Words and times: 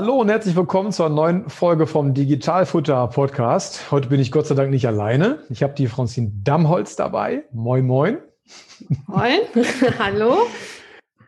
Hallo 0.00 0.14
und 0.14 0.28
herzlich 0.28 0.54
willkommen 0.54 0.92
zur 0.92 1.08
neuen 1.08 1.50
Folge 1.50 1.88
vom 1.88 2.14
Digitalfutter 2.14 3.08
Podcast. 3.08 3.90
Heute 3.90 4.10
bin 4.10 4.20
ich 4.20 4.30
Gott 4.30 4.46
sei 4.46 4.54
Dank 4.54 4.70
nicht 4.70 4.86
alleine. 4.86 5.40
Ich 5.50 5.64
habe 5.64 5.74
die 5.74 5.88
Franzin 5.88 6.44
Dammholz 6.44 6.94
dabei. 6.94 7.42
Moin, 7.50 7.84
moin. 7.84 8.18
Moin, 9.08 9.40
hallo. 9.98 10.36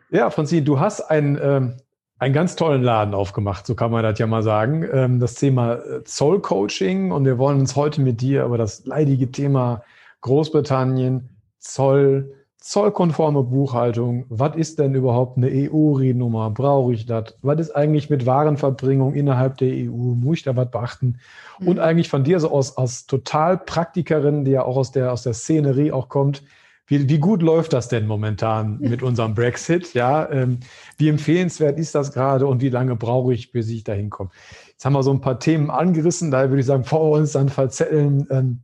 Ja, 0.09 0.29
Franzin, 0.29 0.63
du 0.63 0.79
hast 0.79 1.01
ein, 1.01 1.37
ähm, 1.43 1.73
einen 2.17 2.33
ganz 2.33 2.55
tollen 2.55 2.81
Laden 2.81 3.13
aufgemacht, 3.13 3.67
so 3.67 3.75
kann 3.75 3.91
man 3.91 4.03
das 4.03 4.17
ja 4.19 4.25
mal 4.25 4.41
sagen. 4.41 4.87
Ähm, 4.89 5.19
das 5.19 5.35
Thema 5.35 5.73
äh, 5.73 6.05
Zollcoaching 6.05 7.11
und 7.11 7.25
wir 7.25 7.37
wollen 7.37 7.59
uns 7.59 7.75
heute 7.75 7.99
mit 7.99 8.21
dir 8.21 8.45
über 8.45 8.57
das 8.57 8.85
leidige 8.85 9.33
Thema 9.33 9.83
Großbritannien, 10.21 11.41
Zoll, 11.59 12.40
zollkonforme 12.61 13.43
Buchhaltung. 13.43 14.25
Was 14.29 14.55
ist 14.55 14.77
denn 14.79 14.93
überhaupt 14.93 15.35
eine 15.35 15.49
EU-Riennummer? 15.49 16.51
Brauche 16.51 16.93
ich 16.93 17.07
das? 17.07 17.35
Was 17.41 17.59
ist 17.59 17.71
eigentlich 17.71 18.09
mit 18.11 18.27
Warenverbringung 18.27 19.15
innerhalb 19.15 19.57
der 19.57 19.69
EU? 19.69 20.13
Muss 20.15 20.37
ich 20.37 20.43
da 20.43 20.55
was 20.55 20.69
beachten? 20.69 21.17
Mhm. 21.59 21.67
Und 21.67 21.79
eigentlich 21.79 22.07
von 22.07 22.23
dir 22.23 22.39
so 22.39 22.51
aus, 22.51 22.77
aus 22.77 23.07
total 23.07 23.57
Praktikerin, 23.57 24.45
die 24.45 24.51
ja 24.51 24.63
auch 24.63 24.77
aus 24.77 24.91
der, 24.91 25.11
aus 25.11 25.23
der 25.23 25.33
Szenerie 25.33 25.91
auch 25.91 26.07
kommt. 26.07 26.43
Wie, 26.85 27.09
wie 27.09 27.19
gut 27.19 27.41
läuft 27.41 27.73
das 27.73 27.87
denn 27.87 28.05
momentan 28.05 28.77
mit 28.79 29.01
unserem 29.01 29.33
Brexit? 29.33 29.93
Ja, 29.95 30.29
ähm, 30.29 30.59
wie 30.97 31.09
empfehlenswert 31.09 31.79
ist 31.79 31.95
das 31.95 32.11
gerade 32.11 32.45
und 32.45 32.61
wie 32.61 32.69
lange 32.69 32.95
brauche 32.95 33.33
ich, 33.33 33.51
bis 33.51 33.69
ich 33.69 33.83
da 33.83 33.93
hinkomme? 33.93 34.29
Jetzt 34.67 34.85
haben 34.85 34.93
wir 34.93 35.01
so 35.01 35.11
ein 35.11 35.21
paar 35.21 35.39
Themen 35.39 35.71
angerissen, 35.71 36.29
daher 36.29 36.49
würde 36.49 36.59
ich 36.59 36.65
sagen, 36.67 36.83
vor 36.83 37.11
uns 37.11 37.31
dann 37.31 37.49
verzetteln. 37.49 38.27
Ähm, 38.29 38.59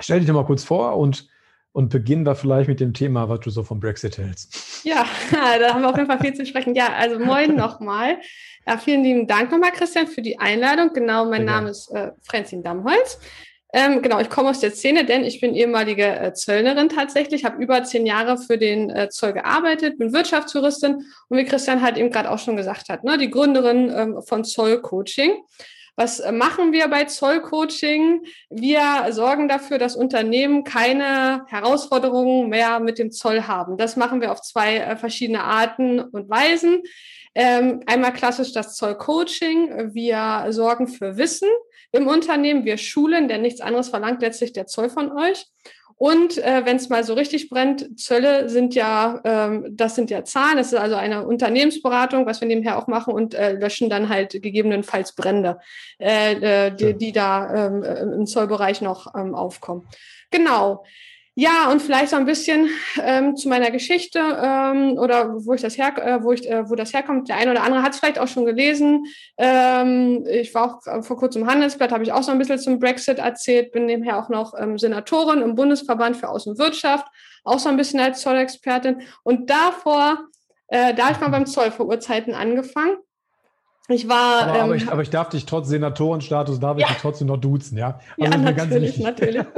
stell 0.00 0.18
dich 0.18 0.26
doch 0.26 0.34
mal 0.34 0.44
kurz 0.46 0.64
vor 0.64 0.96
und 0.96 1.28
und 1.72 1.90
beginnen 1.90 2.24
wir 2.24 2.34
vielleicht 2.34 2.68
mit 2.68 2.80
dem 2.80 2.94
Thema, 2.94 3.28
was 3.28 3.40
du 3.40 3.50
so 3.50 3.62
vom 3.62 3.80
Brexit 3.80 4.18
hältst. 4.18 4.84
Ja, 4.84 5.04
da 5.30 5.74
haben 5.74 5.82
wir 5.82 5.90
auf 5.90 5.96
jeden 5.96 6.08
Fall 6.08 6.20
viel 6.20 6.34
zu 6.34 6.44
sprechen. 6.46 6.74
Ja, 6.74 6.92
also 6.94 7.18
moin 7.18 7.54
nochmal. 7.54 8.18
Ja, 8.66 8.78
vielen 8.78 9.04
lieben 9.04 9.26
Dank 9.26 9.50
nochmal, 9.50 9.72
Christian, 9.72 10.06
für 10.06 10.22
die 10.22 10.38
Einladung. 10.38 10.92
Genau, 10.92 11.24
mein 11.24 11.42
Sehr 11.42 11.46
Name 11.46 11.70
ist 11.70 11.90
äh, 11.90 12.10
Frenzin 12.22 12.62
Dammholz. 12.62 13.18
Ähm, 13.72 14.00
genau, 14.00 14.18
ich 14.18 14.30
komme 14.30 14.48
aus 14.48 14.60
der 14.60 14.70
Szene, 14.70 15.04
denn 15.04 15.24
ich 15.24 15.40
bin 15.40 15.54
ehemalige 15.54 16.04
äh, 16.04 16.32
Zöllnerin 16.32 16.88
tatsächlich, 16.88 17.44
habe 17.44 17.62
über 17.62 17.84
zehn 17.84 18.06
Jahre 18.06 18.38
für 18.38 18.56
den 18.56 18.88
äh, 18.88 19.10
Zoll 19.10 19.34
gearbeitet, 19.34 19.98
bin 19.98 20.14
Wirtschaftstouristin 20.14 21.04
und 21.28 21.36
wie 21.36 21.44
Christian 21.44 21.82
halt 21.82 21.98
eben 21.98 22.10
gerade 22.10 22.30
auch 22.30 22.38
schon 22.38 22.56
gesagt 22.56 22.88
hat, 22.88 23.04
ne, 23.04 23.18
die 23.18 23.30
Gründerin 23.30 23.92
ähm, 23.94 24.22
von 24.22 24.44
Zoll 24.44 24.80
Coaching. 24.80 25.32
Was 25.98 26.20
äh, 26.20 26.30
machen 26.30 26.72
wir 26.72 26.86
bei 26.86 27.06
Zollcoaching? 27.06 28.24
Wir 28.50 29.08
sorgen 29.10 29.48
dafür, 29.48 29.78
dass 29.78 29.96
Unternehmen 29.96 30.62
keine 30.62 31.44
Herausforderungen 31.48 32.48
mehr 32.48 32.78
mit 32.78 33.00
dem 33.00 33.10
Zoll 33.10 33.42
haben. 33.42 33.76
Das 33.76 33.96
machen 33.96 34.20
wir 34.20 34.30
auf 34.30 34.40
zwei 34.40 34.76
äh, 34.76 34.96
verschiedene 34.96 35.42
Arten 35.42 35.98
und 35.98 36.30
Weisen. 36.30 36.84
Ähm, 37.34 37.82
einmal 37.86 38.12
klassisch 38.12 38.52
das 38.52 38.76
Zollcoaching. 38.76 39.92
Wir 39.92 40.46
sorgen 40.50 40.86
für 40.86 41.16
Wissen 41.16 41.48
im 41.90 42.06
Unternehmen. 42.06 42.64
Wir 42.64 42.76
schulen, 42.76 43.26
denn 43.26 43.42
nichts 43.42 43.60
anderes 43.60 43.88
verlangt 43.88 44.22
letztlich 44.22 44.52
der 44.52 44.68
Zoll 44.68 44.90
von 44.90 45.10
euch. 45.10 45.46
Und 45.98 46.38
äh, 46.38 46.64
wenn 46.64 46.76
es 46.76 46.88
mal 46.88 47.02
so 47.02 47.14
richtig 47.14 47.50
brennt, 47.50 47.98
Zölle 47.98 48.48
sind 48.48 48.76
ja, 48.76 49.20
ähm, 49.24 49.66
das 49.70 49.96
sind 49.96 50.10
ja 50.10 50.24
Zahlen, 50.24 50.56
das 50.56 50.68
ist 50.72 50.78
also 50.78 50.94
eine 50.94 51.26
Unternehmensberatung, 51.26 52.24
was 52.24 52.40
wir 52.40 52.46
nebenher 52.46 52.78
auch 52.78 52.86
machen 52.86 53.12
und 53.12 53.34
äh, 53.34 53.54
löschen 53.54 53.90
dann 53.90 54.08
halt 54.08 54.40
gegebenenfalls 54.40 55.16
Brände, 55.16 55.58
äh, 55.98 56.66
äh 56.66 56.70
die, 56.70 56.94
die 56.94 57.10
da 57.10 57.66
ähm, 57.66 57.82
im 57.82 58.26
Zollbereich 58.26 58.80
noch 58.80 59.12
ähm, 59.16 59.34
aufkommen. 59.34 59.88
Genau. 60.30 60.84
Ja, 61.40 61.70
und 61.70 61.80
vielleicht 61.80 62.10
so 62.10 62.16
ein 62.16 62.24
bisschen 62.24 62.68
ähm, 63.00 63.36
zu 63.36 63.48
meiner 63.48 63.70
Geschichte 63.70 64.18
ähm, 64.18 64.98
oder 64.98 65.36
wo 65.46 65.54
ich 65.54 65.62
das 65.62 65.78
her, 65.78 65.96
äh, 65.96 66.20
wo 66.24 66.32
ich, 66.32 66.50
äh, 66.50 66.68
wo 66.68 66.74
das 66.74 66.92
herkommt. 66.92 67.28
Der 67.28 67.36
eine 67.36 67.52
oder 67.52 67.62
andere 67.62 67.84
hat 67.84 67.92
es 67.92 68.00
vielleicht 68.00 68.18
auch 68.18 68.26
schon 68.26 68.44
gelesen. 68.44 69.04
Ähm, 69.36 70.26
ich 70.28 70.52
war 70.52 70.80
auch 70.84 71.04
vor 71.04 71.16
kurzem 71.16 71.46
Handelsblatt, 71.46 71.92
habe 71.92 72.02
ich 72.02 72.10
auch 72.10 72.24
so 72.24 72.32
ein 72.32 72.38
bisschen 72.38 72.58
zum 72.58 72.80
Brexit 72.80 73.20
erzählt. 73.20 73.70
Bin 73.70 73.86
nebenher 73.86 74.18
auch 74.18 74.28
noch 74.28 74.52
ähm, 74.58 74.78
Senatorin 74.78 75.40
im 75.40 75.54
Bundesverband 75.54 76.16
für 76.16 76.28
Außenwirtschaft, 76.28 77.06
auch 77.44 77.60
so 77.60 77.68
ein 77.68 77.76
bisschen 77.76 78.00
als 78.00 78.20
Zollexpertin. 78.20 79.02
Und 79.22 79.48
davor, 79.48 80.18
äh, 80.66 80.92
da 80.92 81.04
habe 81.04 81.12
ich 81.12 81.20
mal 81.20 81.28
beim 81.28 81.46
Zoll 81.46 81.70
vor 81.70 81.86
Urzeiten 81.86 82.34
angefangen. 82.34 82.96
Ich 83.90 84.08
war. 84.08 84.42
Aber, 84.42 84.54
ähm, 84.54 84.64
aber, 84.64 84.76
ich, 84.76 84.88
aber, 84.88 85.02
ich, 85.02 85.10
darf 85.10 85.30
dich 85.30 85.46
trotz 85.46 85.68
Senatorenstatus, 85.68 86.60
darf 86.60 86.76
ich 86.76 86.82
ja. 86.82 86.88
dich 86.88 86.98
trotzdem 86.98 87.28
noch 87.28 87.38
duzen, 87.38 87.78
ja? 87.78 87.98
Also 88.20 88.32
ja, 88.32 88.38
natürlich, 88.38 88.98
natürlich. 88.98 89.46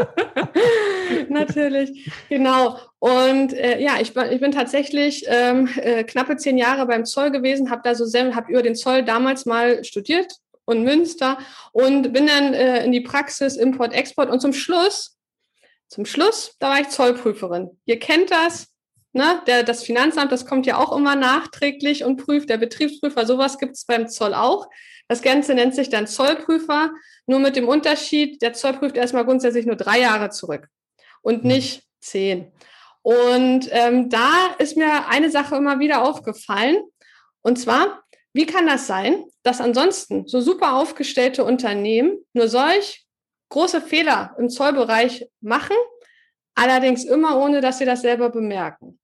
Natürlich, 1.29 2.11
genau. 2.29 2.79
Und 2.99 3.53
äh, 3.53 3.81
ja, 3.81 3.95
ich, 4.01 4.15
ich 4.17 4.41
bin 4.41 4.53
tatsächlich 4.53 5.25
ähm, 5.29 5.69
äh, 5.77 6.05
knappe 6.05 6.37
zehn 6.37 6.59
Jahre 6.59 6.87
beim 6.87 7.05
Zoll 7.05 7.31
gewesen, 7.31 7.71
habe 7.71 7.83
da 7.85 7.95
so 7.95 8.05
habe 8.35 8.51
über 8.51 8.63
den 8.63 8.77
Zoll 8.77 9.05
damals 9.05 9.47
mal 9.47 9.85
studiert 9.85 10.33
und 10.65 10.85
Münster 10.85 11.39
und 11.73 12.13
bin 12.13 12.27
dann 12.27 12.55
äh, 12.55 12.85
in 12.85 12.93
die 12.93 13.01
Praxis 13.01 13.57
Import 13.57 13.93
Export 13.93 14.31
und 14.31 14.41
zum 14.41 14.53
Schluss 14.53 15.17
zum 15.89 16.05
Schluss 16.05 16.55
da 16.61 16.71
war 16.71 16.81
ich 16.81 16.89
Zollprüferin. 16.89 17.71
Ihr 17.85 17.99
kennt 17.99 18.31
das, 18.31 18.70
ne? 19.13 19.43
Der, 19.47 19.63
das 19.63 19.83
Finanzamt, 19.83 20.33
das 20.33 20.47
kommt 20.47 20.67
ja 20.67 20.79
auch 20.79 20.97
immer 20.97 21.17
nachträglich 21.17 22.05
und 22.05 22.17
prüft. 22.17 22.51
Der 22.51 22.59
Betriebsprüfer, 22.59 23.27
sowas 23.27 23.59
gibt 23.59 23.77
es 23.77 23.85
beim 23.85 24.09
Zoll 24.09 24.35
auch. 24.35 24.69
Das 25.09 25.23
Ganze 25.23 25.55
nennt 25.55 25.75
sich 25.75 25.89
dann 25.89 26.07
Zollprüfer, 26.07 26.93
nur 27.27 27.41
mit 27.41 27.57
dem 27.57 27.67
Unterschied, 27.67 28.41
der 28.43 28.53
Zoll 28.53 28.75
prüft 28.75 28.97
erstmal 28.97 29.25
grundsätzlich 29.25 29.67
nur 29.67 29.75
drei 29.75 29.99
Jahre 29.99 30.31
zurück 30.31 30.69
und 31.23 31.43
mhm. 31.43 31.49
nicht 31.49 31.83
zehn. 32.01 32.53
Und 33.03 33.69
ähm, 33.73 34.09
da 34.09 34.55
ist 34.59 34.77
mir 34.77 35.09
eine 35.09 35.31
Sache 35.31 35.57
immer 35.57 35.81
wieder 35.81 36.03
aufgefallen. 36.03 36.81
Und 37.43 37.59
zwar, 37.59 38.05
wie 38.33 38.47
kann 38.47 38.69
das 38.69 38.87
sein, 38.87 39.25
dass 39.43 39.61
ansonsten 39.61 40.29
so 40.29 40.41
super 40.41 40.75
aufgestellte 40.75 41.43
Unternehmen 41.43 42.25
nur 42.33 42.47
solch 42.47 43.05
große 43.49 43.81
Fehler 43.81 44.37
im 44.39 44.49
Zollbereich 44.49 45.27
machen, 45.41 45.77
allerdings 46.55 47.05
immer 47.05 47.37
ohne, 47.41 47.61
dass 47.61 47.79
sie 47.79 47.85
das 47.85 48.03
selber 48.03 48.31
bemerken? 48.31 49.00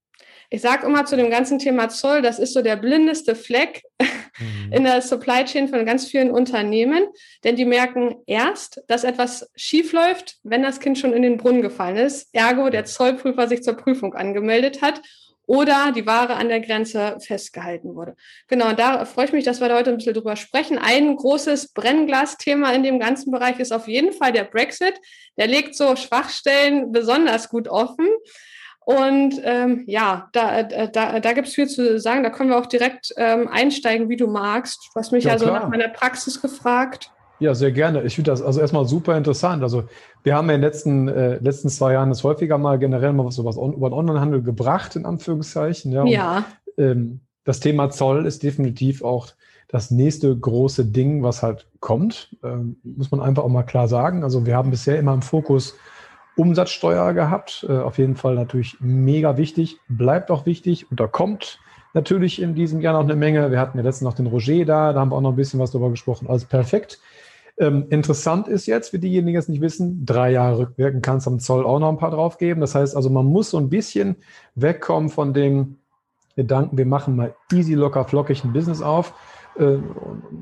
Ich 0.51 0.61
sage 0.61 0.87
immer 0.87 1.05
zu 1.05 1.17
dem 1.17 1.31
ganzen 1.31 1.59
Thema 1.59 1.89
Zoll, 1.89 2.23
das 2.23 2.39
ist 2.39 2.53
so 2.53 2.63
der 2.63 2.77
blindeste 2.77 3.35
Fleck 3.35 3.83
mhm. 4.01 4.73
in 4.73 4.85
der 4.85 5.03
Supply 5.03 5.45
Chain 5.45 5.69
von 5.69 5.85
ganz 5.85 6.07
vielen 6.07 6.31
Unternehmen, 6.31 7.07
denn 7.45 7.57
die 7.57 7.65
merken 7.65 8.17
erst, 8.27 8.83
dass 8.89 9.05
etwas 9.05 9.51
schief 9.57 9.93
läuft, 9.93 10.37
wenn 10.43 10.63
das 10.63 10.81
Kind 10.81 10.99
schon 10.99 11.13
in 11.13 11.23
den 11.23 11.37
Brunnen 11.37 11.63
gefallen 11.63 11.97
ist, 11.97 12.29
ergo 12.33 12.71
der 12.71 12.85
Zollprüfer 12.85 13.49
sich 13.49 13.63
zur 13.63 13.75
Prüfung 13.75 14.15
angemeldet 14.15 14.83
hat 14.83 15.01
oder 15.47 15.93
die 15.93 16.07
Ware 16.07 16.35
an 16.35 16.49
der 16.49 16.61
Grenze 16.61 17.17
festgehalten 17.21 17.95
wurde. 17.95 18.17
Genau, 18.49 18.73
da 18.73 19.05
freue 19.05 19.27
ich 19.27 19.33
mich, 19.33 19.45
dass 19.45 19.61
wir 19.61 19.69
da 19.69 19.77
heute 19.77 19.91
ein 19.91 19.97
bisschen 19.97 20.15
drüber 20.15 20.37
sprechen. 20.37 20.77
Ein 20.79 21.15
großes 21.17 21.73
Brennglasthema 21.73 22.73
in 22.73 22.83
dem 22.83 22.99
ganzen 22.99 23.31
Bereich 23.31 23.59
ist 23.61 23.73
auf 23.73 23.87
jeden 23.87 24.13
Fall 24.13 24.33
der 24.33 24.45
Brexit. 24.45 24.95
Der 25.37 25.47
legt 25.47 25.77
so 25.77 25.95
Schwachstellen 25.95 26.91
besonders 26.91 27.49
gut 27.49 27.69
offen. 27.69 28.09
Und 28.87 29.41
ähm, 29.43 29.83
ja, 29.89 30.29
da, 30.31 30.61
äh, 30.61 30.89
da, 30.89 31.19
da 31.19 31.33
gibt 31.33 31.49
es 31.49 31.55
viel 31.55 31.67
zu 31.67 31.99
sagen. 31.99 32.23
Da 32.23 32.31
können 32.31 32.51
wir 32.51 32.57
auch 32.57 32.67
direkt 32.67 33.13
ähm, 33.17 33.49
einsteigen, 33.49 34.09
wie 34.09 34.17
du 34.17 34.29
magst. 34.29 34.91
Du 34.95 35.01
hast 35.01 35.11
mich 35.11 35.25
ja, 35.25 35.33
also 35.33 35.47
nach 35.47 35.69
meiner 35.69 35.89
Praxis 35.89 36.41
gefragt. 36.41 37.11
Ja, 37.41 37.53
sehr 37.57 37.73
gerne. 37.73 38.05
Ich 38.05 38.15
finde 38.15 38.31
das 38.31 38.43
also 38.43 38.61
erstmal 38.61 38.87
super 38.87 39.17
interessant. 39.17 39.65
Also 39.65 39.89
wir 40.23 40.37
haben 40.37 40.49
ja 40.49 40.55
in 40.55 40.61
den 40.61 40.71
letzten, 40.71 41.09
äh, 41.09 41.39
letzten 41.39 41.69
zwei 41.69 41.95
Jahren 41.95 42.11
das 42.11 42.23
häufiger 42.23 42.59
mal 42.59 42.79
generell 42.79 43.13
mal 43.13 43.27
was, 43.27 43.45
was 43.45 43.59
on, 43.59 43.73
über 43.73 43.91
den 43.91 43.95
Onlinehandel 43.95 44.41
gebracht, 44.41 44.95
in 44.95 45.05
Anführungszeichen. 45.05 45.91
Ja. 45.91 46.05
ja. 46.05 46.45
Und, 46.77 46.85
ähm, 46.85 47.21
das 47.43 47.59
Thema 47.59 47.91
Zoll 47.91 48.25
ist 48.25 48.45
definitiv 48.45 49.03
auch 49.03 49.31
das 49.67 49.91
nächste 49.91 50.37
große 50.37 50.85
Ding, 50.85 51.25
was 51.25 51.43
halt 51.43 51.67
kommt. 51.81 52.37
Ähm, 52.45 52.77
muss 52.85 53.11
man 53.11 53.21
einfach 53.21 53.43
auch 53.43 53.49
mal 53.49 53.65
klar 53.65 53.89
sagen. 53.89 54.23
Also 54.23 54.47
wir 54.47 54.55
haben 54.55 54.71
bisher 54.71 54.97
immer 54.97 55.13
im 55.13 55.23
Fokus 55.23 55.75
Umsatzsteuer 56.37 57.13
gehabt. 57.15 57.67
Äh, 57.69 57.79
auf 57.79 57.99
jeden 57.99 58.17
Fall 58.17 58.35
natürlich 58.35 58.77
mega 58.81 59.37
wichtig, 59.37 59.79
bleibt 59.89 60.31
auch 60.31 60.47
wichtig 60.47 60.91
und 60.91 61.01
da 61.01 61.07
kommt 61.07 61.59
natürlich 61.95 62.41
in 62.41 62.55
diesem 62.55 62.81
Jahr 62.81 62.93
noch 62.93 63.09
eine 63.09 63.17
Menge. 63.17 63.51
Wir 63.51 63.59
hatten 63.59 63.79
ja 63.79 63.85
letztens 63.85 64.05
noch 64.05 64.15
den 64.15 64.27
Roger 64.27 64.65
da, 64.65 64.93
da 64.93 65.01
haben 65.01 65.11
wir 65.11 65.17
auch 65.17 65.23
noch 65.23 65.33
ein 65.33 65.37
bisschen 65.37 65.59
was 65.59 65.71
darüber 65.71 65.91
gesprochen. 65.91 66.29
Alles 66.29 66.45
perfekt. 66.45 67.01
Ähm, 67.59 67.87
interessant 67.89 68.49
ist 68.49 68.67
jetzt, 68.67 68.91
für 68.91 68.99
diejenigen, 68.99 69.33
die 69.33 69.39
es 69.39 69.49
nicht 69.49 69.63
wissen, 69.63 70.05
drei 70.05 70.31
Jahre 70.31 70.59
rückwirken 70.59 71.01
kann 71.01 71.19
es 71.19 71.27
am 71.27 71.41
Zoll 71.41 71.65
auch 71.65 71.79
noch 71.79 71.89
ein 71.89 71.97
paar 71.97 72.11
draufgeben. 72.11 72.61
Das 72.61 72.75
heißt 72.75 72.95
also, 72.95 73.09
man 73.09 73.25
muss 73.25 73.51
so 73.51 73.59
ein 73.59 73.71
bisschen 73.71 74.17
wegkommen 74.55 75.09
von 75.09 75.33
dem 75.33 75.79
Gedanken, 76.37 76.77
wir 76.77 76.85
machen 76.85 77.17
mal 77.17 77.35
easy, 77.51 77.73
locker, 77.73 78.05
flockig 78.05 78.45
ein 78.45 78.53
Business 78.53 78.83
auf 78.83 79.15
äh, 79.59 79.79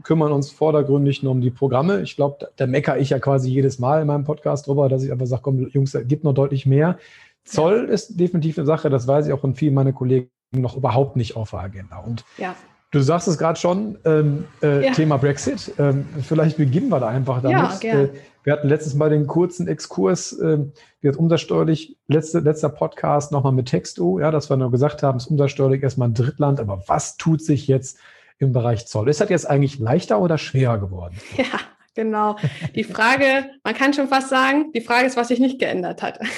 kümmern 0.03 0.33
uns 0.33 0.51
vordergründig 0.51 1.23
nur 1.23 1.33
um 1.33 1.41
die 1.41 1.51
Programme. 1.51 2.03
Ich 2.03 2.17
glaube, 2.17 2.37
da, 2.41 2.47
da 2.57 2.67
meckere 2.67 2.99
ich 2.99 3.11
ja 3.11 3.19
quasi 3.19 3.51
jedes 3.51 3.79
Mal 3.79 4.03
in 4.03 4.07
meinem 4.07 4.25
Podcast 4.25 4.67
drüber, 4.67 4.89
dass 4.89 5.03
ich 5.05 5.13
einfach 5.13 5.27
sage, 5.27 5.43
komm, 5.43 5.69
Jungs, 5.69 5.97
gibt 6.07 6.25
noch 6.25 6.35
deutlich 6.35 6.67
mehr. 6.67 6.99
Zoll 7.45 7.87
ja. 7.87 7.93
ist 7.93 8.19
definitiv 8.19 8.59
eine 8.59 8.67
Sache, 8.67 8.91
das 8.91 9.07
weiß 9.07 9.27
ich 9.27 9.33
auch 9.33 9.41
von 9.41 9.55
vielen 9.55 9.75
meiner 9.75 9.93
Kollegen 9.93 10.29
noch 10.53 10.77
überhaupt 10.77 11.17
nicht 11.17 11.37
auf 11.37 11.51
der 11.51 11.61
Agenda. 11.61 11.99
Und 11.99 12.25
ja. 12.39 12.55
du 12.91 13.01
sagst 13.01 13.29
es 13.29 13.39
gerade 13.39 13.59
schon, 13.59 13.99
ähm, 14.05 14.45
äh, 14.63 14.87
ja. 14.87 14.93
Thema 14.93 15.17
Brexit. 15.17 15.73
Ähm, 15.79 16.07
vielleicht 16.23 16.57
beginnen 16.57 16.89
wir 16.89 17.01
da 17.01 17.09
einfach 17.09 17.43
damit. 17.43 17.85
Äh, 17.85 18.09
wir 18.45 18.53
hatten 18.53 18.69
letztes 18.69 18.95
Mal 18.95 19.11
den 19.11 19.27
kurzen 19.27 19.69
Exkurs, 19.69 20.33
äh, 20.39 20.59
wird 21.01 21.17
umsatzsteuerlich, 21.17 21.97
letzte, 22.09 22.41
letzter 22.41 22.69
Podcast 22.69 23.33
nochmal 23.33 23.53
mit 23.53 23.67
Texto, 23.67 24.21
ja, 24.21 24.31
dass 24.31 24.51
wir 24.51 24.57
nur 24.57 24.71
gesagt 24.71 25.03
haben, 25.03 25.17
es 25.17 25.25
ist 25.25 25.31
umsatzsteuerlich 25.31 25.83
erstmal 25.83 26.09
ein 26.09 26.15
Drittland, 26.15 26.61
aber 26.61 26.83
was 26.87 27.17
tut 27.17 27.43
sich 27.43 27.67
jetzt 27.67 27.99
im 28.39 28.53
Bereich 28.53 28.87
Zoll? 28.87 29.09
Ist 29.09 29.21
das 29.21 29.29
jetzt 29.29 29.49
eigentlich 29.49 29.79
leichter 29.79 30.21
oder 30.21 30.39
schwerer 30.39 30.79
geworden? 30.79 31.19
Ja, 31.37 31.61
Genau. 31.95 32.37
Die 32.75 32.83
Frage, 32.83 33.51
man 33.63 33.75
kann 33.75 33.95
schon 33.95 34.09
fast 34.09 34.29
sagen, 34.29 34.73
die 34.73 34.81
Frage 34.81 35.07
ist, 35.07 35.17
was 35.17 35.29
sich 35.29 35.39
nicht 35.39 35.59
geändert 35.59 36.03
hat. 36.03 36.19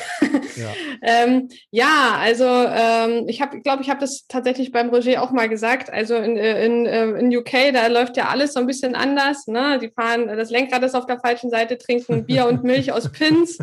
Ja, 0.56 0.72
ähm, 1.02 1.50
ja 1.70 2.16
also 2.19 2.46
ähm, 2.46 3.28
ich 3.28 3.43
habe, 3.43 3.60
glaube 3.60 3.82
ich, 3.82 3.90
habe 3.90 4.00
das 4.00 4.26
tatsächlich 4.26 4.72
beim 4.72 4.88
Roger 4.88 5.22
auch 5.22 5.31
mal 5.31 5.50
gesagt. 5.50 5.93
Also 5.93 6.14
in, 6.14 6.38
äh, 6.38 6.64
in, 6.64 6.87
äh, 6.87 7.10
in 7.10 7.37
UK, 7.37 7.75
da 7.75 7.87
läuft 7.88 8.16
ja 8.16 8.28
alles 8.28 8.54
so 8.54 8.60
ein 8.60 8.66
bisschen 8.66 8.94
anders. 8.94 9.48
Ne? 9.48 9.78
Die 9.78 9.90
fahren, 9.90 10.28
das 10.28 10.48
Lenkrad 10.48 10.82
ist 10.82 10.94
auf 10.94 11.04
der 11.04 11.20
falschen 11.20 11.50
Seite, 11.50 11.76
trinken 11.76 12.25
Bier 12.25 12.46
und 12.46 12.64
Milch 12.64 12.90
aus 12.90 13.12
Pins. 13.12 13.58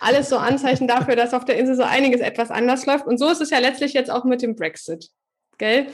Alles 0.00 0.30
so 0.30 0.36
Anzeichen 0.36 0.88
dafür, 0.88 1.14
dass 1.14 1.32
auf 1.32 1.44
der 1.44 1.58
Insel 1.58 1.76
so 1.76 1.84
einiges 1.84 2.20
etwas 2.20 2.50
anders 2.50 2.86
läuft. 2.86 3.06
Und 3.06 3.18
so 3.18 3.28
ist 3.28 3.40
es 3.40 3.50
ja 3.50 3.60
letztlich 3.60 3.92
jetzt 3.92 4.10
auch 4.10 4.24
mit 4.24 4.42
dem 4.42 4.56
Brexit. 4.56 5.10
Gell? 5.58 5.86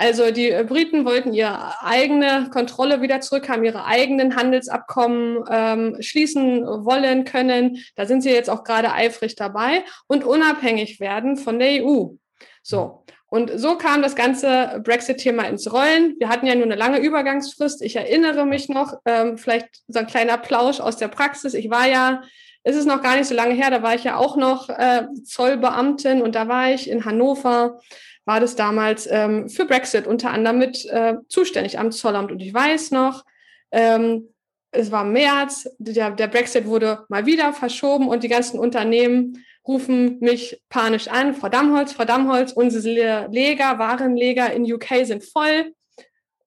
Also 0.00 0.30
die 0.30 0.50
äh, 0.50 0.64
Briten 0.66 1.04
wollten 1.04 1.34
ihre 1.34 1.82
eigene 1.82 2.48
Kontrolle 2.50 3.02
wieder 3.02 3.20
zurückhaben, 3.20 3.66
ihre 3.66 3.84
eigenen 3.84 4.34
Handelsabkommen 4.34 5.44
ähm, 5.50 5.96
schließen 6.00 6.64
wollen 6.64 7.26
können. 7.26 7.84
Da 7.96 8.06
sind 8.06 8.22
sie 8.22 8.30
jetzt 8.30 8.48
auch 8.48 8.64
gerade 8.64 8.94
eifrig 8.94 9.36
dabei 9.36 9.84
und 10.06 10.24
unabhängig 10.24 11.00
werden 11.00 11.36
von 11.36 11.58
der 11.58 11.84
EU. 11.84 12.14
So. 12.62 13.04
Und 13.26 13.52
so 13.56 13.76
kam 13.76 14.00
das 14.00 14.16
ganze 14.16 14.80
Brexit-Thema 14.82 15.42
ins 15.42 15.70
Rollen. 15.70 16.16
Wir 16.18 16.30
hatten 16.30 16.46
ja 16.46 16.54
nur 16.54 16.64
eine 16.64 16.76
lange 16.76 16.98
Übergangsfrist. 16.98 17.82
Ich 17.82 17.94
erinnere 17.94 18.46
mich 18.46 18.70
noch, 18.70 18.94
ähm, 19.04 19.36
vielleicht 19.36 19.68
so 19.86 19.98
ein 19.98 20.06
kleiner 20.06 20.38
Plausch 20.38 20.80
aus 20.80 20.96
der 20.96 21.08
Praxis. 21.08 21.52
Ich 21.52 21.68
war 21.68 21.86
ja, 21.86 22.22
ist 22.64 22.76
es 22.76 22.86
noch 22.86 23.02
gar 23.02 23.16
nicht 23.16 23.26
so 23.26 23.34
lange 23.34 23.52
her, 23.52 23.70
da 23.70 23.82
war 23.82 23.94
ich 23.94 24.04
ja 24.04 24.16
auch 24.16 24.38
noch 24.38 24.70
äh, 24.70 25.08
Zollbeamtin 25.24 26.22
und 26.22 26.34
da 26.34 26.48
war 26.48 26.70
ich 26.70 26.88
in 26.88 27.04
Hannover 27.04 27.80
war 28.24 28.40
das 28.40 28.56
damals 28.56 29.08
ähm, 29.10 29.48
für 29.48 29.64
Brexit 29.64 30.06
unter 30.06 30.30
anderem 30.30 30.58
mit 30.58 30.84
äh, 30.86 31.14
zuständig 31.28 31.78
am 31.78 31.92
Zollamt. 31.92 32.30
Und 32.30 32.40
ich 32.40 32.52
weiß 32.52 32.90
noch, 32.90 33.24
ähm, 33.70 34.28
es 34.72 34.92
war 34.92 35.04
März, 35.04 35.68
der, 35.78 36.10
der 36.12 36.28
Brexit 36.28 36.66
wurde 36.66 37.04
mal 37.08 37.26
wieder 37.26 37.52
verschoben 37.52 38.08
und 38.08 38.22
die 38.22 38.28
ganzen 38.28 38.58
Unternehmen 38.58 39.44
rufen 39.66 40.18
mich 40.20 40.62
panisch 40.68 41.08
an. 41.08 41.34
Frau 41.34 41.48
Dammholz, 41.48 41.92
Frau 41.92 42.04
Dammholz, 42.04 42.52
unsere 42.52 43.28
Leger, 43.30 43.78
Warenleger 43.78 44.52
in 44.52 44.70
UK 44.72 45.04
sind 45.04 45.24
voll. 45.24 45.72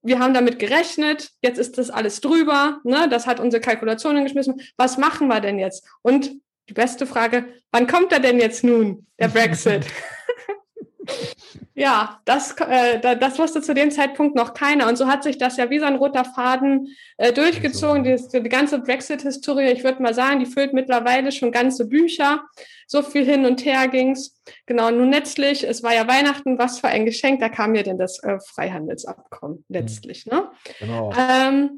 Wir 0.02 0.20
haben 0.20 0.34
damit 0.34 0.60
gerechnet, 0.60 1.32
jetzt 1.42 1.58
ist 1.58 1.78
das 1.78 1.90
alles 1.90 2.20
drüber, 2.20 2.82
ne? 2.84 3.08
das 3.10 3.26
hat 3.26 3.40
unsere 3.40 3.62
Kalkulationen 3.62 4.24
geschmissen. 4.24 4.62
Was 4.76 4.98
machen 4.98 5.30
wir 5.30 5.40
denn 5.40 5.60
jetzt? 5.60 5.88
Und 6.02 6.32
die 6.68 6.74
beste 6.74 7.06
Frage, 7.06 7.46
wann 7.72 7.88
kommt 7.88 8.12
er 8.12 8.20
denn 8.20 8.40
jetzt 8.40 8.64
nun, 8.64 9.08
der 9.18 9.28
Brexit? 9.30 9.86
Ja, 11.76 12.22
das, 12.26 12.56
äh, 12.60 13.00
das 13.00 13.40
wusste 13.40 13.62
zu 13.62 13.74
dem 13.74 13.90
Zeitpunkt 13.90 14.36
noch 14.36 14.54
keiner. 14.54 14.88
Und 14.88 14.98
so 14.98 15.08
hat 15.08 15.24
sich 15.24 15.38
das 15.38 15.58
ja 15.58 15.70
wie 15.70 15.80
so 15.80 15.86
ein 15.86 15.96
roter 15.96 16.24
Faden 16.24 16.90
äh, 17.18 17.34
durchgezogen. 17.34 18.04
Die, 18.04 18.16
die 18.42 18.50
ganze 18.50 18.80
Brexit-Historie, 18.80 19.72
ich 19.72 19.84
würde 19.84 20.02
mal 20.02 20.14
sagen, 20.14 20.40
die 20.40 20.46
füllt 20.46 20.74
mittlerweile 20.74 21.32
schon 21.32 21.52
ganze 21.52 21.88
Bücher. 21.88 22.44
So 22.86 23.02
viel 23.02 23.26
hin 23.26 23.46
und 23.46 23.66
her 23.66 23.88
ging's. 23.88 24.40
Genau, 24.66 24.92
nun 24.92 25.12
letztlich, 25.12 25.68
es 25.68 25.82
war 25.82 25.96
ja 25.96 26.08
Weihnachten, 26.08 26.60
was 26.60 26.80
für 26.80 26.90
ein 26.90 27.06
Geschenk, 27.06 27.40
da 27.40 27.50
kam 27.50 27.74
ja 27.76 27.84
denn 27.84 27.98
das 27.98 28.22
äh, 28.24 28.38
Freihandelsabkommen 28.40 29.66
letztlich. 29.68 30.26
Ne? 30.26 30.52
Genau. 30.80 31.12
Ähm, 31.18 31.78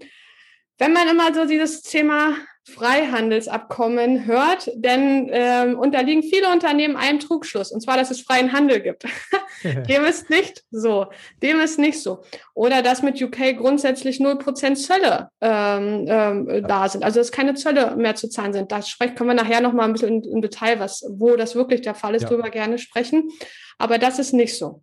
wenn 0.77 0.93
man 0.93 1.07
immer 1.07 1.33
so 1.33 1.45
dieses 1.45 1.81
Thema 1.81 2.35
Freihandelsabkommen 2.67 4.25
hört, 4.25 4.71
denn 4.73 5.29
ähm, 5.31 5.77
unterliegen 5.77 6.23
viele 6.23 6.51
Unternehmen 6.51 6.95
einem 6.95 7.19
Trugschluss, 7.19 7.71
und 7.71 7.81
zwar, 7.81 7.95
dass 7.95 8.09
es 8.09 8.21
freien 8.21 8.53
Handel 8.53 8.81
gibt. 8.81 9.05
Dem 9.63 10.03
ist 10.03 10.31
nicht 10.31 10.63
so. 10.71 11.05
Dem 11.43 11.59
ist 11.59 11.77
nicht 11.77 12.01
so. 12.01 12.23
Oder 12.55 12.81
dass 12.81 13.03
mit 13.03 13.21
UK 13.21 13.55
grundsätzlich 13.57 14.17
0% 14.17 14.75
Zölle 14.75 15.29
ähm, 15.41 16.05
ähm, 16.07 16.65
da 16.67 16.89
sind, 16.89 17.03
also 17.03 17.19
dass 17.19 17.31
keine 17.31 17.53
Zölle 17.53 17.95
mehr 17.97 18.15
zu 18.15 18.29
zahlen 18.29 18.53
sind. 18.53 18.71
Da 18.71 18.81
sprechen 18.81 19.13
können 19.13 19.29
wir 19.29 19.35
nachher 19.35 19.61
nochmal 19.61 19.85
ein 19.85 19.93
bisschen 19.93 20.23
im 20.23 20.41
Detail, 20.41 20.79
was, 20.79 21.05
wo 21.07 21.35
das 21.35 21.53
wirklich 21.53 21.81
der 21.81 21.93
Fall 21.93 22.15
ist, 22.15 22.23
ja. 22.23 22.29
drüber 22.29 22.49
gerne 22.49 22.79
sprechen. 22.79 23.29
Aber 23.77 23.99
das 23.99 24.17
ist 24.17 24.33
nicht 24.33 24.57
so. 24.57 24.81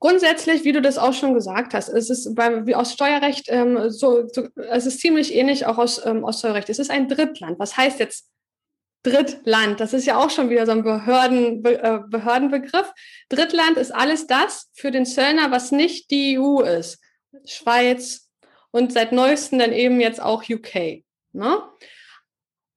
Grundsätzlich, 0.00 0.64
wie 0.64 0.72
du 0.72 0.80
das 0.80 0.96
auch 0.96 1.12
schon 1.12 1.34
gesagt 1.34 1.74
hast, 1.74 1.88
es 1.88 2.08
ist 2.08 2.34
beim, 2.36 2.66
wie 2.66 2.76
aus 2.76 2.92
Steuerrecht 2.92 3.46
ähm, 3.48 3.90
so, 3.90 4.28
so, 4.28 4.46
es 4.70 4.86
ist 4.86 5.00
ziemlich 5.00 5.34
ähnlich 5.34 5.66
auch 5.66 5.76
aus, 5.76 6.04
ähm, 6.06 6.24
aus 6.24 6.38
Steuerrecht. 6.38 6.68
Es 6.68 6.78
ist 6.78 6.90
ein 6.90 7.08
Drittland. 7.08 7.58
Was 7.58 7.76
heißt 7.76 7.98
jetzt 7.98 8.30
Drittland? 9.02 9.80
Das 9.80 9.92
ist 9.92 10.06
ja 10.06 10.16
auch 10.16 10.30
schon 10.30 10.50
wieder 10.50 10.66
so 10.66 10.72
ein 10.72 10.84
Behörden, 10.84 11.62
Be, 11.62 11.82
äh, 11.82 11.98
Behördenbegriff. 12.08 12.92
Drittland 13.28 13.76
ist 13.76 13.92
alles 13.92 14.28
das 14.28 14.70
für 14.74 14.92
den 14.92 15.04
Zöllner, 15.04 15.50
was 15.50 15.72
nicht 15.72 16.12
die 16.12 16.38
EU 16.38 16.60
ist. 16.60 17.00
Schweiz 17.44 18.28
und 18.70 18.92
seit 18.92 19.10
neuestem 19.10 19.58
dann 19.58 19.72
eben 19.72 20.00
jetzt 20.00 20.22
auch 20.22 20.44
UK. 20.48 21.02
Ne? 21.32 21.62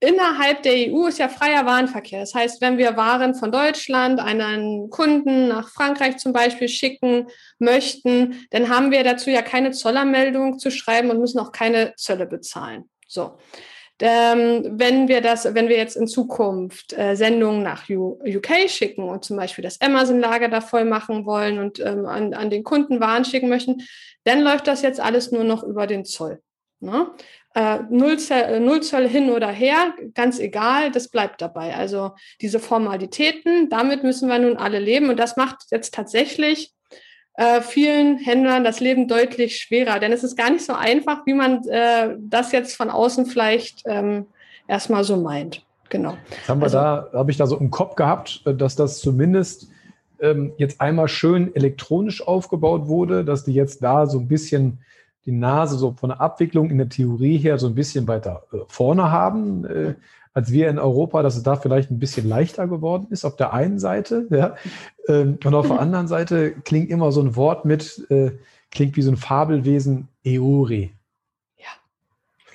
Innerhalb 0.02 0.64
der 0.64 0.74
EU 0.74 1.08
ist 1.08 1.20
ja 1.20 1.30
freier 1.30 1.66
Warenverkehr. 1.66 2.20
Das 2.20 2.36
heißt, 2.36 2.60
wenn 2.60 2.78
wir 2.78 2.98
Waren 2.98 3.36
von 3.36 3.52
Deutschland 3.52 4.20
einen 4.20 4.90
Kunden 4.90 5.48
nach 5.48 5.70
Frankreich 5.70 6.18
zum 6.18 6.34
Beispiel 6.34 6.68
schicken 6.68 7.28
möchten, 7.60 8.46
dann 8.50 8.68
haben 8.68 8.92
wir 8.92 9.04
dazu 9.04 9.30
ja 9.30 9.42
keine 9.42 9.72
Zollermeldung 9.72 10.60
zu 10.60 10.72
schreiben 10.72 11.10
und 11.12 11.20
müssen 11.20 11.40
auch 11.40 11.52
keine 11.52 11.94
Zölle 11.96 12.26
bezahlen. 12.26 12.90
So. 13.08 13.38
Ähm, 14.04 14.80
wenn 14.80 15.08
wir 15.08 15.22
das, 15.22 15.54
wenn 15.54 15.70
wir 15.70 15.78
jetzt 15.78 15.96
in 15.96 16.08
Zukunft 16.08 16.98
äh, 16.98 17.16
Sendungen 17.16 17.62
nach 17.62 17.88
UK 17.88 18.68
schicken 18.68 19.04
und 19.04 19.24
zum 19.24 19.38
Beispiel 19.38 19.64
das 19.64 19.80
Amazon-Lager 19.80 20.50
da 20.50 20.60
voll 20.60 20.86
machen 20.86 21.28
wollen 21.28 21.60
und 21.60 21.80
ähm, 21.80 22.08
an, 22.08 22.34
an 22.34 22.50
den 22.50 22.64
Kunden 22.64 23.00
Waren 23.00 23.26
schicken 23.26 23.48
möchten, 23.48 23.84
dann 24.24 24.42
läuft 24.42 24.66
das 24.66 24.82
jetzt 24.82 25.00
alles 25.00 25.32
nur 25.32 25.44
noch 25.44 25.62
über 25.62 25.86
den 25.86 26.04
Zoll. 26.04 26.42
Ne? 26.80 27.12
Äh, 27.54 27.80
Null, 27.90 28.18
Zoll, 28.18 28.60
Null 28.62 28.82
Zoll 28.82 29.08
hin 29.08 29.30
oder 29.30 29.50
her, 29.50 29.94
ganz 30.14 30.40
egal, 30.40 30.92
das 30.92 31.10
bleibt 31.10 31.42
dabei. 31.42 31.76
Also 31.76 32.12
diese 32.40 32.60
Formalitäten, 32.60 33.70
damit 33.70 34.04
müssen 34.04 34.30
wir 34.30 34.40
nun 34.40 34.58
alle 34.58 34.80
leben. 34.80 35.10
Und 35.10 35.20
das 35.20 35.36
macht 35.36 35.66
jetzt 35.70 35.94
tatsächlich 35.94 36.74
äh, 37.34 37.62
vielen 37.62 38.18
Händlern 38.18 38.64
das 38.64 38.80
Leben 38.80 39.08
deutlich 39.08 39.58
schwerer. 39.58 40.00
Denn 40.00 40.14
es 40.14 40.24
ist 40.24 40.38
gar 40.38 40.50
nicht 40.50 40.66
so 40.66 40.74
einfach, 40.74 41.26
wie 41.26 41.34
man 41.34 41.68
äh, 41.68 42.16
das 42.20 42.52
jetzt 42.54 42.76
von 42.76 42.90
außen 42.90 43.26
vielleicht 43.26 43.82
ähm, 43.86 44.28
erstmal 44.68 45.04
so 45.04 45.18
meint. 45.18 45.66
Genau. 45.90 46.18
Jetzt 46.30 46.48
haben 46.48 46.60
wir 46.62 46.66
also, 46.66 46.78
da, 46.78 47.10
habe 47.14 47.32
ich 47.32 47.38
da 47.38 47.46
so 47.48 47.58
im 47.58 47.70
Kopf 47.70 47.96
gehabt, 47.96 48.44
dass 48.46 48.78
das 48.78 49.00
zumindest 49.00 49.68
ähm, 50.22 50.54
jetzt 50.58 50.80
einmal 50.80 51.10
schön 51.10 51.54
elektronisch 51.54 52.26
aufgebaut 52.26 52.88
wurde, 52.88 53.26
dass 53.26 53.44
die 53.44 53.54
jetzt 53.54 53.84
da 53.84 54.06
so 54.08 54.20
ein 54.20 54.30
bisschen 54.30 54.80
die 55.26 55.32
Nase 55.32 55.78
so 55.78 55.94
von 55.94 56.10
der 56.10 56.22
Abwicklung 56.22 56.70
in 56.70 56.78
der 56.78 56.90
Theorie 56.90 57.38
her 57.38 57.58
so 57.58 57.68
ein 57.68 57.76
bisschen 57.76 58.08
weiter 58.08 58.44
äh, 58.52 58.58
vorne 58.68 59.12
haben, 59.12 59.66
äh, 59.66 59.96
als 60.34 60.52
wir 60.52 60.70
in 60.70 60.80
Europa, 60.80 61.22
dass 61.24 61.36
es 61.36 61.44
da 61.44 61.56
vielleicht 61.56 61.92
ein 61.92 62.00
bisschen 62.00 62.28
leichter 62.28 62.68
geworden 62.68 63.08
ist 63.10 63.26
auf 63.26 63.36
der 63.36 63.54
einen 63.54 63.80
Seite. 63.80 64.28
Ja. 64.32 64.56
Ähm, 65.08 65.38
und 65.44 65.54
auf 65.54 65.68
der 65.68 65.80
anderen 65.80 66.08
Seite 66.08 66.52
klingt 66.52 66.90
immer 66.90 67.12
so 67.12 67.22
ein 67.22 67.36
Wort 67.36 67.66
mit, 67.66 68.06
äh, 68.10 68.32
klingt 68.72 68.96
wie 68.96 69.02
so 69.02 69.12
ein 69.12 69.18
Fabelwesen, 69.18 70.08
Eori. 70.24 70.94
Ja, 71.58 71.66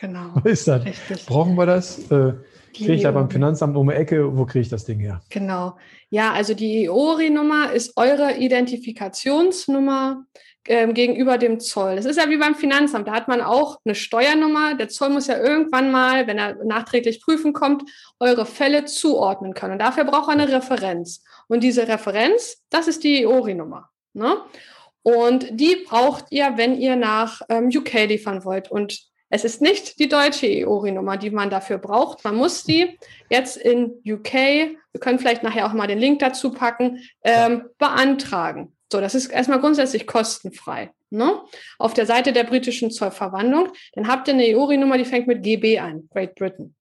genau. 0.01 0.31
Was 0.35 0.45
ist 0.45 0.69
das? 0.69 0.85
Richtig. 0.85 1.27
Brauchen 1.27 1.57
wir 1.57 1.67
das? 1.67 2.11
Äh, 2.11 2.33
kriege 2.73 2.95
ich 2.95 3.03
da 3.03 3.11
beim 3.11 3.31
Finanzamt 3.31 3.77
um 3.77 3.89
die 3.89 3.95
Ecke, 3.95 4.37
wo 4.37 4.45
kriege 4.45 4.61
ich 4.63 4.69
das 4.69 4.85
Ding 4.85 5.01
her? 5.01 5.21
Genau. 5.31 5.77
Ja, 6.11 6.33
also 6.33 6.55
die 6.55 6.85
EORI-Nummer 6.85 7.73
ist 7.73 7.97
eure 7.97 8.37
Identifikationsnummer 8.37 10.25
ähm, 10.69 10.95
gegenüber 10.95 11.39
dem 11.39 11.61
Zoll. 11.61 11.97
Das 11.97 12.05
ist 12.05 12.19
ja 12.19 12.29
wie 12.29 12.37
beim 12.37 12.55
Finanzamt. 12.55 13.09
Da 13.09 13.13
hat 13.13 13.29
man 13.29 13.41
auch 13.41 13.79
eine 13.85 13.95
Steuernummer. 13.95 14.75
Der 14.75 14.89
Zoll 14.89 15.11
muss 15.11 15.27
ja 15.27 15.39
irgendwann 15.39 15.91
mal, 15.91 16.27
wenn 16.27 16.39
er 16.39 16.65
nachträglich 16.65 17.21
prüfen 17.21 17.53
kommt, 17.53 17.85
eure 18.21 18.47
Fälle 18.47 18.85
zuordnen 18.85 19.55
können. 19.55 19.75
Und 19.75 19.79
dafür 19.81 20.05
braucht 20.05 20.29
er 20.29 20.33
eine 20.33 20.49
Referenz. 20.49 21.23
Und 21.49 21.63
diese 21.63 21.89
Referenz, 21.89 22.63
das 22.71 22.89
ist 22.89 23.05
die 23.05 23.23
EORI-Nummer. 23.23 23.91
Ne? 24.13 24.37
Und 25.03 25.47
die 25.51 25.85
braucht 25.87 26.27
ihr, 26.31 26.55
wenn 26.57 26.77
ihr 26.77 26.97
nach 26.97 27.43
ähm, 27.49 27.71
UK 27.73 28.09
liefern 28.09 28.45
wollt. 28.45 28.71
Und 28.71 29.07
es 29.29 29.45
ist 29.45 29.61
nicht 29.61 29.99
die 29.99 30.09
deutsche 30.09 30.47
EORI-Nummer, 30.47 31.17
die 31.17 31.31
man 31.31 31.51
dafür 31.51 31.79
braucht. 31.79 32.25
Man 32.25 32.37
muss 32.37 32.65
die 32.65 32.99
jetzt 33.29 33.57
in 33.57 34.03
UK, 34.07 34.33
wir 34.33 35.01
können 35.01 35.19
vielleicht 35.19 35.43
nachher 35.43 35.67
auch 35.67 35.73
mal 35.73 35.87
den 35.87 35.99
Link 35.99 36.21
dazu 36.21 36.53
packen, 36.53 37.01
ähm, 37.23 37.65
beantragen. 37.79 38.76
So, 38.97 39.03
das 39.03 39.15
ist 39.15 39.27
erstmal 39.27 39.61
grundsätzlich 39.61 40.07
kostenfrei. 40.07 40.91
Ne? 41.11 41.39
Auf 41.79 41.93
der 41.93 42.07
Seite 42.07 42.33
der 42.33 42.45
britischen 42.45 42.91
Zollverwandlung, 42.91 43.69
dann 43.93 44.09
habt 44.09 44.27
ihr 44.27 44.33
eine 44.33 44.45
EURI-Nummer, 44.45 44.97
die 44.97 45.05
fängt 45.05 45.27
mit 45.27 45.43
GB 45.43 45.79
an, 45.79 46.09
Great 46.11 46.35
Britain. 46.35 46.75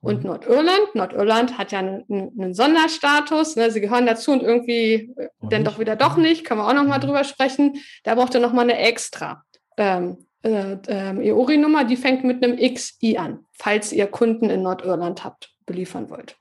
Und 0.00 0.24
mhm. 0.24 0.30
Nordirland, 0.30 0.94
Nordirland 0.94 1.58
hat 1.58 1.72
ja 1.72 1.80
einen, 1.80 2.04
einen 2.08 2.54
Sonderstatus, 2.54 3.56
ne? 3.56 3.70
sie 3.70 3.82
gehören 3.82 4.06
dazu 4.06 4.32
und 4.32 4.42
irgendwie 4.42 5.12
äh, 5.14 5.28
dann 5.42 5.62
doch 5.62 5.78
wieder 5.78 5.94
doch 5.94 6.16
nicht, 6.16 6.46
können 6.46 6.60
wir 6.60 6.66
auch 6.66 6.72
nochmal 6.72 7.00
mhm. 7.00 7.02
drüber 7.02 7.24
sprechen. 7.24 7.82
Da 8.04 8.14
braucht 8.14 8.32
ihr 8.32 8.40
nochmal 8.40 8.64
eine 8.64 8.78
extra 8.78 9.44
ähm, 9.76 10.24
äh, 10.42 10.78
äh, 10.86 11.32
EURI-Nummer, 11.32 11.84
die 11.84 11.96
fängt 11.98 12.24
mit 12.24 12.42
einem 12.42 12.56
XI 12.56 13.18
an, 13.18 13.44
falls 13.52 13.92
ihr 13.92 14.06
Kunden 14.06 14.48
in 14.48 14.62
Nordirland 14.62 15.22
habt, 15.22 15.50
beliefern 15.66 16.08
wollt. 16.08 16.34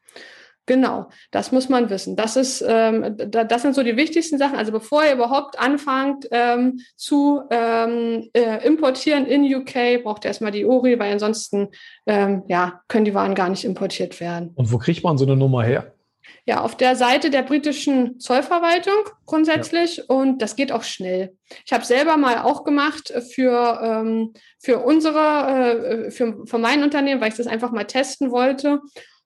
Genau, 0.67 1.09
das 1.31 1.51
muss 1.51 1.69
man 1.69 1.89
wissen. 1.89 2.15
Das 2.15 2.35
ist, 2.35 2.63
ähm, 2.67 3.15
da, 3.17 3.43
das 3.43 3.63
sind 3.63 3.73
so 3.73 3.83
die 3.83 3.97
wichtigsten 3.97 4.37
Sachen. 4.37 4.57
Also 4.57 4.71
bevor 4.71 5.03
ihr 5.03 5.13
überhaupt 5.13 5.59
anfangt 5.59 6.27
ähm, 6.31 6.79
zu 6.95 7.41
ähm, 7.49 8.29
äh, 8.33 8.65
importieren 8.65 9.25
in 9.25 9.43
UK, 9.43 10.03
braucht 10.03 10.23
ihr 10.23 10.29
erstmal 10.29 10.51
die 10.51 10.65
ORI, 10.65 10.99
weil 10.99 11.13
ansonsten 11.13 11.69
ähm, 12.05 12.43
ja, 12.47 12.81
können 12.87 13.05
die 13.05 13.13
Waren 13.15 13.35
gar 13.35 13.49
nicht 13.49 13.65
importiert 13.65 14.19
werden. 14.19 14.51
Und 14.55 14.71
wo 14.71 14.77
kriegt 14.77 15.03
man 15.03 15.17
so 15.17 15.25
eine 15.25 15.35
Nummer 15.35 15.63
her? 15.63 15.93
Ja, 16.45 16.61
auf 16.61 16.75
der 16.75 16.95
Seite 16.95 17.29
der 17.29 17.43
britischen 17.43 18.19
Zollverwaltung 18.19 18.93
grundsätzlich 19.25 19.97
ja. 19.97 20.03
und 20.07 20.41
das 20.41 20.55
geht 20.55 20.71
auch 20.71 20.83
schnell. 20.83 21.35
Ich 21.65 21.73
habe 21.73 21.85
selber 21.85 22.17
mal 22.17 22.39
auch 22.39 22.63
gemacht 22.63 23.13
für, 23.33 23.79
ähm, 23.83 24.33
für 24.59 24.79
unsere, 24.79 26.05
äh, 26.07 26.11
für, 26.11 26.45
für 26.45 26.57
mein 26.57 26.83
Unternehmen, 26.83 27.21
weil 27.21 27.29
ich 27.29 27.37
das 27.37 27.47
einfach 27.47 27.71
mal 27.71 27.85
testen 27.85 28.31
wollte. 28.31 28.81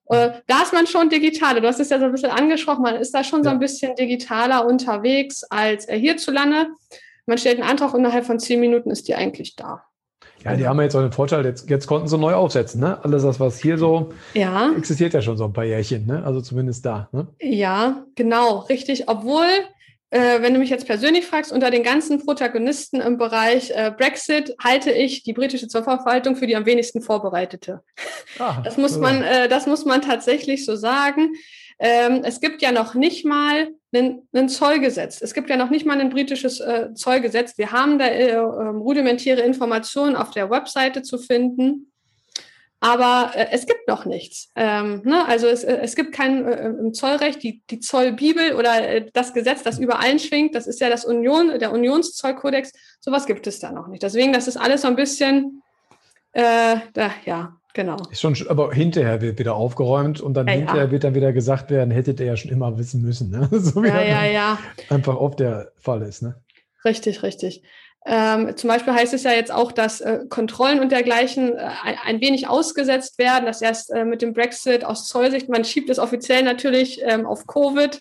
Äh, 0.08 0.30
da 0.46 0.62
ist 0.62 0.72
man 0.72 0.86
schon 0.86 1.08
digitaler. 1.08 1.60
Du 1.60 1.68
hast 1.68 1.80
es 1.80 1.90
ja 1.90 1.98
so 1.98 2.04
ein 2.04 2.12
bisschen 2.12 2.30
angesprochen, 2.30 2.82
man 2.82 2.96
ist 2.96 3.12
da 3.14 3.24
schon 3.24 3.40
ja. 3.40 3.44
so 3.44 3.50
ein 3.50 3.58
bisschen 3.58 3.94
digitaler 3.96 4.66
unterwegs 4.66 5.44
als 5.44 5.88
äh, 5.88 5.98
hierzulande. 5.98 6.68
Man 7.26 7.38
stellt 7.38 7.60
einen 7.60 7.68
Antrag 7.68 7.92
und 7.92 8.00
innerhalb 8.00 8.24
von 8.24 8.38
zehn 8.38 8.60
Minuten 8.60 8.90
ist 8.90 9.08
die 9.08 9.14
eigentlich 9.14 9.56
da. 9.56 9.82
Ja, 10.44 10.54
die 10.54 10.68
haben 10.68 10.76
ja 10.76 10.84
jetzt 10.84 10.94
auch 10.94 11.00
den 11.00 11.10
Vorteil, 11.10 11.44
jetzt, 11.44 11.68
jetzt 11.68 11.88
konnten 11.88 12.06
sie 12.06 12.16
neu 12.16 12.34
aufsetzen. 12.34 12.80
Ne? 12.80 13.02
Alles 13.02 13.24
das, 13.24 13.40
was 13.40 13.58
hier 13.58 13.78
so 13.78 14.12
ja. 14.34 14.70
existiert 14.76 15.12
ja 15.12 15.20
schon 15.20 15.36
so 15.36 15.44
ein 15.44 15.52
paar 15.52 15.64
Jährchen, 15.64 16.06
ne? 16.06 16.22
also 16.24 16.40
zumindest 16.40 16.86
da. 16.86 17.08
Ne? 17.10 17.26
Ja, 17.40 18.04
genau, 18.14 18.58
richtig. 18.58 19.08
Obwohl 19.08 19.46
äh, 20.16 20.42
wenn 20.42 20.54
du 20.54 20.58
mich 20.58 20.70
jetzt 20.70 20.86
persönlich 20.86 21.26
fragst, 21.26 21.52
unter 21.52 21.70
den 21.70 21.82
ganzen 21.82 22.24
Protagonisten 22.24 23.00
im 23.00 23.18
Bereich 23.18 23.70
äh, 23.70 23.92
Brexit 23.96 24.54
halte 24.62 24.90
ich 24.90 25.24
die 25.24 25.34
britische 25.34 25.68
Zollverwaltung 25.68 26.36
für 26.36 26.46
die 26.46 26.56
am 26.56 26.64
wenigsten 26.64 27.02
vorbereitete. 27.02 27.82
Ah, 28.38 28.60
das, 28.64 28.76
muss 28.76 28.96
man, 28.96 29.22
äh, 29.22 29.48
das 29.48 29.66
muss 29.66 29.84
man 29.84 30.00
tatsächlich 30.00 30.64
so 30.64 30.76
sagen. 30.76 31.32
Ähm, 31.78 32.22
es 32.24 32.40
gibt 32.40 32.62
ja 32.62 32.72
noch 32.72 32.94
nicht 32.94 33.26
mal 33.26 33.68
ein 33.92 34.48
Zollgesetz. 34.48 35.20
Es 35.20 35.34
gibt 35.34 35.50
ja 35.50 35.56
noch 35.56 35.70
nicht 35.70 35.86
mal 35.86 36.00
ein 36.00 36.10
britisches 36.10 36.60
äh, 36.60 36.94
Zollgesetz. 36.94 37.58
Wir 37.58 37.72
haben 37.72 37.98
da 37.98 38.06
äh, 38.06 38.32
ähm, 38.32 38.80
rudimentäre 38.80 39.42
Informationen 39.42 40.16
auf 40.16 40.30
der 40.30 40.50
Webseite 40.50 41.02
zu 41.02 41.18
finden. 41.18 41.92
Aber 42.80 43.32
äh, 43.34 43.46
es 43.52 43.66
gibt 43.66 43.88
noch 43.88 44.04
nichts. 44.04 44.50
Ähm, 44.54 45.02
ne? 45.04 45.26
Also 45.26 45.46
es, 45.46 45.64
äh, 45.64 45.78
es 45.82 45.96
gibt 45.96 46.12
kein 46.12 46.46
äh, 46.46 46.68
im 46.68 46.92
Zollrecht 46.92 47.42
die, 47.42 47.62
die 47.70 47.80
Zollbibel 47.80 48.54
oder 48.54 48.88
äh, 48.88 49.06
das 49.12 49.32
Gesetz, 49.32 49.62
das 49.62 49.78
über 49.78 50.00
allen 50.00 50.18
schwingt. 50.18 50.54
Das 50.54 50.66
ist 50.66 50.80
ja 50.80 50.90
das 50.90 51.04
Union, 51.04 51.58
der 51.58 51.72
Unionszollkodex. 51.72 52.72
Sowas 53.00 53.26
gibt 53.26 53.46
es 53.46 53.60
da 53.60 53.72
noch 53.72 53.88
nicht. 53.88 54.02
Deswegen, 54.02 54.32
das 54.32 54.46
ist 54.46 54.58
alles 54.58 54.82
so 54.82 54.88
ein 54.88 54.96
bisschen, 54.96 55.62
äh, 56.32 56.76
da, 56.92 57.10
ja, 57.24 57.56
genau. 57.72 57.96
Ist 58.10 58.20
schon, 58.20 58.36
aber 58.48 58.74
hinterher 58.74 59.22
wird 59.22 59.38
wieder 59.38 59.54
aufgeräumt 59.54 60.20
und 60.20 60.34
dann 60.34 60.46
ja, 60.46 60.52
hinterher 60.52 60.84
ja. 60.84 60.90
wird 60.90 61.04
dann 61.04 61.14
wieder 61.14 61.32
gesagt 61.32 61.70
werden, 61.70 61.90
hättet 61.90 62.20
ihr 62.20 62.26
ja 62.26 62.36
schon 62.36 62.50
immer 62.50 62.76
wissen 62.76 63.00
müssen. 63.00 63.30
Ne? 63.30 63.48
so 63.58 63.82
wie 63.82 63.88
ja, 63.88 64.02
ja, 64.02 64.24
ja. 64.26 64.58
einfach 64.90 65.16
oft 65.16 65.40
der 65.40 65.72
Fall 65.78 66.02
ist. 66.02 66.22
Ne? 66.22 66.36
Richtig, 66.84 67.22
richtig. 67.22 67.62
Ähm, 68.08 68.56
zum 68.56 68.68
Beispiel 68.68 68.94
heißt 68.94 69.14
es 69.14 69.24
ja 69.24 69.32
jetzt 69.32 69.50
auch, 69.50 69.72
dass 69.72 70.00
äh, 70.00 70.20
Kontrollen 70.28 70.78
und 70.78 70.92
dergleichen 70.92 71.56
äh, 71.56 71.70
ein, 72.04 72.20
wenig 72.20 72.46
ausgesetzt 72.46 73.18
werden, 73.18 73.46
dass 73.46 73.60
erst 73.60 73.90
äh, 73.90 74.04
mit 74.04 74.22
dem 74.22 74.32
Brexit 74.32 74.84
aus 74.84 75.08
Zollsicht, 75.08 75.48
man 75.48 75.64
schiebt 75.64 75.90
es 75.90 75.98
offiziell 75.98 76.44
natürlich 76.44 77.00
ähm, 77.02 77.26
auf 77.26 77.48
Covid. 77.48 78.00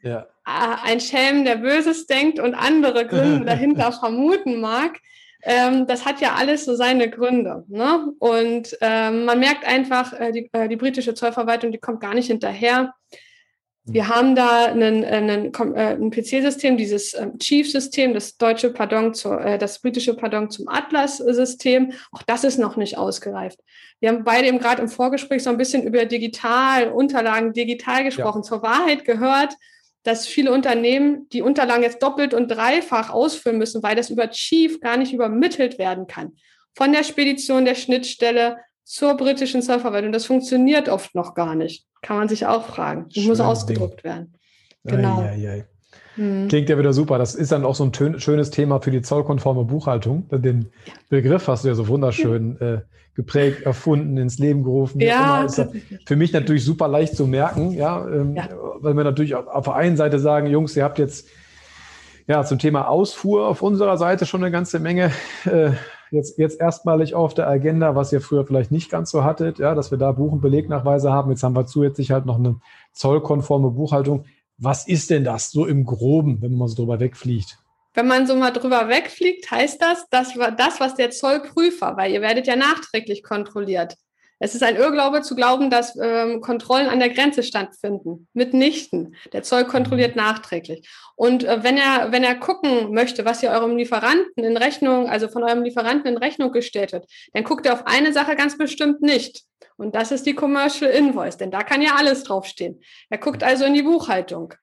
Ja. 0.00 0.20
Äh, 0.46 0.76
ein 0.84 1.00
Schelm, 1.00 1.44
der 1.44 1.56
Böses 1.56 2.06
denkt 2.06 2.40
und 2.40 2.54
andere 2.54 3.06
Gründe 3.06 3.44
dahinter 3.46 3.92
vermuten 3.92 4.62
mag. 4.62 4.98
Ähm, 5.42 5.86
das 5.86 6.06
hat 6.06 6.22
ja 6.22 6.36
alles 6.36 6.64
so 6.64 6.74
seine 6.74 7.10
Gründe. 7.10 7.64
Ne? 7.68 8.14
Und 8.18 8.78
ähm, 8.80 9.26
man 9.26 9.40
merkt 9.40 9.66
einfach, 9.66 10.18
äh, 10.18 10.32
die, 10.32 10.48
äh, 10.54 10.68
die 10.68 10.76
britische 10.76 11.12
Zollverwaltung, 11.12 11.70
die 11.70 11.78
kommt 11.78 12.00
gar 12.00 12.14
nicht 12.14 12.28
hinterher 12.28 12.94
wir 13.86 14.08
haben 14.08 14.34
da 14.34 14.66
einen, 14.66 15.04
einen, 15.04 15.52
äh, 15.52 15.94
ein 15.94 16.10
PC-System, 16.10 16.78
dieses 16.78 17.12
ähm, 17.12 17.38
Chief-System, 17.38 18.14
das 18.14 18.38
deutsche 18.38 18.70
Pardon, 18.70 19.12
zu, 19.12 19.32
äh, 19.32 19.58
das 19.58 19.80
britische 19.80 20.14
Pardon 20.14 20.48
zum 20.48 20.68
Atlas-System. 20.68 21.92
Auch 22.10 22.22
das 22.22 22.44
ist 22.44 22.58
noch 22.58 22.76
nicht 22.76 22.96
ausgereift. 22.96 23.60
Wir 24.00 24.08
haben 24.08 24.24
beide 24.24 24.48
eben 24.48 24.58
gerade 24.58 24.80
im 24.80 24.88
Vorgespräch 24.88 25.42
so 25.42 25.50
ein 25.50 25.58
bisschen 25.58 25.82
über 25.82 26.06
digital, 26.06 26.92
Unterlagen 26.92 27.52
digital 27.52 28.04
gesprochen. 28.04 28.38
Ja. 28.38 28.48
Zur 28.48 28.62
Wahrheit 28.62 29.04
gehört, 29.04 29.54
dass 30.02 30.26
viele 30.26 30.52
Unternehmen 30.52 31.28
die 31.30 31.42
Unterlagen 31.42 31.82
jetzt 31.82 32.02
doppelt 32.02 32.32
und 32.32 32.48
dreifach 32.48 33.10
ausfüllen 33.10 33.58
müssen, 33.58 33.82
weil 33.82 33.96
das 33.96 34.08
über 34.08 34.30
Chief 34.30 34.80
gar 34.80 34.96
nicht 34.96 35.12
übermittelt 35.12 35.78
werden 35.78 36.06
kann. 36.06 36.36
Von 36.74 36.92
der 36.92 37.04
Spedition 37.04 37.66
der 37.66 37.74
Schnittstelle 37.74 38.56
zur 38.84 39.16
britischen 39.16 39.62
Zollverwaltung. 39.62 40.12
Das 40.12 40.26
funktioniert 40.26 40.88
oft 40.88 41.14
noch 41.14 41.34
gar 41.34 41.54
nicht. 41.54 41.86
Kann 42.02 42.18
man 42.18 42.28
sich 42.28 42.46
auch 42.46 42.66
fragen. 42.66 43.06
Das 43.14 43.24
muss 43.24 43.40
ausgedruckt 43.40 44.04
Ding. 44.04 44.10
werden. 44.10 44.34
Genau. 44.84 45.20
Ei, 45.20 45.30
ei, 45.30 45.50
ei. 45.50 45.64
Hm. 46.16 46.48
Klingt 46.48 46.68
ja 46.68 46.78
wieder 46.78 46.92
super. 46.92 47.18
Das 47.18 47.34
ist 47.34 47.50
dann 47.50 47.64
auch 47.64 47.74
so 47.74 47.84
ein 47.84 48.20
schönes 48.20 48.50
Thema 48.50 48.80
für 48.80 48.90
die 48.90 49.02
zollkonforme 49.02 49.64
Buchhaltung. 49.64 50.28
Den 50.30 50.70
ja. 50.84 50.92
Begriff 51.08 51.48
hast 51.48 51.64
du 51.64 51.68
ja 51.68 51.74
so 51.74 51.88
wunderschön 51.88 52.60
äh, 52.60 52.80
geprägt, 53.14 53.62
erfunden, 53.62 54.16
ins 54.16 54.38
Leben 54.38 54.62
gerufen. 54.62 55.00
Ja, 55.00 55.44
ist 55.44 55.64
für 56.06 56.16
mich 56.16 56.32
natürlich 56.32 56.64
super 56.64 56.88
leicht 56.88 57.16
zu 57.16 57.26
merken, 57.26 57.72
ja, 57.72 58.06
ähm, 58.06 58.36
ja. 58.36 58.48
weil 58.80 58.94
wir 58.94 59.04
natürlich 59.04 59.34
auf, 59.34 59.46
auf 59.46 59.64
der 59.64 59.74
einen 59.74 59.96
Seite 59.96 60.18
sagen, 60.18 60.48
Jungs, 60.48 60.76
ihr 60.76 60.84
habt 60.84 60.98
jetzt 60.98 61.28
ja 62.26 62.44
zum 62.44 62.58
Thema 62.58 62.88
Ausfuhr 62.88 63.46
auf 63.46 63.62
unserer 63.62 63.98
Seite 63.98 64.26
schon 64.26 64.42
eine 64.42 64.50
ganze 64.50 64.80
Menge 64.80 65.12
äh, 65.44 65.70
jetzt, 66.14 66.38
jetzt 66.38 66.60
erstmalig 66.60 67.14
auf 67.14 67.34
der 67.34 67.48
Agenda, 67.48 67.94
was 67.94 68.12
ihr 68.12 68.20
früher 68.20 68.46
vielleicht 68.46 68.70
nicht 68.70 68.90
ganz 68.90 69.10
so 69.10 69.24
hattet, 69.24 69.58
ja, 69.58 69.74
dass 69.74 69.90
wir 69.90 69.98
da 69.98 70.12
Buch- 70.12 70.32
und 70.32 70.40
Belegnachweise 70.40 71.12
haben. 71.12 71.30
Jetzt 71.30 71.42
haben 71.42 71.56
wir 71.56 71.66
zusätzlich 71.66 72.10
halt 72.10 72.26
noch 72.26 72.38
eine 72.38 72.60
zollkonforme 72.92 73.70
Buchhaltung. 73.70 74.24
Was 74.56 74.86
ist 74.86 75.10
denn 75.10 75.24
das 75.24 75.50
so 75.50 75.66
im 75.66 75.84
Groben, 75.84 76.40
wenn 76.40 76.56
man 76.56 76.68
so 76.68 76.76
drüber 76.76 77.00
wegfliegt? 77.00 77.58
Wenn 77.92 78.08
man 78.08 78.26
so 78.26 78.34
mal 78.34 78.50
drüber 78.50 78.88
wegfliegt, 78.88 79.50
heißt 79.50 79.80
das, 79.80 80.08
dass 80.08 80.34
das, 80.56 80.80
was 80.80 80.94
der 80.94 81.10
Zollprüfer, 81.10 81.96
weil 81.96 82.12
ihr 82.12 82.20
werdet 82.20 82.46
ja 82.46 82.56
nachträglich 82.56 83.22
kontrolliert, 83.22 83.96
es 84.38 84.54
ist 84.54 84.62
ein 84.62 84.76
Irrglaube 84.76 85.22
zu 85.22 85.34
glauben, 85.34 85.70
dass 85.70 85.96
ähm, 86.00 86.40
Kontrollen 86.40 86.88
an 86.88 86.98
der 86.98 87.10
Grenze 87.10 87.42
stattfinden. 87.42 88.28
Mitnichten. 88.32 89.16
Der 89.32 89.42
Zoll 89.42 89.64
kontrolliert 89.64 90.16
mhm. 90.16 90.22
nachträglich. 90.22 90.88
Und 91.16 91.44
äh, 91.44 91.62
wenn 91.62 91.76
er, 91.76 92.12
wenn 92.12 92.24
er 92.24 92.34
gucken 92.34 92.92
möchte, 92.92 93.24
was 93.24 93.42
ihr 93.42 93.50
eurem 93.50 93.76
Lieferanten 93.76 94.44
in 94.44 94.56
Rechnung, 94.56 95.08
also 95.08 95.28
von 95.28 95.44
eurem 95.44 95.62
Lieferanten 95.62 96.10
in 96.10 96.18
Rechnung 96.18 96.52
gestellt 96.52 96.92
wird, 96.92 97.06
dann 97.32 97.44
guckt 97.44 97.66
er 97.66 97.74
auf 97.74 97.86
eine 97.86 98.12
Sache 98.12 98.36
ganz 98.36 98.58
bestimmt 98.58 99.00
nicht. 99.02 99.44
Und 99.76 99.94
das 99.94 100.12
ist 100.12 100.26
die 100.26 100.34
Commercial 100.34 100.90
Invoice, 100.90 101.36
denn 101.36 101.50
da 101.50 101.62
kann 101.62 101.82
ja 101.82 101.94
alles 101.96 102.24
draufstehen. 102.24 102.80
Er 103.10 103.18
guckt 103.18 103.42
also 103.42 103.64
in 103.64 103.74
die 103.74 103.82
Buchhaltung. 103.82 104.54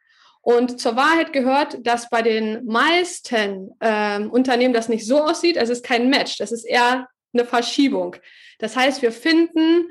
Und 0.41 0.81
zur 0.81 0.95
Wahrheit 0.95 1.33
gehört, 1.33 1.85
dass 1.85 2.09
bei 2.09 2.21
den 2.21 2.65
meisten 2.65 3.71
ähm, 3.79 4.31
Unternehmen 4.31 4.73
das 4.73 4.89
nicht 4.89 5.05
so 5.05 5.23
aussieht. 5.23 5.55
Es 5.55 5.69
ist 5.69 5.85
kein 5.85 6.09
Match. 6.09 6.37
Das 6.37 6.51
ist 6.51 6.65
eher 6.65 7.07
eine 7.33 7.45
Verschiebung. 7.45 8.15
Das 8.61 8.75
heißt, 8.75 9.01
wir 9.01 9.11
finden 9.11 9.89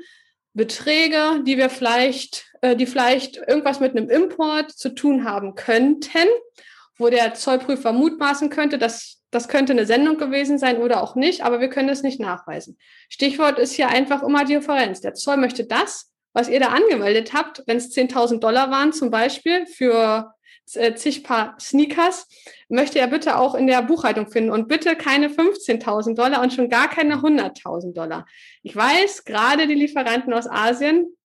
Beträge, 0.53 1.43
die 1.45 1.57
wir 1.57 1.69
vielleicht, 1.69 2.45
äh, 2.61 2.75
die 2.75 2.85
vielleicht 2.85 3.37
irgendwas 3.37 3.79
mit 3.79 3.95
einem 3.95 4.09
Import 4.09 4.71
zu 4.71 4.95
tun 4.95 5.25
haben 5.25 5.55
könnten, 5.55 6.27
wo 6.97 7.09
der 7.09 7.33
Zollprüfer 7.33 7.91
mutmaßen 7.91 8.49
könnte, 8.49 8.77
dass 8.77 9.21
das 9.29 9.47
könnte 9.47 9.71
eine 9.71 9.85
Sendung 9.85 10.17
gewesen 10.17 10.57
sein 10.57 10.77
oder 10.77 11.01
auch 11.01 11.15
nicht, 11.15 11.43
aber 11.43 11.61
wir 11.61 11.69
können 11.69 11.87
es 11.87 12.03
nicht 12.03 12.19
nachweisen. 12.19 12.77
Stichwort 13.07 13.59
ist 13.59 13.73
hier 13.73 13.87
einfach 13.87 14.23
immer 14.23 14.43
die 14.43 14.55
Differenz. 14.55 14.99
Der 14.99 15.13
Zoll 15.13 15.37
möchte 15.37 15.65
das, 15.65 16.11
was 16.33 16.49
ihr 16.49 16.59
da 16.59 16.67
angemeldet 16.67 17.33
habt, 17.33 17.63
wenn 17.65 17.77
es 17.77 17.95
10.000 17.95 18.39
Dollar 18.39 18.71
waren 18.71 18.91
zum 18.91 19.09
Beispiel 19.09 19.65
für 19.67 20.33
zig 20.95 21.23
Paar 21.23 21.55
Sneakers, 21.59 22.27
möchte 22.69 22.99
er 22.99 23.07
bitte 23.07 23.37
auch 23.37 23.55
in 23.55 23.67
der 23.67 23.81
Buchhaltung 23.81 24.29
finden 24.29 24.51
und 24.51 24.67
bitte 24.67 24.95
keine 24.95 25.29
15.000 25.29 26.15
Dollar 26.15 26.41
und 26.41 26.53
schon 26.53 26.69
gar 26.69 26.89
keine 26.89 27.15
100.000 27.15 27.93
Dollar. 27.93 28.25
Ich 28.63 28.75
weiß, 28.75 29.25
gerade 29.25 29.67
die 29.67 29.75
Lieferanten 29.75 30.33
aus 30.33 30.47
Asien 30.49 31.15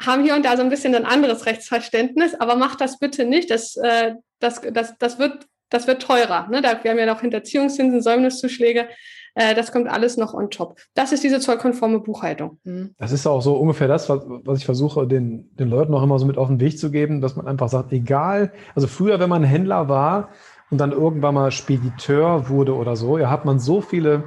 haben 0.00 0.24
hier 0.24 0.34
und 0.34 0.44
da 0.44 0.56
so 0.56 0.62
ein 0.62 0.70
bisschen 0.70 0.94
ein 0.94 1.04
anderes 1.04 1.46
Rechtsverständnis, 1.46 2.34
aber 2.34 2.56
macht 2.56 2.80
das 2.80 2.98
bitte 2.98 3.24
nicht. 3.24 3.50
Das, 3.50 3.76
äh, 3.76 4.14
das, 4.38 4.62
das, 4.62 4.96
das, 4.98 5.18
wird, 5.18 5.46
das 5.68 5.86
wird 5.86 6.02
teurer. 6.02 6.48
Ne? 6.48 6.62
Da, 6.62 6.82
wir 6.82 6.90
haben 6.90 6.98
ja 6.98 7.06
noch 7.06 7.20
Hinterziehungszinsen, 7.20 8.00
Säumniszuschläge. 8.00 8.88
Äh, 9.34 9.54
das 9.54 9.72
kommt 9.72 9.88
alles 9.88 10.16
noch 10.16 10.34
on 10.34 10.50
top. 10.50 10.78
Das 10.94 11.12
ist 11.12 11.22
diese 11.24 11.40
zollkonforme 11.40 12.00
Buchhaltung. 12.00 12.58
Mhm. 12.64 12.94
Das 12.98 13.12
ist 13.12 13.26
auch 13.26 13.40
so 13.40 13.56
ungefähr 13.56 13.88
das, 13.88 14.08
was, 14.08 14.22
was 14.26 14.58
ich 14.58 14.64
versuche, 14.64 15.06
den, 15.06 15.54
den 15.56 15.68
Leuten 15.68 15.94
auch 15.94 16.02
immer 16.02 16.18
so 16.18 16.26
mit 16.26 16.38
auf 16.38 16.48
den 16.48 16.60
Weg 16.60 16.78
zu 16.78 16.90
geben, 16.90 17.20
dass 17.20 17.36
man 17.36 17.46
einfach 17.46 17.68
sagt, 17.68 17.92
egal, 17.92 18.52
also 18.74 18.86
früher, 18.86 19.20
wenn 19.20 19.30
man 19.30 19.44
Händler 19.44 19.88
war, 19.88 20.30
und 20.70 20.78
dann 20.78 20.92
irgendwann 20.92 21.34
mal 21.34 21.50
Spediteur 21.50 22.48
wurde 22.48 22.74
oder 22.74 22.96
so, 22.96 23.18
ja, 23.18 23.28
hat 23.28 23.44
man 23.44 23.58
so 23.58 23.80
viele 23.80 24.24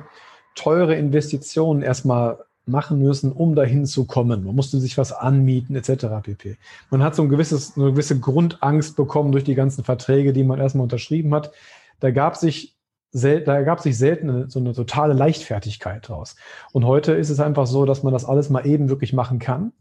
teure 0.55 0.95
Investitionen 0.95 1.81
erstmal 1.81 2.39
machen 2.65 2.99
müssen, 2.99 3.31
um 3.31 3.55
dahin 3.55 3.85
zu 3.85 4.05
kommen. 4.05 4.43
Man 4.45 4.55
musste 4.55 4.79
sich 4.79 4.97
was 4.97 5.11
anmieten, 5.11 5.75
etc. 5.75 6.05
pp. 6.21 6.57
Man 6.89 7.03
hat 7.03 7.15
so 7.15 7.23
ein 7.23 7.29
gewisses, 7.29 7.75
eine 7.75 7.91
gewisse 7.91 8.19
Grundangst 8.19 8.95
bekommen 8.95 9.31
durch 9.31 9.43
die 9.43 9.55
ganzen 9.55 9.83
Verträge, 9.83 10.31
die 10.31 10.43
man 10.43 10.59
erstmal 10.59 10.83
unterschrieben 10.83 11.33
hat. 11.33 11.51
Da 11.99 12.11
gab 12.11 12.37
sich 12.37 12.75
da 13.13 13.61
gab 13.61 13.79
sich 13.79 13.97
selten 13.97 14.49
so 14.49 14.59
eine 14.59 14.73
totale 14.73 15.13
Leichtfertigkeit 15.13 16.07
draus. 16.07 16.35
Und 16.71 16.85
heute 16.85 17.13
ist 17.13 17.29
es 17.29 17.39
einfach 17.39 17.67
so, 17.67 17.85
dass 17.85 18.03
man 18.03 18.11
das 18.11 18.25
alles 18.25 18.49
mal 18.49 18.65
eben 18.65 18.89
wirklich 18.89 19.13
machen 19.13 19.39
kann. 19.39 19.71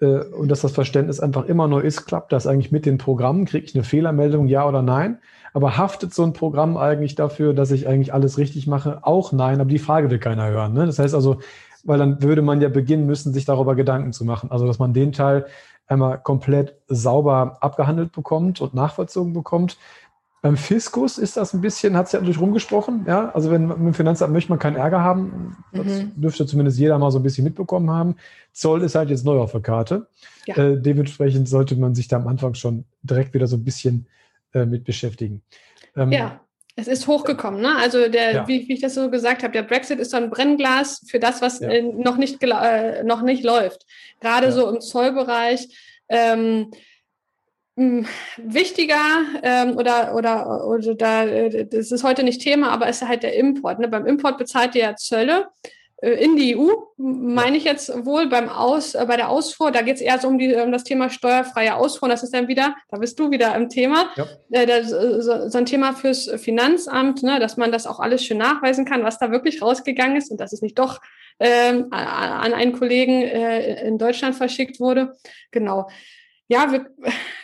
Äh, 0.00 0.24
und 0.24 0.48
dass 0.48 0.60
das 0.60 0.72
Verständnis 0.72 1.20
einfach 1.20 1.46
immer 1.46 1.66
neu 1.68 1.80
ist, 1.80 2.06
klappt 2.06 2.32
das 2.32 2.46
eigentlich 2.46 2.72
mit 2.72 2.86
den 2.86 2.98
Programmen? 2.98 3.44
Kriege 3.44 3.64
ich 3.64 3.74
eine 3.74 3.84
Fehlermeldung, 3.84 4.46
ja 4.46 4.66
oder 4.66 4.82
nein? 4.82 5.18
Aber 5.52 5.76
haftet 5.76 6.14
so 6.14 6.22
ein 6.22 6.32
Programm 6.32 6.76
eigentlich 6.76 7.14
dafür, 7.14 7.54
dass 7.54 7.70
ich 7.70 7.88
eigentlich 7.88 8.14
alles 8.14 8.38
richtig 8.38 8.66
mache? 8.66 9.00
Auch 9.02 9.32
nein, 9.32 9.60
aber 9.60 9.70
die 9.70 9.78
Frage 9.78 10.10
will 10.10 10.18
keiner 10.18 10.48
hören. 10.48 10.72
Ne? 10.74 10.86
Das 10.86 10.98
heißt 10.98 11.14
also, 11.14 11.40
weil 11.84 11.98
dann 11.98 12.22
würde 12.22 12.42
man 12.42 12.60
ja 12.60 12.68
beginnen 12.68 13.06
müssen, 13.06 13.32
sich 13.32 13.44
darüber 13.44 13.74
Gedanken 13.74 14.12
zu 14.12 14.24
machen. 14.24 14.50
Also, 14.50 14.66
dass 14.66 14.78
man 14.78 14.92
den 14.92 15.12
Teil 15.12 15.46
einmal 15.86 16.18
komplett 16.18 16.76
sauber 16.88 17.56
abgehandelt 17.60 18.12
bekommt 18.12 18.60
und 18.60 18.74
nachvollzogen 18.74 19.32
bekommt. 19.32 19.78
Beim 20.40 20.56
Fiskus 20.56 21.18
ist 21.18 21.36
das 21.36 21.52
ein 21.52 21.60
bisschen, 21.60 21.96
hat 21.96 22.06
es 22.06 22.12
ja 22.12 22.20
natürlich 22.20 22.40
rumgesprochen, 22.40 23.04
ja. 23.08 23.30
Also 23.30 23.50
wenn 23.50 23.66
mit 23.66 23.78
dem 23.78 23.94
Finanzamt 23.94 24.32
möchte 24.32 24.50
man 24.50 24.60
keinen 24.60 24.76
Ärger 24.76 25.02
haben, 25.02 25.56
das 25.72 25.86
mhm. 25.86 26.12
dürfte 26.14 26.46
zumindest 26.46 26.78
jeder 26.78 26.98
mal 26.98 27.10
so 27.10 27.18
ein 27.18 27.24
bisschen 27.24 27.44
mitbekommen 27.44 27.90
haben. 27.90 28.16
Zoll 28.52 28.82
ist 28.82 28.94
halt 28.94 29.10
jetzt 29.10 29.24
neu 29.24 29.38
auf 29.38 29.52
der 29.52 29.62
Karte. 29.62 30.06
Ja. 30.46 30.56
Äh, 30.56 30.80
dementsprechend 30.80 31.48
sollte 31.48 31.74
man 31.74 31.94
sich 31.94 32.06
da 32.06 32.16
am 32.16 32.28
Anfang 32.28 32.54
schon 32.54 32.84
direkt 33.02 33.34
wieder 33.34 33.48
so 33.48 33.56
ein 33.56 33.64
bisschen 33.64 34.06
äh, 34.54 34.64
mit 34.64 34.84
beschäftigen. 34.84 35.42
Ähm, 35.96 36.12
ja. 36.12 36.40
Es 36.76 36.86
ist 36.86 37.08
hochgekommen, 37.08 37.60
ne? 37.60 37.74
Also 37.76 38.08
der, 38.08 38.32
ja. 38.32 38.46
wie, 38.46 38.68
wie, 38.68 38.74
ich 38.74 38.80
das 38.80 38.94
so 38.94 39.10
gesagt 39.10 39.42
habe, 39.42 39.52
der 39.52 39.64
Brexit 39.64 39.98
ist 39.98 40.12
so 40.12 40.16
ein 40.16 40.30
Brennglas 40.30 41.04
für 41.08 41.18
das, 41.18 41.42
was 41.42 41.58
ja. 41.58 41.82
noch, 41.82 42.16
nicht, 42.16 42.40
äh, 42.40 43.02
noch 43.02 43.22
nicht 43.22 43.42
läuft. 43.42 43.84
Gerade 44.20 44.52
so 44.52 44.70
im 44.70 44.80
Zollbereich. 44.80 45.68
Ähm, 46.08 46.70
wichtiger 48.36 49.00
ähm, 49.42 49.76
oder, 49.76 50.14
oder, 50.14 50.66
oder 50.66 50.94
da, 50.94 51.24
äh, 51.24 51.66
das 51.66 51.92
ist 51.92 52.02
heute 52.02 52.24
nicht 52.24 52.42
Thema, 52.42 52.70
aber 52.70 52.88
es 52.88 53.02
ist 53.02 53.08
halt 53.08 53.22
der 53.22 53.36
Import. 53.36 53.78
Ne? 53.78 53.88
Beim 53.88 54.06
Import 54.06 54.36
bezahlt 54.36 54.74
ihr 54.74 54.82
ja 54.82 54.96
Zölle 54.96 55.46
äh, 55.98 56.10
in 56.10 56.36
die 56.36 56.56
EU, 56.56 56.70
meine 56.96 57.56
ich 57.56 57.64
jetzt 57.64 58.04
wohl 58.04 58.28
beim 58.28 58.48
Aus, 58.48 58.94
äh, 58.94 59.04
bei 59.06 59.16
der 59.16 59.28
Ausfuhr, 59.28 59.70
da 59.70 59.82
geht 59.82 59.96
es 59.96 60.00
eher 60.00 60.18
so 60.18 60.26
um, 60.26 60.38
die, 60.38 60.54
um 60.56 60.72
das 60.72 60.82
Thema 60.82 61.08
steuerfreie 61.08 61.76
Ausfuhr. 61.76 62.08
Das 62.08 62.24
ist 62.24 62.34
dann 62.34 62.48
wieder, 62.48 62.74
da 62.90 62.98
bist 62.98 63.18
du 63.20 63.30
wieder 63.30 63.54
im 63.54 63.68
Thema, 63.68 64.10
ja. 64.16 64.26
äh, 64.50 64.66
das, 64.66 64.88
so, 64.90 65.48
so, 65.48 65.58
ein 65.58 65.66
Thema 65.66 65.92
fürs 65.92 66.28
Finanzamt, 66.36 67.22
ne, 67.22 67.38
dass 67.38 67.56
man 67.56 67.70
das 67.70 67.86
auch 67.86 68.00
alles 68.00 68.24
schön 68.24 68.38
nachweisen 68.38 68.86
kann, 68.86 69.04
was 69.04 69.18
da 69.18 69.30
wirklich 69.30 69.62
rausgegangen 69.62 70.16
ist 70.16 70.32
und 70.32 70.40
dass 70.40 70.52
es 70.52 70.62
nicht 70.62 70.78
doch 70.78 71.00
ähm, 71.38 71.86
an 71.92 72.52
einen 72.52 72.72
Kollegen 72.72 73.22
äh, 73.22 73.86
in 73.86 73.98
Deutschland 73.98 74.34
verschickt 74.34 74.80
wurde. 74.80 75.16
Genau. 75.52 75.86
Ja, 76.48 76.72
wir, 76.72 76.86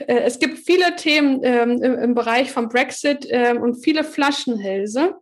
äh, 0.07 0.21
es 0.21 0.39
gibt 0.39 0.59
viele 0.59 0.97
Themen 0.97 1.41
ähm, 1.45 1.83
im, 1.83 1.99
im, 1.99 2.15
Bereich 2.15 2.51
vom 2.51 2.69
Brexit 2.69 3.27
ähm, 3.31 3.61
und 3.61 3.75
viele 3.77 4.03
Flaschenhälse. 4.03 5.15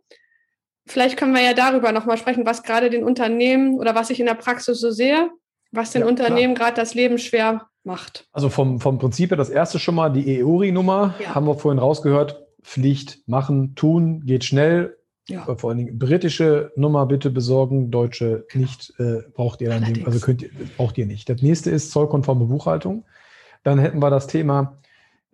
Vielleicht 0.85 1.17
können 1.17 1.33
wir 1.33 1.41
ja 1.41 1.53
darüber 1.53 1.91
nochmal 1.91 2.17
sprechen, 2.17 2.45
was 2.45 2.63
gerade 2.63 2.89
den 2.89 3.03
Unternehmen 3.03 3.77
oder 3.77 3.93
was 3.93 4.09
ich 4.09 4.19
in 4.19 4.25
der 4.25 4.33
Praxis 4.35 4.79
so 4.79 4.91
sehe, 4.91 5.29
was 5.71 5.91
den 5.91 6.01
ja, 6.01 6.07
Unternehmen 6.07 6.55
gerade 6.55 6.75
das 6.75 6.93
Leben 6.93 7.17
schwer 7.17 7.67
macht. 7.83 8.27
Also 8.31 8.49
vom, 8.49 8.79
vom 8.79 8.99
Prinzip 8.99 9.31
her 9.31 9.37
das 9.37 9.49
erste 9.49 9.79
schon 9.79 9.95
mal, 9.95 10.09
die 10.09 10.41
EURI-Nummer, 10.41 11.15
ja. 11.19 11.35
haben 11.35 11.45
wir 11.45 11.55
vorhin 11.55 11.79
rausgehört, 11.79 12.41
Pflicht, 12.61 13.27
machen, 13.27 13.75
tun, 13.75 14.23
geht 14.25 14.45
schnell. 14.45 14.97
Ja. 15.27 15.43
Vor 15.55 15.69
allen 15.69 15.77
Dingen 15.77 15.99
britische 15.99 16.71
Nummer 16.75 17.05
bitte 17.05 17.29
besorgen, 17.29 17.91
deutsche 17.91 18.45
nicht, 18.53 18.93
äh, 18.99 19.21
braucht 19.33 19.61
ihr 19.61 19.69
dann, 19.69 19.85
also 20.05 20.19
könnt 20.19 20.41
ihr, 20.41 20.49
braucht 20.75 20.97
ihr 20.97 21.05
nicht. 21.05 21.29
Das 21.29 21.41
nächste 21.41 21.69
ist 21.71 21.91
zollkonforme 21.91 22.45
Buchhaltung. 22.45 23.05
Dann 23.63 23.79
hätten 23.79 23.99
wir 23.99 24.09
das 24.09 24.27
Thema 24.27 24.77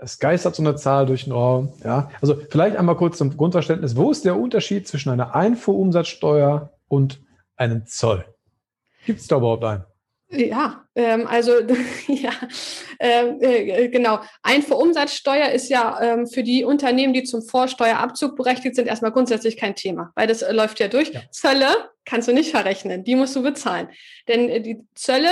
es 0.02 0.20
geistert 0.20 0.56
so 0.56 0.64
eine 0.64 0.76
Zahl 0.76 1.06
durch 1.06 1.26
den 1.26 1.34
Raum. 1.34 1.74
Ja, 1.84 2.10
also 2.22 2.36
vielleicht 2.50 2.78
einmal 2.78 2.96
kurz 2.96 3.18
zum 3.18 3.36
Grundverständnis. 3.36 3.96
Wo 3.96 4.12
ist 4.12 4.26
der 4.26 4.38
Unterschied 4.38 4.88
zwischen 4.88 5.10
einer 5.10 5.36
Einfuhrumsatzsteuer 5.36 6.72
und 6.88 7.22
einem 7.56 7.86
Zoll? 7.86 8.26
Gibt 9.06 9.20
es 9.20 9.28
da 9.28 9.38
überhaupt 9.38 9.64
einen? 9.64 9.84
Ja, 10.30 10.84
ähm, 11.00 11.28
also 11.28 11.54
ja, 12.08 12.34
ähm, 13.00 13.38
äh, 13.40 13.88
genau. 13.88 14.20
Einfuhrumsatzsteuer 14.44 15.48
ist 15.50 15.70
ja 15.70 15.98
ähm, 16.02 16.28
für 16.28 16.44
die 16.44 16.66
Unternehmen, 16.66 17.14
die 17.14 17.24
zum 17.24 17.42
Vorsteuerabzug 17.42 18.36
berechtigt 18.36 18.76
sind, 18.76 18.88
erstmal 18.88 19.14
grundsätzlich 19.14 19.56
kein 19.56 19.76
Thema, 19.76 20.12
weil 20.16 20.28
das 20.28 20.42
äh, 20.42 20.52
läuft 20.52 20.82
ja 20.82 20.90
durch. 20.90 21.14
Ja. 21.14 21.22
Zölle 21.32 21.68
kannst 22.04 22.28
du 22.28 22.34
nicht 22.34 22.52
verrechnen, 22.52 23.06
die 23.06 23.16
musst 23.16 23.34
du 23.36 23.44
bezahlen. 23.44 23.88
Denn 24.28 24.50
äh, 24.50 24.62
die 24.62 24.82
Zölle 24.94 25.30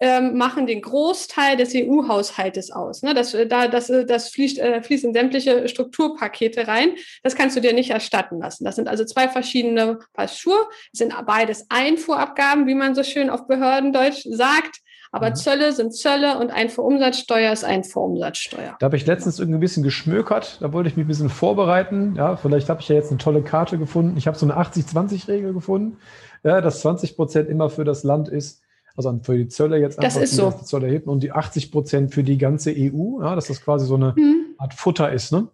ähm, 0.00 0.36
machen 0.36 0.68
den 0.68 0.82
Großteil 0.82 1.56
des 1.56 1.74
EU-Haushaltes 1.74 2.70
aus. 2.70 3.02
Ne? 3.02 3.12
Das, 3.12 3.34
äh, 3.34 3.48
da, 3.48 3.66
das, 3.66 3.90
das 4.06 4.28
fließt, 4.28 4.60
äh, 4.60 4.82
fließt 4.82 5.02
in 5.02 5.14
sämtliche 5.14 5.66
Strukturpakete 5.66 6.68
rein. 6.68 6.94
Das 7.24 7.34
kannst 7.34 7.56
du 7.56 7.60
dir 7.60 7.72
nicht 7.72 7.90
erstatten 7.90 8.38
lassen. 8.38 8.64
Das 8.64 8.76
sind 8.76 8.86
also 8.86 9.04
zwei 9.04 9.28
verschiedene 9.28 9.98
Paar 10.12 10.28
Schuhe. 10.28 10.68
Das 10.92 10.98
sind 11.00 11.14
beides 11.26 11.66
Einfuhrabgaben, 11.70 12.68
wie 12.68 12.76
man 12.76 12.94
so 12.94 13.02
schön 13.02 13.30
auf 13.30 13.48
Behördendeutsch 13.48 14.22
sagt. 14.30 14.78
Aber 15.10 15.30
mhm. 15.30 15.34
Zölle 15.36 15.72
sind 15.72 15.94
Zölle 15.94 16.38
und 16.38 16.50
Einfuhrumsatzsteuer 16.50 17.52
ist 17.52 17.64
Einfuhrumsatzsteuer. 17.64 18.76
Da 18.78 18.84
habe 18.84 18.96
ich 18.96 19.06
letztens 19.06 19.38
irgendwie 19.38 19.58
ein 19.58 19.60
bisschen 19.60 19.82
geschmökert. 19.82 20.58
Da 20.60 20.72
wollte 20.72 20.88
ich 20.88 20.96
mich 20.96 21.04
ein 21.04 21.08
bisschen 21.08 21.30
vorbereiten. 21.30 22.14
Ja, 22.16 22.36
vielleicht 22.36 22.68
habe 22.68 22.80
ich 22.80 22.88
ja 22.88 22.96
jetzt 22.96 23.10
eine 23.10 23.18
tolle 23.18 23.42
Karte 23.42 23.78
gefunden. 23.78 24.16
Ich 24.16 24.26
habe 24.26 24.36
so 24.36 24.46
eine 24.46 24.58
80-20-Regel 24.58 25.52
gefunden, 25.52 25.98
ja, 26.44 26.60
dass 26.60 26.80
20 26.80 27.16
Prozent 27.16 27.48
immer 27.48 27.70
für 27.70 27.84
das 27.84 28.04
Land 28.04 28.28
ist, 28.28 28.62
also 28.96 29.18
für 29.22 29.36
die 29.36 29.48
Zölle 29.48 29.78
jetzt 29.78 29.98
einfach, 29.98 30.20
das 30.20 30.30
ist 30.30 30.36
so. 30.36 30.50
die 30.50 30.64
Zölle 30.64 30.88
erheben 30.88 31.08
und 31.08 31.22
die 31.22 31.32
80 31.32 31.70
Prozent 31.70 32.12
für 32.12 32.24
die 32.24 32.36
ganze 32.36 32.72
EU, 32.76 33.22
ja, 33.22 33.34
dass 33.34 33.46
das 33.46 33.62
quasi 33.62 33.86
so 33.86 33.94
eine 33.94 34.14
mhm. 34.16 34.56
Art 34.58 34.74
Futter 34.74 35.12
ist, 35.12 35.32
ne? 35.32 35.46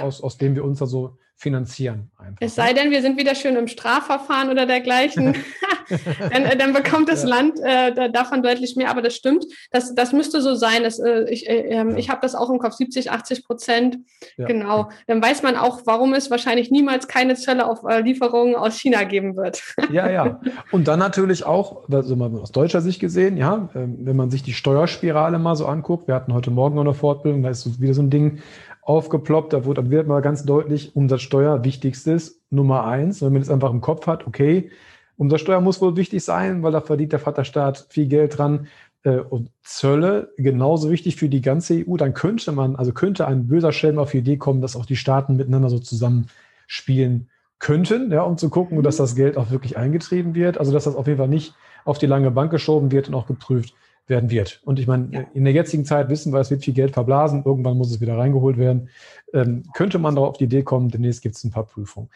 Aus, 0.00 0.22
aus 0.22 0.38
dem 0.38 0.54
wir 0.54 0.64
uns 0.64 0.80
also 0.80 1.18
finanzieren. 1.36 2.10
Einfach. 2.18 2.38
Es 2.40 2.54
sei 2.54 2.72
denn, 2.72 2.90
wir 2.90 3.02
sind 3.02 3.18
wieder 3.18 3.34
schön 3.34 3.56
im 3.56 3.68
Strafverfahren 3.68 4.48
oder 4.50 4.64
dergleichen. 4.64 5.36
dann, 6.32 6.44
äh, 6.44 6.56
dann, 6.56 6.72
bekommt 6.72 7.08
das 7.08 7.22
ja. 7.22 7.28
Land 7.28 7.60
äh, 7.62 8.10
davon 8.10 8.42
deutlich 8.42 8.74
mehr. 8.74 8.90
Aber 8.90 9.02
das 9.02 9.14
stimmt, 9.14 9.44
das, 9.70 9.94
das 9.94 10.12
müsste 10.12 10.40
so 10.40 10.54
sein. 10.54 10.82
Das, 10.82 10.98
äh, 10.98 11.24
ich 11.30 11.48
äh, 11.48 11.58
ähm, 11.68 11.90
ja. 11.90 11.96
ich 11.98 12.10
habe 12.10 12.20
das 12.22 12.34
auch 12.34 12.50
im 12.50 12.58
Kopf, 12.58 12.74
70, 12.74 13.10
80 13.10 13.44
Prozent. 13.44 13.98
Ja. 14.36 14.46
Genau. 14.46 14.88
Dann 15.06 15.22
weiß 15.22 15.42
man 15.42 15.56
auch, 15.56 15.82
warum 15.84 16.14
es 16.14 16.30
wahrscheinlich 16.30 16.70
niemals 16.70 17.06
keine 17.06 17.34
Zölle 17.34 17.66
auf 17.66 17.84
äh, 17.84 18.00
Lieferungen 18.00 18.56
aus 18.56 18.78
China 18.78 19.04
geben 19.04 19.36
wird. 19.36 19.62
ja, 19.90 20.10
ja. 20.10 20.40
Und 20.72 20.88
dann 20.88 20.98
natürlich 20.98 21.44
auch, 21.44 21.88
also 21.90 22.16
mal 22.16 22.34
aus 22.40 22.50
deutscher 22.50 22.80
Sicht 22.80 22.98
gesehen, 22.98 23.36
ja, 23.36 23.68
ähm, 23.74 23.98
wenn 24.00 24.16
man 24.16 24.30
sich 24.30 24.42
die 24.42 24.54
Steuerspirale 24.54 25.38
mal 25.38 25.54
so 25.54 25.66
anguckt, 25.66 26.08
wir 26.08 26.14
hatten 26.14 26.32
heute 26.32 26.50
Morgen 26.50 26.76
noch 26.76 26.84
eine 26.84 26.94
Fortbildung, 26.94 27.42
da 27.42 27.50
ist 27.50 27.80
wieder 27.80 27.94
so 27.94 28.02
ein 28.02 28.10
Ding, 28.10 28.38
aufgeploppt. 28.86 29.52
Da 29.52 29.64
wird, 29.64 29.90
wird 29.90 30.06
mal 30.06 30.22
ganz 30.22 30.44
deutlich, 30.44 30.94
Umsatzsteuer 30.94 31.64
wichtigstes, 31.64 32.40
Nummer 32.50 32.86
eins. 32.86 33.20
Wenn 33.20 33.32
man 33.32 33.42
das 33.42 33.50
einfach 33.50 33.70
im 33.70 33.80
Kopf 33.80 34.06
hat, 34.06 34.26
okay, 34.26 34.70
Umsatzsteuer 35.16 35.60
muss 35.60 35.80
wohl 35.80 35.96
wichtig 35.96 36.24
sein, 36.24 36.62
weil 36.62 36.72
da 36.72 36.80
verdient 36.80 37.12
der 37.12 37.18
Vaterstaat 37.18 37.86
viel 37.90 38.06
Geld 38.06 38.38
dran. 38.38 38.68
Äh, 39.02 39.18
und 39.18 39.50
Zölle 39.62 40.32
genauso 40.36 40.90
wichtig 40.90 41.16
für 41.16 41.28
die 41.28 41.40
ganze 41.40 41.84
EU. 41.86 41.96
Dann 41.96 42.14
könnte 42.14 42.52
man, 42.52 42.76
also 42.76 42.92
könnte 42.92 43.26
ein 43.26 43.48
böser 43.48 43.72
Schelm 43.72 43.98
auf 43.98 44.12
die 44.12 44.18
Idee 44.18 44.36
kommen, 44.36 44.60
dass 44.60 44.76
auch 44.76 44.86
die 44.86 44.96
Staaten 44.96 45.36
miteinander 45.36 45.68
so 45.68 45.80
zusammenspielen 45.80 47.28
könnten, 47.58 48.12
ja, 48.12 48.22
um 48.22 48.38
zu 48.38 48.50
gucken, 48.50 48.82
dass 48.82 48.96
das 48.96 49.16
Geld 49.16 49.36
auch 49.36 49.50
wirklich 49.50 49.76
eingetrieben 49.76 50.34
wird. 50.34 50.58
Also 50.58 50.72
dass 50.72 50.84
das 50.84 50.94
auf 50.94 51.08
jeden 51.08 51.18
Fall 51.18 51.28
nicht 51.28 51.54
auf 51.84 51.98
die 51.98 52.06
lange 52.06 52.30
Bank 52.30 52.52
geschoben 52.52 52.92
wird 52.92 53.08
und 53.08 53.14
auch 53.14 53.26
geprüft 53.26 53.74
werden 54.06 54.30
wird. 54.30 54.60
Und 54.64 54.78
ich 54.78 54.86
meine, 54.86 55.08
ja. 55.10 55.24
in 55.34 55.44
der 55.44 55.52
jetzigen 55.52 55.84
Zeit 55.84 56.08
wissen 56.08 56.32
wir, 56.32 56.40
es 56.40 56.50
wird 56.50 56.64
viel 56.64 56.74
Geld 56.74 56.92
verblasen, 56.92 57.44
irgendwann 57.44 57.76
muss 57.76 57.90
es 57.90 58.00
wieder 58.00 58.16
reingeholt 58.16 58.56
werden. 58.56 58.88
Ähm, 59.32 59.64
könnte 59.74 59.98
man 59.98 60.14
darauf 60.14 60.30
auf 60.30 60.38
die 60.38 60.44
Idee 60.44 60.62
kommen, 60.62 60.90
demnächst 60.90 61.22
gibt 61.22 61.36
es 61.36 61.44
ein 61.44 61.50
paar 61.50 61.66
Prüfungen. 61.66 62.10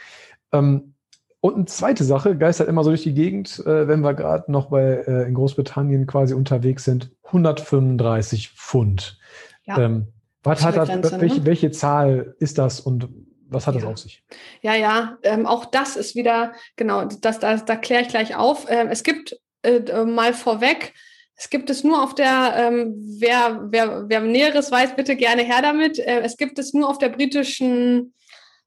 Ähm, 0.52 0.94
und 1.40 1.54
eine 1.54 1.64
zweite 1.64 2.04
Sache, 2.04 2.36
geistert 2.36 2.68
immer 2.68 2.84
so 2.84 2.90
durch 2.90 3.02
die 3.02 3.14
Gegend, 3.14 3.60
äh, 3.60 3.88
wenn 3.88 4.02
wir 4.02 4.14
gerade 4.14 4.52
noch 4.52 4.66
bei 4.66 5.04
äh, 5.06 5.26
in 5.26 5.34
Großbritannien 5.34 6.06
quasi 6.06 6.34
unterwegs 6.34 6.84
sind, 6.84 7.10
135 7.24 8.50
Pfund. 8.50 9.18
Ja. 9.64 9.78
Ähm, 9.78 10.08
was 10.42 10.64
hat 10.64 10.76
das, 10.76 10.88
Grenze, 10.88 11.20
welche, 11.20 11.40
ne? 11.40 11.46
welche 11.46 11.70
Zahl 11.70 12.34
ist 12.38 12.58
das 12.58 12.80
und 12.80 13.08
was 13.48 13.66
hat 13.66 13.74
ja. 13.74 13.80
das 13.80 13.90
auf 13.90 13.98
sich? 13.98 14.22
Ja, 14.60 14.74
ja, 14.74 15.18
ähm, 15.22 15.46
auch 15.46 15.64
das 15.64 15.96
ist 15.96 16.14
wieder, 16.14 16.52
genau, 16.76 17.06
das, 17.06 17.38
das, 17.38 17.64
da 17.64 17.76
kläre 17.76 18.02
ich 18.02 18.08
gleich 18.08 18.36
auf. 18.36 18.66
Ähm, 18.68 18.88
es 18.90 19.02
gibt 19.02 19.38
äh, 19.62 20.04
mal 20.04 20.34
vorweg 20.34 20.94
es 21.40 21.48
gibt 21.48 21.70
es 21.70 21.84
nur 21.84 22.02
auf 22.02 22.14
der, 22.14 22.52
ähm, 22.54 22.94
wer, 23.18 23.60
wer, 23.70 24.04
wer 24.10 24.20
Näheres 24.20 24.70
weiß, 24.70 24.94
bitte 24.94 25.16
gerne 25.16 25.40
her 25.40 25.62
damit. 25.62 25.98
Äh, 25.98 26.20
es 26.20 26.36
gibt 26.36 26.58
es 26.58 26.74
nur 26.74 26.86
auf 26.86 26.98
der 26.98 27.08
britischen 27.08 28.12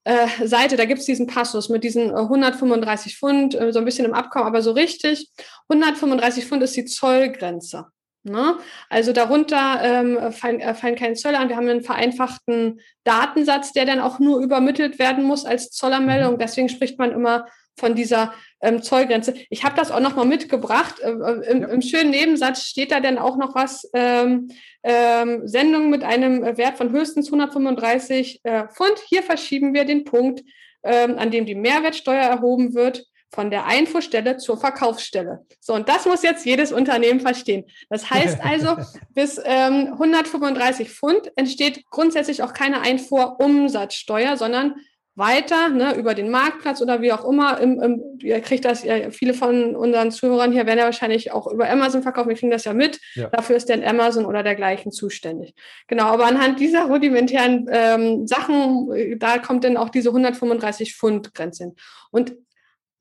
äh, 0.05 0.27
Seite, 0.43 0.75
da 0.75 0.85
gibt 0.85 0.99
es 0.99 1.05
diesen 1.05 1.27
Passus 1.27 1.69
mit 1.69 1.83
diesen 1.83 2.09
135 2.09 3.13
äh, 3.13 3.15
Pfund, 3.15 3.53
äh, 3.53 3.71
so 3.71 3.77
ein 3.77 3.85
bisschen 3.85 4.05
im 4.05 4.15
Abkommen, 4.15 4.47
aber 4.47 4.63
so 4.63 4.71
richtig. 4.71 5.29
135 5.69 6.45
Pfund 6.45 6.63
ist 6.63 6.75
die 6.75 6.85
Zollgrenze. 6.85 7.85
Ne? 8.23 8.57
Also 8.89 9.13
darunter 9.13 9.79
ähm, 9.83 10.31
fallen, 10.31 10.59
äh, 10.59 10.73
fallen 10.73 10.95
keine 10.95 11.13
Zölle 11.13 11.37
an. 11.37 11.49
Wir 11.49 11.57
haben 11.57 11.69
einen 11.69 11.83
vereinfachten 11.83 12.81
Datensatz, 13.03 13.71
der 13.73 13.85
dann 13.85 13.99
auch 13.99 14.17
nur 14.17 14.39
übermittelt 14.39 14.97
werden 14.97 15.25
muss 15.25 15.45
als 15.45 15.69
Zollermeldung. 15.69 16.33
Mhm. 16.33 16.39
Deswegen 16.39 16.69
spricht 16.69 16.97
man 16.97 17.11
immer 17.11 17.45
von 17.77 17.95
dieser 17.95 18.33
ähm, 18.61 18.81
Zollgrenze. 18.81 19.33
Ich 19.49 19.63
habe 19.63 19.75
das 19.75 19.91
auch 19.91 19.99
noch 19.99 20.15
mal 20.15 20.25
mitgebracht. 20.25 20.99
Äh, 20.99 21.11
äh, 21.11 21.51
im, 21.51 21.61
ja. 21.61 21.67
Im, 21.67 21.81
schönen 21.81 22.11
Nebensatz 22.11 22.63
steht 22.63 22.91
da 22.91 22.99
dann 22.99 23.17
auch 23.17 23.37
noch 23.37 23.55
was. 23.55 23.89
Ähm, 23.93 24.49
ähm, 24.83 25.47
Sendung 25.47 25.89
mit 25.89 26.03
einem 26.03 26.41
Wert 26.57 26.77
von 26.77 26.91
höchstens 26.91 27.27
135 27.27 28.41
äh, 28.43 28.67
Pfund. 28.67 28.99
Hier 29.07 29.23
verschieben 29.23 29.73
wir 29.73 29.85
den 29.85 30.03
Punkt, 30.03 30.43
ähm, 30.83 31.17
an 31.17 31.31
dem 31.31 31.45
die 31.45 31.55
Mehrwertsteuer 31.55 32.23
erhoben 32.23 32.73
wird 32.73 33.05
von 33.33 33.49
der 33.49 33.65
Einfuhrstelle 33.65 34.37
zur 34.37 34.57
Verkaufsstelle. 34.57 35.45
So, 35.59 35.73
und 35.73 35.89
das 35.89 36.05
muss 36.05 36.21
jetzt 36.21 36.45
jedes 36.45 36.71
Unternehmen 36.71 37.19
verstehen. 37.19 37.65
Das 37.89 38.09
heißt 38.09 38.39
also, 38.43 38.77
bis 39.13 39.41
ähm, 39.43 39.93
135 39.93 40.89
Pfund 40.89 41.31
entsteht 41.35 41.85
grundsätzlich 41.89 42.43
auch 42.43 42.53
keine 42.53 42.81
Einfuhrumsatzsteuer, 42.81 44.37
sondern 44.37 44.75
weiter 45.15 45.69
ne, 45.69 45.95
über 45.95 46.15
den 46.15 46.31
Marktplatz 46.31 46.81
oder 46.81 47.01
wie 47.01 47.11
auch 47.11 47.23
immer. 47.23 47.59
Im, 47.59 47.79
im, 47.81 48.03
ihr 48.19 48.41
kriegt 48.41 48.65
das, 48.65 48.83
ja, 48.83 49.11
viele 49.11 49.33
von 49.33 49.75
unseren 49.75 50.11
Zuhörern 50.11 50.51
hier 50.51 50.65
werden 50.65 50.79
ja 50.79 50.85
wahrscheinlich 50.85 51.31
auch 51.31 51.47
über 51.47 51.69
Amazon 51.69 52.01
verkaufen. 52.01 52.29
Wir 52.29 52.35
kriegen 52.35 52.51
das 52.51 52.65
ja 52.65 52.73
mit. 52.73 52.99
Ja. 53.13 53.29
Dafür 53.29 53.55
ist 53.55 53.69
dann 53.69 53.83
Amazon 53.83 54.25
oder 54.25 54.41
dergleichen 54.41 54.91
zuständig. 54.91 55.53
Genau, 55.87 56.05
aber 56.05 56.25
anhand 56.25 56.59
dieser 56.59 56.85
rudimentären 56.85 57.67
ähm, 57.71 58.27
Sachen, 58.27 59.19
da 59.19 59.37
kommt 59.37 59.63
dann 59.63 59.77
auch 59.77 59.89
diese 59.89 60.09
135 60.09 60.95
Pfund 60.95 61.35
Grenze 61.35 61.65
hin. 61.65 61.75
Und 62.09 62.35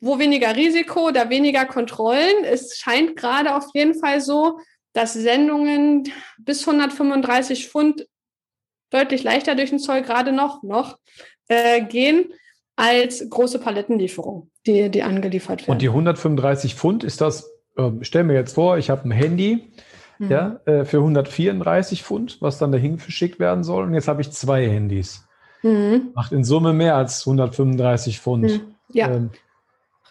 wo 0.00 0.18
weniger 0.18 0.54
Risiko, 0.54 1.12
da 1.12 1.30
weniger 1.30 1.64
Kontrollen. 1.64 2.44
Es 2.44 2.76
scheint 2.76 3.16
gerade 3.16 3.54
auf 3.54 3.66
jeden 3.72 3.94
Fall 3.94 4.20
so, 4.20 4.58
dass 4.92 5.14
Sendungen 5.14 6.12
bis 6.38 6.66
135 6.66 7.68
Pfund 7.68 8.06
deutlich 8.90 9.22
leichter 9.22 9.54
durch 9.54 9.70
den 9.70 9.78
Zoll 9.78 10.02
gerade 10.02 10.32
noch, 10.32 10.62
noch 10.62 10.98
äh, 11.52 11.82
gehen 11.82 12.32
als 12.76 13.28
große 13.28 13.58
Palettenlieferungen, 13.58 14.50
die, 14.66 14.88
die 14.88 15.02
angeliefert 15.02 15.62
werden. 15.62 15.72
Und 15.72 15.82
die 15.82 15.88
135 15.88 16.74
Pfund 16.74 17.04
ist 17.04 17.20
das, 17.20 17.50
äh, 17.76 17.90
stell 18.00 18.24
mir 18.24 18.34
jetzt 18.34 18.54
vor, 18.54 18.78
ich 18.78 18.90
habe 18.90 19.08
ein 19.08 19.12
Handy 19.12 19.72
mhm. 20.18 20.30
ja, 20.30 20.60
äh, 20.64 20.84
für 20.84 20.98
134 20.98 22.02
Pfund, 22.02 22.38
was 22.40 22.58
dann 22.58 22.72
dahin 22.72 22.98
verschickt 22.98 23.38
werden 23.38 23.62
soll. 23.64 23.84
Und 23.84 23.94
jetzt 23.94 24.08
habe 24.08 24.22
ich 24.22 24.30
zwei 24.30 24.66
Handys. 24.68 25.26
Mhm. 25.62 26.10
Macht 26.14 26.32
in 26.32 26.44
Summe 26.44 26.72
mehr 26.72 26.96
als 26.96 27.26
135 27.26 28.20
Pfund. 28.20 28.44
Mhm. 28.44 28.74
Ja. 28.92 29.10
Ähm, 29.10 29.30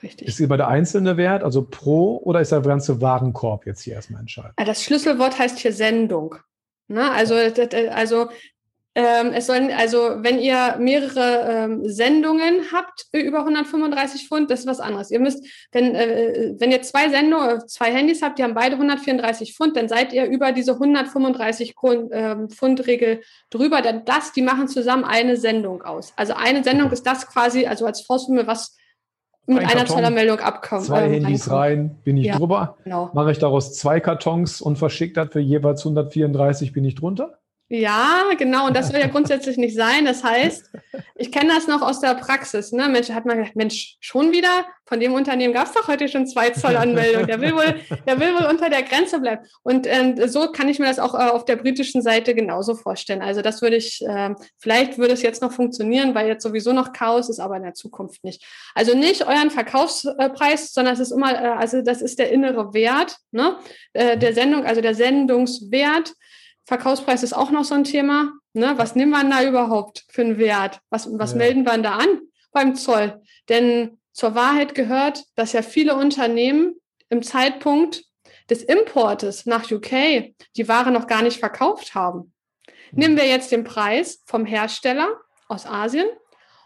Richtig. 0.04 0.28
Ist 0.28 0.40
immer 0.40 0.58
der 0.58 0.68
einzelne 0.68 1.16
Wert, 1.16 1.44
also 1.44 1.64
pro, 1.64 2.18
oder 2.24 2.42
ist 2.42 2.52
der 2.52 2.62
ganze 2.62 3.02
Warenkorb 3.02 3.68
jetzt 3.68 3.82
hier 3.82 3.94
erstmal 3.94 4.22
entscheidend? 4.22 4.54
Ah, 4.56 4.66
das 4.66 4.84
Schlüsselwort 4.84 5.38
heißt 5.38 5.60
hier 5.60 5.74
Sendung. 5.74 6.36
Ne? 6.88 7.12
Also, 7.12 7.36
also 7.92 8.30
ähm, 8.94 9.32
es 9.34 9.48
sollen, 9.48 9.72
also 9.72 10.16
wenn 10.18 10.38
ihr 10.40 10.76
mehrere 10.78 11.46
ähm, 11.50 11.88
Sendungen 11.88 12.74
habt 12.74 13.06
über 13.14 13.40
135 13.40 14.28
Pfund, 14.28 14.52
das 14.52 14.62
ist 14.62 14.68
was 14.68 14.82
anderes. 14.82 15.12
Ihr 15.12 15.22
müsst, 15.22 15.46
wenn, 15.72 15.96
äh, 15.96 16.56
wenn 16.58 16.74
ihr 16.74 16.82
zwei 16.82 17.08
Sendungen, 17.08 17.66
zwei 17.70 17.94
Handys 17.94 18.22
habt, 18.22 18.38
die 18.38 18.44
haben 18.44 18.54
beide 18.54 18.76
134 18.76 19.56
Pfund, 19.56 19.78
dann 19.78 19.88
seid 19.88 20.12
ihr 20.12 20.26
über 20.26 20.52
diese 20.52 20.74
135 20.74 21.74
ähm, 22.12 22.50
Pfund 22.50 22.86
Regel 22.86 23.22
drüber. 23.50 23.82
Denn 23.82 24.04
das, 24.04 24.34
die 24.34 24.42
machen 24.42 24.68
zusammen 24.68 25.06
eine 25.06 25.38
Sendung 25.38 25.84
aus. 25.84 26.12
Also 26.18 26.34
eine 26.34 26.62
Sendung 26.62 26.92
ist 26.92 27.06
das 27.08 27.28
quasi, 27.28 27.66
also 27.68 27.86
als 27.86 28.02
Vorsumme, 28.02 28.46
was 28.46 28.76
mit 29.48 29.60
Ein 29.60 29.70
einer 29.70 29.86
Zollermeldung 29.86 30.40
abkommen. 30.40 30.84
Zwei 30.84 31.06
ähm, 31.06 31.12
Handys 31.14 31.44
ankommen. 31.44 31.62
rein, 31.62 31.98
bin 32.04 32.18
ich 32.18 32.26
ja, 32.26 32.38
drüber. 32.38 32.78
Genau. 32.84 33.10
Mache 33.14 33.32
ich 33.32 33.40
daraus 33.40 33.74
zwei 33.74 34.02
Kartons 34.02 34.62
und 34.62 34.78
verschicke 34.78 35.14
das 35.14 35.30
für 35.32 35.40
jeweils 35.40 35.80
134, 35.80 36.74
bin 36.74 36.84
ich 36.84 36.96
drunter? 36.96 37.41
Ja, 37.74 38.24
genau. 38.38 38.68
Und 38.68 38.76
das 38.76 38.90
soll 38.90 39.00
ja 39.00 39.08
grundsätzlich 39.12 39.56
nicht 39.56 39.78
sein. 39.78 40.04
Das 40.04 40.26
heißt, 40.26 40.70
ich 41.16 41.32
kenne 41.32 41.54
das 41.54 41.68
noch 41.68 41.82
aus 41.82 42.02
der 42.02 42.16
Praxis. 42.16 42.74
Ne? 42.74 42.90
Mensch, 42.90 43.10
hat 43.12 43.26
man 43.26 43.38
gedacht, 43.38 43.56
Mensch, 43.56 43.96
schon 44.02 44.34
wieder? 44.34 44.66
Von 44.86 45.00
dem 45.00 45.14
Unternehmen 45.14 45.54
gab 45.54 45.68
es 45.68 45.74
doch 45.74 45.88
heute 45.88 46.10
schon 46.10 46.28
zwei 46.28 46.50
Zollanmeldungen. 46.50 47.28
Der 47.28 47.40
will 47.40 47.56
wohl, 47.56 47.80
der 48.06 48.20
will 48.20 48.34
wohl 48.34 48.46
unter 48.48 48.70
der 48.70 48.84
Grenze 48.84 49.22
bleiben. 49.22 49.46
Und 49.64 49.88
ähm, 49.88 50.28
so 50.28 50.52
kann 50.52 50.68
ich 50.68 50.80
mir 50.80 50.88
das 50.88 51.00
auch 51.00 51.14
äh, 51.14 51.30
auf 51.30 51.46
der 51.46 51.56
britischen 51.56 52.02
Seite 52.02 52.36
genauso 52.36 52.76
vorstellen. 52.76 53.22
Also 53.22 53.42
das 53.42 53.62
würde 53.62 53.78
ich, 53.78 54.02
äh, 54.06 54.36
vielleicht 54.58 54.98
würde 54.98 55.14
es 55.14 55.22
jetzt 55.22 55.42
noch 55.42 55.54
funktionieren, 55.54 56.14
weil 56.14 56.28
jetzt 56.28 56.44
sowieso 56.44 56.74
noch 56.74 56.92
Chaos 56.92 57.30
ist, 57.30 57.40
aber 57.40 57.56
in 57.56 57.64
der 57.64 57.74
Zukunft 57.74 58.26
nicht. 58.26 58.44
Also 58.76 58.98
nicht 58.98 59.26
euren 59.26 59.50
Verkaufspreis, 59.50 60.74
sondern 60.74 60.96
es 60.96 61.00
ist 61.00 61.12
immer, 61.12 61.42
äh, 61.42 61.48
also 61.52 61.82
das 61.82 62.02
ist 62.02 62.20
der 62.20 62.34
innere 62.34 62.74
Wert 62.74 63.16
ne? 63.32 63.56
äh, 63.94 64.18
der 64.18 64.34
Sendung, 64.34 64.66
also 64.66 64.82
der 64.82 64.94
Sendungswert 64.94 66.12
Verkaufspreis 66.66 67.24
ist 67.24 67.34
auch 67.34 67.52
noch 67.52 67.64
so 67.64 67.76
ein 67.76 67.84
Thema. 67.84 68.32
Ne? 68.54 68.74
Was 68.78 68.96
nimmt 68.96 69.12
man 69.12 69.30
da 69.30 69.44
überhaupt 69.44 70.06
für 70.10 70.22
einen 70.22 70.38
Wert? 70.38 70.80
Was, 70.90 71.08
was 71.18 71.32
ja. 71.32 71.38
melden 71.38 71.64
wir 71.64 71.78
da 71.78 71.98
an 71.98 72.22
beim 72.52 72.76
Zoll? 72.76 73.22
Denn 73.50 74.00
zur 74.14 74.36
Wahrheit 74.36 74.76
gehört, 74.76 75.24
dass 75.36 75.54
ja 75.54 75.62
viele 75.62 75.96
Unternehmen 75.96 76.76
im 77.10 77.24
Zeitpunkt 77.24 78.04
des 78.50 78.64
Importes 78.64 79.46
nach 79.46 79.72
UK 79.72 80.34
die 80.58 80.68
Ware 80.68 80.92
noch 80.92 81.08
gar 81.08 81.22
nicht 81.22 81.40
verkauft 81.40 81.96
haben. 81.96 82.34
Nehmen 82.92 83.16
wir 83.16 83.26
jetzt 83.26 83.52
den 83.52 83.64
Preis 83.64 84.22
vom 84.26 84.46
Hersteller 84.46 85.10
aus 85.48 85.66
Asien 85.66 86.08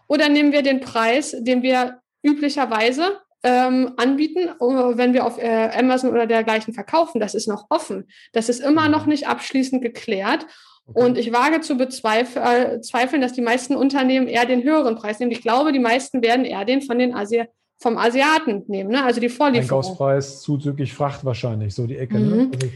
oder 0.08 0.30
nehmen 0.30 0.52
wir 0.52 0.64
den 0.64 0.80
Preis, 0.80 1.36
den 1.38 1.62
wir 1.62 2.02
üblicherweise 2.24 3.22
ähm, 3.46 3.94
anbieten, 3.98 4.50
äh, 4.50 4.98
wenn 4.98 5.14
wir 5.14 5.24
auf 5.24 5.38
äh, 5.38 5.70
Amazon 5.78 6.10
oder 6.10 6.26
dergleichen 6.26 6.74
verkaufen. 6.74 7.20
Das 7.20 7.36
ist 7.36 7.48
noch 7.48 7.68
offen. 7.70 8.08
Das 8.34 8.50
ist 8.50 8.60
immer 8.60 8.90
noch 8.90 9.06
mhm. 9.06 9.12
nicht 9.12 9.28
abschließend 9.28 9.84
geklärt. 9.84 10.48
Okay. 10.88 11.04
Und 11.04 11.18
ich 11.18 11.32
wage 11.32 11.62
zu 11.62 11.78
bezweifeln, 11.78 13.22
dass 13.22 13.34
die 13.34 13.42
meisten 13.42 13.76
Unternehmen 13.76 14.28
eher 14.28 14.46
den 14.46 14.64
höheren 14.64 14.96
Preis 14.96 15.20
nehmen. 15.20 15.32
Ich 15.32 15.42
glaube, 15.42 15.72
die 15.72 15.80
meisten 15.80 16.24
werden 16.24 16.46
eher 16.46 16.66
den 16.66 16.82
von 16.82 16.98
den 16.98 17.14
Asi 17.14 17.44
vom 17.78 17.98
Asiaten 17.98 18.64
nehmen, 18.68 18.92
ne? 18.92 19.04
also 19.04 19.20
die 19.20 19.28
Vorlieferung. 19.28 19.82
Einkaufspreis 19.82 20.42
zuzüglich 20.42 20.94
Fracht 20.94 21.26
wahrscheinlich, 21.26 21.76
so 21.76 21.86
die 21.86 21.98
Ecke. 21.98 22.18
Ne? 22.18 22.36
Mhm. 22.36 22.38
Ne? 22.38 22.52
Also, 22.54 22.68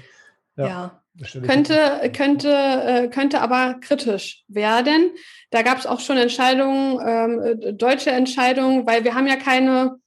ja. 0.57 0.67
ja. 0.67 1.01
Könnte, 1.41 2.11
könnte, 2.15 2.49
äh, 2.49 3.07
könnte 3.07 3.41
aber 3.41 3.75
kritisch 3.79 4.43
werden. 4.49 5.11
Da 5.51 5.61
gab 5.61 5.77
es 5.77 5.85
auch 5.85 5.99
schon 5.99 6.17
Entscheidungen, 6.17 6.99
ähm, 7.05 7.77
deutsche 7.77 8.11
Entscheidungen, 8.11 8.85
weil 8.85 9.03
wir 9.03 9.15
haben 9.15 9.27
ja 9.27 9.35
keine 9.35 9.99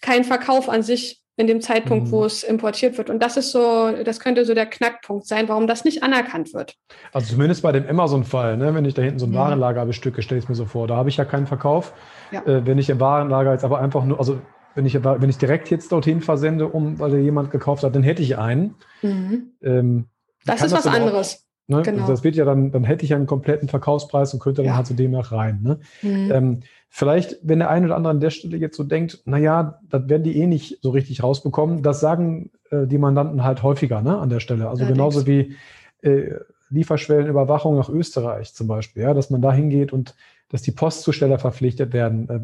kein 0.00 0.24
Verkauf 0.24 0.68
an 0.68 0.82
sich 0.82 1.22
in 1.38 1.46
dem 1.46 1.60
Zeitpunkt, 1.60 2.08
mhm. 2.08 2.10
wo 2.10 2.24
es 2.24 2.42
importiert 2.42 2.98
wird. 2.98 3.10
Und 3.10 3.22
das 3.22 3.36
ist 3.36 3.52
so, 3.52 3.92
das 4.04 4.18
könnte 4.18 4.44
so 4.44 4.54
der 4.54 4.66
Knackpunkt 4.66 5.24
sein, 5.24 5.48
warum 5.48 5.68
das 5.68 5.84
nicht 5.84 6.02
anerkannt 6.02 6.52
wird. 6.52 6.74
Also 7.12 7.32
zumindest 7.34 7.62
bei 7.62 7.70
dem 7.70 7.86
Amazon-Fall, 7.86 8.56
ne, 8.56 8.74
wenn 8.74 8.84
ich 8.84 8.94
da 8.94 9.02
hinten 9.02 9.20
so 9.20 9.26
ein 9.26 9.30
mhm. 9.30 9.36
Warenlager 9.36 9.86
bestücke, 9.86 10.20
stelle 10.20 10.40
ich 10.40 10.46
es 10.46 10.48
mir 10.48 10.56
so 10.56 10.64
vor, 10.64 10.88
da 10.88 10.96
habe 10.96 11.08
ich 11.08 11.16
ja 11.16 11.24
keinen 11.24 11.46
Verkauf. 11.46 11.92
Ja. 12.32 12.42
Äh, 12.44 12.66
wenn 12.66 12.76
ich 12.78 12.90
im 12.90 12.98
Warenlager 12.98 13.52
jetzt 13.52 13.64
aber 13.64 13.80
einfach 13.80 14.04
nur, 14.04 14.18
also 14.18 14.40
wenn 14.74 14.84
ich, 14.84 15.02
wenn 15.02 15.30
ich 15.30 15.38
direkt 15.38 15.70
jetzt 15.70 15.92
dorthin 15.92 16.20
versende, 16.20 16.68
um, 16.68 16.98
weil 16.98 17.16
jemand 17.18 17.52
gekauft 17.52 17.84
hat, 17.84 17.94
dann 17.94 18.02
hätte 18.02 18.22
ich 18.22 18.36
einen. 18.36 18.74
Mhm. 19.02 19.52
Ähm, 19.62 20.06
das 20.44 20.62
ist 20.62 20.72
das 20.72 20.86
was 20.86 20.92
anderes. 20.92 21.47
Ne? 21.68 21.82
Genau. 21.82 22.00
Also 22.00 22.12
das 22.14 22.24
wird 22.24 22.34
ja 22.34 22.46
dann, 22.46 22.72
dann 22.72 22.84
hätte 22.84 23.04
ich 23.04 23.10
ja 23.10 23.16
einen 23.16 23.26
kompletten 23.26 23.68
Verkaufspreis 23.68 24.32
und 24.32 24.40
könnte 24.40 24.62
dann 24.62 24.70
ja. 24.70 24.76
halt 24.76 24.86
zu 24.86 24.94
dem 24.94 25.14
auch 25.14 25.32
rein. 25.32 25.60
Ne? 25.62 25.80
Mhm. 26.02 26.32
Ähm, 26.32 26.60
vielleicht, 26.88 27.36
wenn 27.42 27.58
der 27.58 27.68
eine 27.68 27.86
oder 27.86 27.96
andere 27.96 28.10
an 28.10 28.20
der 28.20 28.30
Stelle 28.30 28.56
jetzt 28.56 28.76
so 28.76 28.84
denkt, 28.84 29.22
naja, 29.26 29.78
das 29.90 30.08
werden 30.08 30.24
die 30.24 30.38
eh 30.38 30.46
nicht 30.46 30.78
so 30.82 30.90
richtig 30.90 31.22
rausbekommen, 31.22 31.82
das 31.82 32.00
sagen 32.00 32.50
äh, 32.70 32.86
die 32.86 32.96
Mandanten 32.96 33.44
halt 33.44 33.62
häufiger 33.62 34.00
ne, 34.00 34.18
an 34.18 34.30
der 34.30 34.40
Stelle. 34.40 34.70
Also 34.70 34.84
ja, 34.84 34.90
genauso 34.90 35.26
wie 35.26 35.56
äh, 36.00 36.36
Lieferschwellenüberwachung 36.70 37.76
nach 37.76 37.90
Österreich 37.90 38.54
zum 38.54 38.66
Beispiel, 38.66 39.02
ja, 39.02 39.12
dass 39.12 39.28
man 39.28 39.42
da 39.42 39.52
hingeht 39.52 39.92
und 39.92 40.14
dass 40.48 40.62
die 40.62 40.72
Postzusteller 40.72 41.38
verpflichtet 41.38 41.92
werden, 41.92 42.28
äh, 42.30 42.40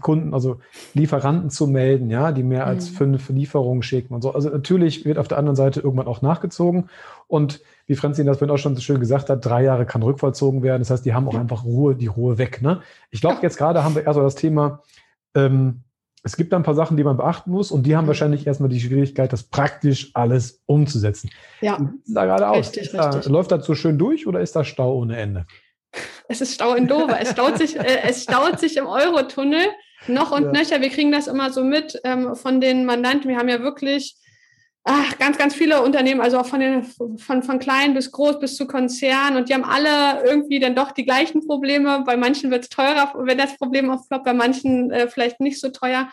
Kunden, 0.00 0.34
also 0.34 0.60
Lieferanten 0.92 1.50
zu 1.50 1.66
melden, 1.66 2.10
ja, 2.10 2.32
die 2.32 2.42
mehr 2.42 2.66
als 2.66 2.90
mhm. 2.90 2.94
fünf 2.96 3.28
Lieferungen 3.28 3.82
schicken 3.82 4.14
und 4.14 4.22
so. 4.22 4.32
Also 4.32 4.48
natürlich 4.48 5.04
wird 5.04 5.18
auf 5.18 5.28
der 5.28 5.38
anderen 5.38 5.56
Seite 5.56 5.80
irgendwann 5.80 6.06
auch 6.06 6.22
nachgezogen. 6.22 6.88
Und 7.26 7.60
wie 7.86 7.96
Franzin 7.96 8.26
das 8.26 8.38
vorhin 8.38 8.54
auch 8.54 8.58
schon 8.58 8.74
so 8.74 8.80
schön 8.80 9.00
gesagt 9.00 9.30
hat, 9.30 9.44
drei 9.44 9.62
Jahre 9.62 9.86
kann 9.86 10.02
rückvollzogen 10.02 10.62
werden. 10.62 10.82
Das 10.82 10.90
heißt, 10.90 11.04
die 11.04 11.14
haben 11.14 11.28
auch 11.28 11.34
einfach 11.34 11.64
Ruhe, 11.64 11.94
die 11.94 12.06
Ruhe 12.06 12.38
weg. 12.38 12.62
Ne? 12.62 12.80
Ich 13.10 13.20
glaube, 13.20 13.38
jetzt 13.42 13.56
gerade 13.56 13.84
haben 13.84 13.94
wir 13.94 14.04
eher 14.04 14.14
so 14.14 14.22
das 14.22 14.34
Thema, 14.34 14.80
ähm, 15.34 15.80
es 16.26 16.36
gibt 16.36 16.52
da 16.52 16.56
ein 16.56 16.62
paar 16.62 16.74
Sachen, 16.74 16.96
die 16.96 17.04
man 17.04 17.18
beachten 17.18 17.50
muss 17.50 17.70
und 17.70 17.84
die 17.84 17.96
haben 17.96 18.04
mhm. 18.04 18.08
wahrscheinlich 18.08 18.46
erstmal 18.46 18.70
die 18.70 18.80
Schwierigkeit, 18.80 19.32
das 19.32 19.42
praktisch 19.42 20.10
alles 20.14 20.62
umzusetzen. 20.66 21.30
Ja. 21.60 21.78
Da 22.06 22.24
gerade 22.24 22.48
aus. 22.48 22.58
Richtig, 22.58 22.92
da, 22.92 23.10
richtig. 23.10 23.30
Läuft 23.30 23.52
das 23.52 23.66
so 23.66 23.74
schön 23.74 23.98
durch 23.98 24.26
oder 24.26 24.40
ist 24.40 24.56
da 24.56 24.64
Stau 24.64 24.96
ohne 24.96 25.18
Ende? 25.18 25.46
Es 26.26 26.40
ist 26.40 26.54
Stau 26.54 26.74
in 26.74 26.88
Dover. 26.88 27.20
es 27.20 27.30
staut 27.30 27.58
sich, 27.58 27.78
äh, 27.78 28.00
es 28.08 28.22
staut 28.22 28.58
sich 28.58 28.78
im 28.78 28.86
Eurotunnel 28.86 29.66
noch 30.06 30.32
und 30.32 30.44
ja. 30.44 30.52
nöcher. 30.52 30.80
Wir 30.80 30.90
kriegen 30.90 31.12
das 31.12 31.26
immer 31.26 31.50
so 31.50 31.64
mit 31.64 32.00
ähm, 32.04 32.34
von 32.34 32.60
den 32.60 32.84
Mandanten. 32.84 33.28
Wir 33.28 33.38
haben 33.38 33.48
ja 33.48 33.60
wirklich 33.60 34.16
ach, 34.84 35.18
ganz, 35.18 35.38
ganz 35.38 35.54
viele 35.54 35.82
Unternehmen, 35.82 36.20
also 36.20 36.38
auch 36.38 36.46
von, 36.46 36.60
den, 36.60 36.84
von, 37.18 37.42
von 37.42 37.58
klein 37.58 37.94
bis 37.94 38.12
groß 38.12 38.38
bis 38.38 38.56
zu 38.56 38.66
Konzern 38.66 39.36
und 39.36 39.48
die 39.48 39.54
haben 39.54 39.64
alle 39.64 40.24
irgendwie 40.24 40.60
dann 40.60 40.76
doch 40.76 40.92
die 40.92 41.04
gleichen 41.04 41.46
Probleme. 41.46 42.04
Bei 42.06 42.16
manchen 42.16 42.50
wird 42.50 42.64
es 42.64 42.68
teurer, 42.68 43.12
wenn 43.16 43.38
das 43.38 43.56
Problem 43.56 43.90
aufploppt, 43.90 44.24
bei 44.24 44.34
manchen 44.34 44.90
äh, 44.90 45.08
vielleicht 45.08 45.40
nicht 45.40 45.58
so 45.58 45.70
teuer. 45.70 46.08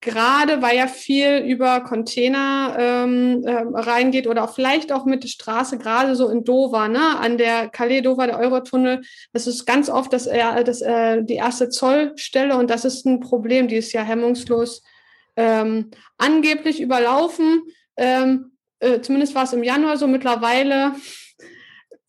Gerade 0.00 0.62
weil 0.62 0.76
ja 0.76 0.86
viel 0.86 1.38
über 1.38 1.80
Container 1.80 2.76
ähm, 2.78 3.42
äh, 3.44 3.64
reingeht 3.74 4.26
oder 4.28 4.44
auch 4.44 4.54
vielleicht 4.54 4.92
auch 4.92 5.04
mit 5.04 5.24
der 5.24 5.28
Straße, 5.28 5.78
gerade 5.78 6.14
so 6.14 6.28
in 6.28 6.44
Dover, 6.44 6.88
ne, 6.88 7.18
an 7.18 7.36
der 7.36 7.68
Calais-Dover, 7.68 8.28
der 8.28 8.38
Eurotunnel, 8.38 9.02
das 9.32 9.46
ist 9.46 9.66
ganz 9.66 9.90
oft 9.90 10.12
das, 10.12 10.26
äh, 10.26 10.62
das, 10.62 10.82
äh, 10.82 11.22
die 11.24 11.34
erste 11.34 11.68
Zollstelle 11.68 12.56
und 12.56 12.70
das 12.70 12.84
ist 12.84 13.06
ein 13.06 13.20
Problem, 13.20 13.66
die 13.66 13.76
ist 13.76 13.92
ja 13.92 14.02
hemmungslos 14.02 14.82
ähm, 15.36 15.90
angeblich 16.16 16.80
überlaufen. 16.80 17.62
Ähm, 17.96 18.52
äh, 18.80 19.00
zumindest 19.00 19.34
war 19.34 19.44
es 19.44 19.52
im 19.52 19.64
Januar 19.64 19.96
so, 19.96 20.06
mittlerweile 20.06 20.92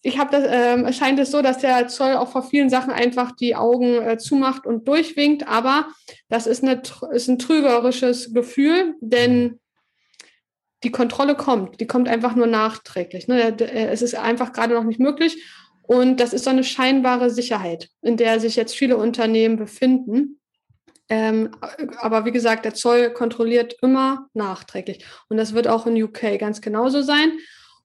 ich 0.01 0.17
habe 0.17 0.31
das, 0.31 0.45
ähm, 0.47 0.91
scheint 0.93 1.19
es 1.19 1.31
so, 1.31 1.41
dass 1.41 1.57
der 1.57 1.87
Zoll 1.87 2.15
auch 2.15 2.29
vor 2.31 2.43
vielen 2.43 2.69
Sachen 2.69 2.91
einfach 2.91 3.33
die 3.33 3.55
Augen 3.55 4.01
äh, 4.01 4.17
zumacht 4.17 4.65
und 4.65 4.87
durchwinkt, 4.87 5.47
aber 5.47 5.89
das 6.29 6.47
ist, 6.47 6.63
eine, 6.63 6.81
ist 7.11 7.27
ein 7.27 7.39
trügerisches 7.39 8.33
Gefühl, 8.33 8.95
denn 9.01 9.59
die 10.83 10.91
Kontrolle 10.91 11.35
kommt, 11.35 11.81
die 11.81 11.87
kommt 11.87 12.07
einfach 12.07 12.35
nur 12.35 12.47
nachträglich. 12.47 13.27
Ne? 13.27 13.57
Es 13.59 14.01
ist 14.01 14.15
einfach 14.15 14.53
gerade 14.53 14.73
noch 14.73 14.85
nicht 14.85 15.01
möglich 15.01 15.43
und 15.81 16.21
das 16.21 16.31
ist 16.31 16.45
so 16.45 16.49
eine 16.49 16.63
scheinbare 16.63 17.29
Sicherheit, 17.29 17.89
in 18.01 18.15
der 18.15 18.39
sich 18.39 18.55
jetzt 18.55 18.75
viele 18.75 18.95
Unternehmen 18.95 19.57
befinden. 19.57 20.39
Ähm, 21.09 21.49
aber 21.97 22.23
wie 22.23 22.31
gesagt, 22.31 22.63
der 22.63 22.75
Zoll 22.75 23.11
kontrolliert 23.11 23.75
immer 23.81 24.27
nachträglich 24.33 25.03
und 25.27 25.35
das 25.35 25.53
wird 25.53 25.67
auch 25.67 25.87
in 25.87 26.01
UK 26.01 26.39
ganz 26.39 26.61
genauso 26.61 27.01
sein. 27.01 27.33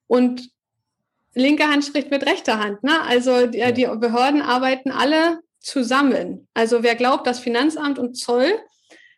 Und 0.06 0.54
linke 1.34 1.64
Hand 1.64 1.84
spricht 1.84 2.10
mit 2.10 2.26
rechter 2.26 2.58
Hand. 2.58 2.82
Ne? 2.82 3.00
Also 3.02 3.46
die, 3.46 3.72
die 3.72 3.86
Behörden 3.86 4.42
arbeiten 4.42 4.90
alle 4.90 5.40
zusammen. 5.60 6.48
Also 6.54 6.82
wer 6.82 6.94
glaubt, 6.94 7.26
dass 7.26 7.40
Finanzamt 7.40 7.98
und 7.98 8.14
Zoll 8.14 8.52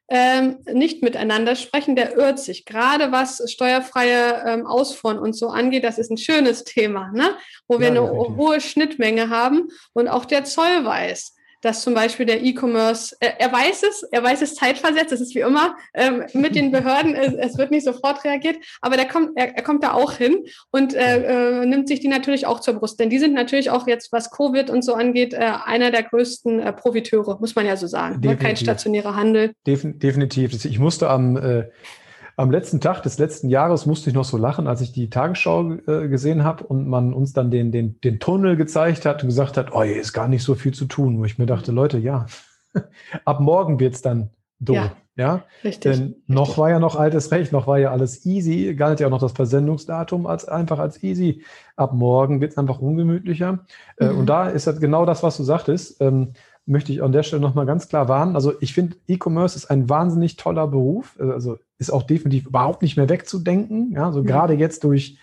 ähm, 0.09 0.59
nicht 0.73 1.03
miteinander 1.03 1.57
sprechen, 1.57 1.97
der 1.97 2.17
irrt 2.17 2.39
sich. 2.39 2.65
Gerade 2.65 3.11
was 3.11 3.43
steuerfreie 3.51 4.45
ähm, 4.47 4.67
Ausfuhren 4.67 5.19
und 5.19 5.35
so 5.35 5.49
angeht, 5.49 5.83
das 5.83 5.99
ist 5.99 6.11
ein 6.11 6.19
schönes 6.19 6.65
Thema, 6.65 7.11
ne? 7.13 7.37
wo 7.67 7.81
wir 7.81 7.93
ja, 7.93 8.01
eine 8.01 8.11
hohe 8.11 8.61
Schnittmenge 8.61 9.31
haben 9.31 9.69
und 9.93 10.07
auch 10.09 10.25
der 10.25 10.45
Zoll 10.45 10.85
weiß, 10.85 11.36
dass 11.67 11.83
zum 11.83 11.95
Beispiel 11.95 12.27
der 12.27 12.45
E-Commerce, 12.45 13.17
er, 13.19 13.41
er, 13.41 13.53
weiß 13.53 13.83
es, 13.83 14.05
er 14.05 14.23
weiß 14.23 14.41
es 14.41 14.55
zeitversetzt, 14.55 15.11
das 15.11 15.21
ist 15.21 15.35
wie 15.35 15.41
immer 15.41 15.77
ähm, 15.95 16.23
mit 16.33 16.55
den 16.55 16.71
Behörden, 16.71 17.15
es, 17.17 17.35
es, 17.35 17.59
wird 17.59 17.73
nicht 17.73 17.85
sofort 17.85 18.25
reagiert, 18.25 18.57
aber 18.81 18.97
der 18.97 19.09
kommt, 19.09 19.31
er, 19.35 19.57
er 19.57 19.63
kommt 19.65 19.83
da 19.83 19.93
auch 19.93 20.13
hin 20.13 20.45
und 20.71 20.95
äh, 20.95 21.63
äh, 21.63 21.67
nimmt 21.67 21.89
sich 21.89 21.99
die 21.99 22.09
natürlich 22.09 22.47
auch 22.47 22.61
zur 22.61 22.75
Brust, 22.75 23.01
denn 23.01 23.11
die 23.11 23.19
sind 23.19 23.35
natürlich 23.35 23.71
auch 23.71 23.89
jetzt, 23.89 24.13
was 24.13 24.31
Covid 24.31 24.71
und 24.71 24.85
so 24.85 24.95
angeht, 24.95 25.35
äh, 25.35 25.53
einer 25.65 25.91
der 25.91 26.05
größten 26.05 26.61
äh, 26.61 26.73
Profiteure, 26.73 27.39
muss 27.41 27.57
man 27.57 27.67
ja 27.67 27.77
so 27.77 27.89
sagen. 27.89 28.21
Ne? 28.21 28.37
Kein 28.37 28.57
stationärer 28.57 29.17
Handel. 29.17 29.53
Definitiv. 29.67 30.65
Ich 30.65 30.79
musste 30.79 31.11
am 31.11 31.37
äh, 31.37 31.65
am 32.37 32.51
letzten 32.51 32.81
Tag 32.81 33.03
des 33.03 33.19
letzten 33.19 33.49
Jahres 33.49 33.87
musste 33.87 34.11
ich 34.11 34.15
noch 34.15 34.25
so 34.25 34.37
lachen, 34.37 34.67
als 34.67 34.83
ich 34.83 34.93
die 34.93 35.09
Tagesschau 35.09 35.73
äh, 35.73 36.09
gesehen 36.09 36.45
habe 36.45 36.65
und 36.65 36.87
man 36.87 37.15
uns 37.15 37.33
dann 37.33 37.51
den, 37.51 37.73
den, 37.73 37.99
den 38.03 38.21
Tunnel 38.21 38.57
gezeigt 38.57 39.07
hat 39.07 39.23
und 39.23 39.31
gesagt 39.31 39.57
hat, 39.57 39.73
oh, 39.73 39.83
hier 39.83 39.99
ist 39.99 40.13
gar 40.13 40.29
nicht 40.29 40.43
so 40.43 40.55
viel 40.55 40.75
zu 40.75 40.85
tun. 40.85 41.19
Wo 41.19 41.25
ich 41.25 41.39
mir 41.39 41.47
dachte, 41.47 41.73
Leute, 41.73 41.99
ja, 41.99 42.27
ab 43.25 43.41
morgen 43.41 43.81
wird's 43.81 44.03
dann 44.03 44.31
doof. 44.61 44.77
Ja, 44.77 44.93
ja? 45.17 45.45
Richtig, 45.65 45.97
Denn 45.97 46.17
noch 46.27 46.43
richtig. 46.43 46.59
war 46.59 46.71
ja 46.71 46.79
noch 46.79 46.97
altes 46.97 47.33
Recht, 47.33 47.53
noch 47.53 47.67
war 47.67 47.79
ja 47.79 47.91
alles 47.91 48.27
easy, 48.27 48.75
galt 48.75 49.01
ja 49.01 49.07
auch 49.07 49.11
noch 49.11 49.21
das 49.21 49.33
Versendungsdatum 49.33 50.27
als 50.27 50.47
einfach 50.47 50.79
als 50.79 51.03
easy. 51.03 51.43
Ab 51.75 51.95
morgen 51.95 52.43
wird's 52.43 52.59
einfach 52.59 52.81
ungemütlicher. 52.81 53.61
Äh, 53.97 54.11
mhm. 54.11 54.19
und 54.19 54.27
da 54.27 54.49
ist 54.51 54.67
halt 54.67 54.81
genau 54.81 55.07
das, 55.07 55.23
was 55.23 55.39
du 55.39 55.43
sagtest. 55.43 56.03
Ähm, 56.03 56.35
möchte 56.67 56.93
ich 56.93 57.03
an 57.03 57.13
der 57.13 57.23
Stelle 57.23 57.41
nochmal 57.41 57.65
ganz 57.65 57.89
klar 57.89 58.09
warnen. 58.09 58.35
Also 58.35 58.53
ich 58.61 58.75
finde, 58.75 58.97
E-Commerce 59.07 59.57
ist 59.57 59.71
ein 59.71 59.89
wahnsinnig 59.89 60.37
toller 60.37 60.67
Beruf. 60.67 61.17
Äh, 61.19 61.31
also 61.31 61.57
ist 61.79 61.91
auch 61.91 62.03
definitiv 62.03 62.47
überhaupt 62.47 62.83
nicht 62.83 62.97
mehr 62.97 63.09
wegzudenken. 63.09 63.93
Ja, 63.93 64.13
so 64.13 64.21
ja. 64.21 64.27
gerade 64.27 64.55
jetzt 64.55 64.85
durch, 64.85 65.19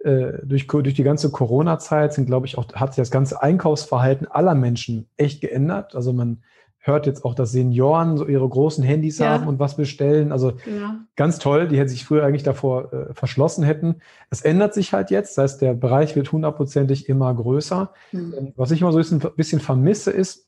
äh, 0.00 0.38
durch, 0.42 0.66
durch 0.66 0.94
die 0.94 1.04
ganze 1.04 1.30
Corona-Zeit 1.30 2.12
sind, 2.12 2.26
glaube 2.26 2.46
ich, 2.46 2.58
auch, 2.58 2.72
hat 2.74 2.94
sich 2.94 3.02
das 3.02 3.10
ganze 3.10 3.42
Einkaufsverhalten 3.42 4.26
aller 4.26 4.54
Menschen 4.54 5.08
echt 5.16 5.40
geändert. 5.40 5.94
Also 5.94 6.12
man 6.12 6.42
hört 6.86 7.06
jetzt 7.06 7.24
auch, 7.24 7.34
dass 7.34 7.52
Senioren 7.52 8.18
so 8.18 8.26
ihre 8.26 8.46
großen 8.46 8.84
Handys 8.84 9.18
ja. 9.18 9.30
haben 9.30 9.48
und 9.48 9.58
was 9.58 9.76
bestellen. 9.76 10.32
Also 10.32 10.52
ja. 10.66 11.00
ganz 11.16 11.38
toll, 11.38 11.66
die 11.66 11.78
hätten 11.78 11.88
sich 11.88 12.04
früher 12.04 12.24
eigentlich 12.24 12.42
davor 12.42 12.92
äh, 12.92 13.14
verschlossen 13.14 13.64
hätten. 13.64 13.96
Es 14.28 14.42
ändert 14.42 14.74
sich 14.74 14.92
halt 14.92 15.10
jetzt. 15.10 15.38
Das 15.38 15.42
heißt, 15.42 15.62
der 15.62 15.72
Bereich 15.72 16.14
wird 16.14 16.30
hundertprozentig 16.30 17.08
immer 17.08 17.32
größer. 17.32 17.90
Mhm. 18.12 18.52
Was 18.56 18.70
ich 18.70 18.82
immer 18.82 18.92
so 18.92 18.98
ein 18.98 19.32
bisschen 19.34 19.60
vermisse, 19.60 20.10
ist, 20.10 20.46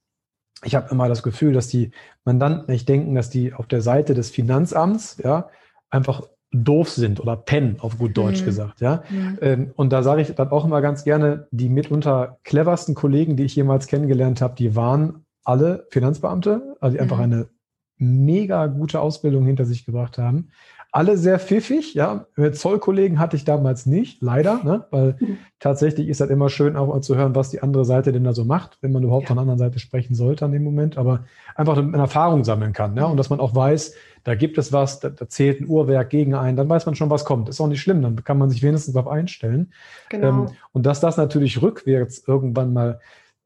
ich 0.64 0.74
habe 0.74 0.88
immer 0.90 1.08
das 1.08 1.22
Gefühl, 1.22 1.52
dass 1.52 1.68
die 1.68 1.90
Mandanten 2.24 2.72
nicht 2.72 2.88
denken, 2.88 3.14
dass 3.14 3.30
die 3.30 3.52
auf 3.52 3.66
der 3.66 3.82
Seite 3.82 4.14
des 4.14 4.30
Finanzamts 4.30 5.18
ja 5.22 5.50
einfach 5.90 6.22
doof 6.52 6.88
sind 6.88 7.20
oder 7.20 7.36
pennen, 7.36 7.76
auf 7.80 7.98
gut 7.98 8.16
Deutsch 8.16 8.40
mhm. 8.40 8.46
gesagt. 8.46 8.80
Ja? 8.80 9.02
Mhm. 9.10 9.72
und 9.74 9.92
da 9.92 10.02
sage 10.02 10.22
ich 10.22 10.34
dann 10.34 10.48
auch 10.48 10.64
immer 10.64 10.80
ganz 10.80 11.04
gerne, 11.04 11.48
die 11.50 11.68
mitunter 11.68 12.38
cleversten 12.44 12.94
Kollegen, 12.94 13.36
die 13.36 13.44
ich 13.44 13.56
jemals 13.56 13.86
kennengelernt 13.86 14.40
habe, 14.40 14.54
die 14.54 14.74
waren 14.74 15.26
alle 15.44 15.86
Finanzbeamte, 15.90 16.76
also 16.80 16.96
die 16.96 17.02
mhm. 17.02 17.02
einfach 17.02 17.18
eine 17.18 17.48
mega 17.98 18.66
gute 18.66 19.00
Ausbildung 19.00 19.44
hinter 19.46 19.64
sich 19.64 19.84
gebracht 19.84 20.18
haben 20.18 20.50
alle 20.96 21.18
sehr 21.18 21.38
pfiffig, 21.38 21.92
ja. 21.92 22.24
Zollkollegen 22.52 23.18
hatte 23.18 23.36
ich 23.36 23.44
damals 23.44 23.84
nicht, 23.84 24.22
leider, 24.22 24.64
ne? 24.64 24.86
weil 24.90 25.16
mhm. 25.20 25.36
tatsächlich 25.60 26.08
ist 26.08 26.22
das 26.22 26.30
immer 26.30 26.48
schön, 26.48 26.74
auch 26.74 26.86
mal 26.86 27.02
zu 27.02 27.16
hören, 27.16 27.34
was 27.34 27.50
die 27.50 27.60
andere 27.60 27.84
Seite 27.84 28.12
denn 28.12 28.24
da 28.24 28.32
so 28.32 28.46
macht, 28.46 28.78
wenn 28.80 28.92
man 28.92 29.02
überhaupt 29.02 29.24
ja. 29.24 29.28
von 29.28 29.36
der 29.36 29.42
anderen 29.42 29.58
Seite 29.58 29.78
sprechen 29.78 30.14
sollte 30.14 30.46
an 30.46 30.52
dem 30.52 30.64
Moment, 30.64 30.96
aber 30.96 31.26
einfach 31.54 31.76
eine 31.76 31.98
Erfahrung 31.98 32.44
sammeln 32.44 32.72
kann, 32.72 32.96
ja, 32.96 33.04
und 33.04 33.18
dass 33.18 33.28
man 33.28 33.40
auch 33.40 33.54
weiß, 33.54 33.94
da 34.24 34.34
gibt 34.36 34.56
es 34.56 34.72
was, 34.72 34.98
da, 34.98 35.10
da 35.10 35.28
zählt 35.28 35.60
ein 35.60 35.68
Uhrwerk 35.68 36.08
gegen 36.08 36.34
einen, 36.34 36.56
dann 36.56 36.66
weiß 36.66 36.86
man 36.86 36.94
schon, 36.94 37.10
was 37.10 37.26
kommt. 37.26 37.50
Ist 37.50 37.60
auch 37.60 37.68
nicht 37.68 37.82
schlimm, 37.82 38.00
dann 38.00 38.24
kann 38.24 38.38
man 38.38 38.48
sich 38.48 38.62
wenigstens 38.62 38.94
darauf 38.94 39.12
einstellen. 39.12 39.74
Genau. 40.08 40.28
Ähm, 40.28 40.46
und 40.72 40.86
dass 40.86 41.00
das 41.00 41.18
natürlich 41.18 41.60
rückwärts 41.60 42.22
irgendwann 42.26 42.72
mal 42.72 43.00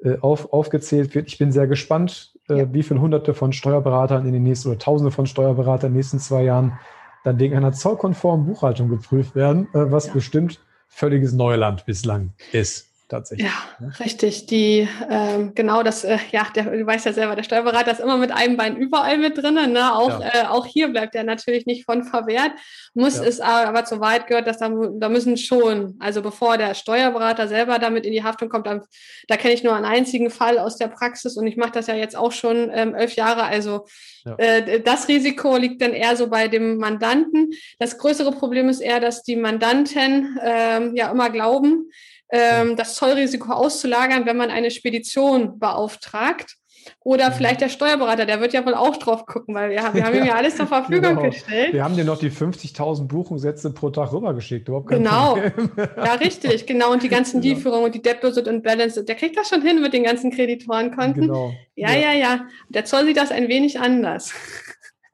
äh, 0.04 0.18
auf, 0.20 0.52
aufgezählt 0.52 1.16
wird. 1.16 1.26
Ich 1.26 1.38
bin 1.38 1.50
sehr 1.50 1.66
gespannt, 1.66 2.32
äh, 2.48 2.58
ja. 2.60 2.72
wie 2.72 2.84
viele 2.84 3.00
Hunderte 3.00 3.34
von 3.34 3.52
Steuerberatern 3.52 4.24
in 4.24 4.32
den 4.32 4.44
nächsten 4.44 4.68
oder 4.68 4.78
Tausende 4.78 5.10
von 5.10 5.26
Steuerberatern 5.26 5.88
in 5.88 5.94
den 5.94 5.98
nächsten 5.98 6.20
zwei 6.20 6.44
Jahren 6.44 6.78
dann 7.24 7.38
wegen 7.38 7.56
einer 7.56 7.72
zollkonformen 7.72 8.46
Buchhaltung 8.46 8.88
geprüft 8.88 9.34
werden, 9.34 9.68
äh, 9.74 9.90
was 9.90 10.06
ja. 10.06 10.12
bestimmt 10.14 10.60
völliges 10.88 11.32
Neuland 11.32 11.86
bislang 11.86 12.32
ist 12.52 12.89
tatsächlich. 13.10 13.46
Ja, 13.48 13.86
ne? 13.86 13.92
richtig. 14.00 14.46
Die, 14.46 14.88
ähm, 15.10 15.52
genau 15.54 15.82
das, 15.82 16.04
äh, 16.04 16.18
ja, 16.30 16.46
der, 16.54 16.64
du 16.64 16.86
weißt 16.86 17.04
ja 17.06 17.12
selber, 17.12 17.36
der 17.36 17.42
Steuerberater 17.42 17.92
ist 17.92 18.00
immer 18.00 18.16
mit 18.16 18.30
einem 18.30 18.56
Bein 18.56 18.76
überall 18.76 19.18
mit 19.18 19.36
drin. 19.36 19.54
Ne? 19.54 19.94
Auch, 19.94 20.20
ja. 20.20 20.44
äh, 20.44 20.46
auch 20.46 20.66
hier 20.66 20.88
bleibt 20.88 21.14
er 21.14 21.24
natürlich 21.24 21.66
nicht 21.66 21.84
von 21.84 22.04
verwehrt. 22.04 22.52
Muss 22.94 23.16
ja. 23.16 23.24
es 23.24 23.40
aber, 23.40 23.68
aber 23.68 23.84
zur 23.84 24.00
Wahrheit 24.00 24.26
gehört, 24.26 24.46
dass 24.46 24.58
da, 24.58 24.70
da 24.70 25.08
müssen 25.08 25.36
schon, 25.36 25.96
also 25.98 26.22
bevor 26.22 26.56
der 26.56 26.74
Steuerberater 26.74 27.48
selber 27.48 27.78
damit 27.78 28.06
in 28.06 28.12
die 28.12 28.24
Haftung 28.24 28.48
kommt, 28.48 28.66
da, 28.66 28.80
da 29.28 29.36
kenne 29.36 29.54
ich 29.54 29.62
nur 29.62 29.74
einen 29.74 29.84
einzigen 29.84 30.30
Fall 30.30 30.58
aus 30.58 30.76
der 30.76 30.88
Praxis 30.88 31.36
und 31.36 31.46
ich 31.46 31.56
mache 31.56 31.72
das 31.72 31.88
ja 31.88 31.94
jetzt 31.94 32.16
auch 32.16 32.32
schon 32.32 32.70
ähm, 32.72 32.94
elf 32.94 33.16
Jahre. 33.16 33.42
Also 33.42 33.86
ja. 34.24 34.36
äh, 34.36 34.80
das 34.80 35.08
Risiko 35.08 35.56
liegt 35.56 35.82
dann 35.82 35.92
eher 35.92 36.16
so 36.16 36.28
bei 36.28 36.48
dem 36.48 36.76
Mandanten. 36.78 37.50
Das 37.78 37.98
größere 37.98 38.32
Problem 38.32 38.68
ist 38.68 38.80
eher, 38.80 39.00
dass 39.00 39.22
die 39.22 39.36
Mandanten 39.36 40.38
ähm, 40.42 40.94
ja 40.94 41.10
immer 41.10 41.30
glauben, 41.30 41.90
ähm, 42.30 42.76
das 42.76 42.94
Zollrisiko 42.94 43.52
auszulagern, 43.52 44.26
wenn 44.26 44.36
man 44.36 44.50
eine 44.50 44.70
Spedition 44.70 45.58
beauftragt. 45.58 46.56
Oder 47.00 47.30
mhm. 47.30 47.34
vielleicht 47.34 47.60
der 47.60 47.68
Steuerberater, 47.68 48.26
der 48.26 48.40
wird 48.40 48.52
ja 48.52 48.64
wohl 48.64 48.74
auch 48.74 48.96
drauf 48.96 49.26
gucken, 49.26 49.54
weil 49.54 49.70
wir, 49.70 49.76
wir 49.92 50.04
haben 50.04 50.14
ihm 50.16 50.24
ja 50.24 50.34
alles 50.34 50.56
zur 50.56 50.66
Verfügung 50.66 51.16
genau. 51.16 51.22
gestellt. 51.22 51.72
Wir 51.72 51.84
haben 51.84 51.96
dir 51.96 52.04
noch 52.04 52.18
die 52.18 52.30
50.000 52.30 53.06
Buchungssätze 53.06 53.72
pro 53.72 53.90
Tag 53.90 54.12
rübergeschickt. 54.12 54.68
Überhaupt 54.68 54.88
kein 54.88 55.02
genau, 55.02 55.34
Problem. 55.34 55.70
ja 55.96 56.14
richtig, 56.14 56.66
genau. 56.66 56.92
Und 56.92 57.02
die 57.02 57.08
ganzen 57.08 57.40
genau. 57.40 57.54
Lieferungen 57.54 57.84
und 57.86 57.94
die 57.94 58.02
Deposit 58.02 58.48
und 58.48 58.62
Balance, 58.62 59.04
der 59.04 59.14
kriegt 59.14 59.36
das 59.36 59.48
schon 59.48 59.62
hin 59.62 59.80
mit 59.80 59.92
den 59.92 60.04
ganzen 60.04 60.30
Kreditorenkonten. 60.30 61.22
Genau. 61.22 61.52
Ja, 61.74 61.92
ja, 61.92 62.12
ja, 62.12 62.12
ja. 62.12 62.40
Der 62.68 62.84
Zoll 62.84 63.06
sieht 63.06 63.16
das 63.16 63.30
ein 63.30 63.48
wenig 63.48 63.78
anders. 63.78 64.32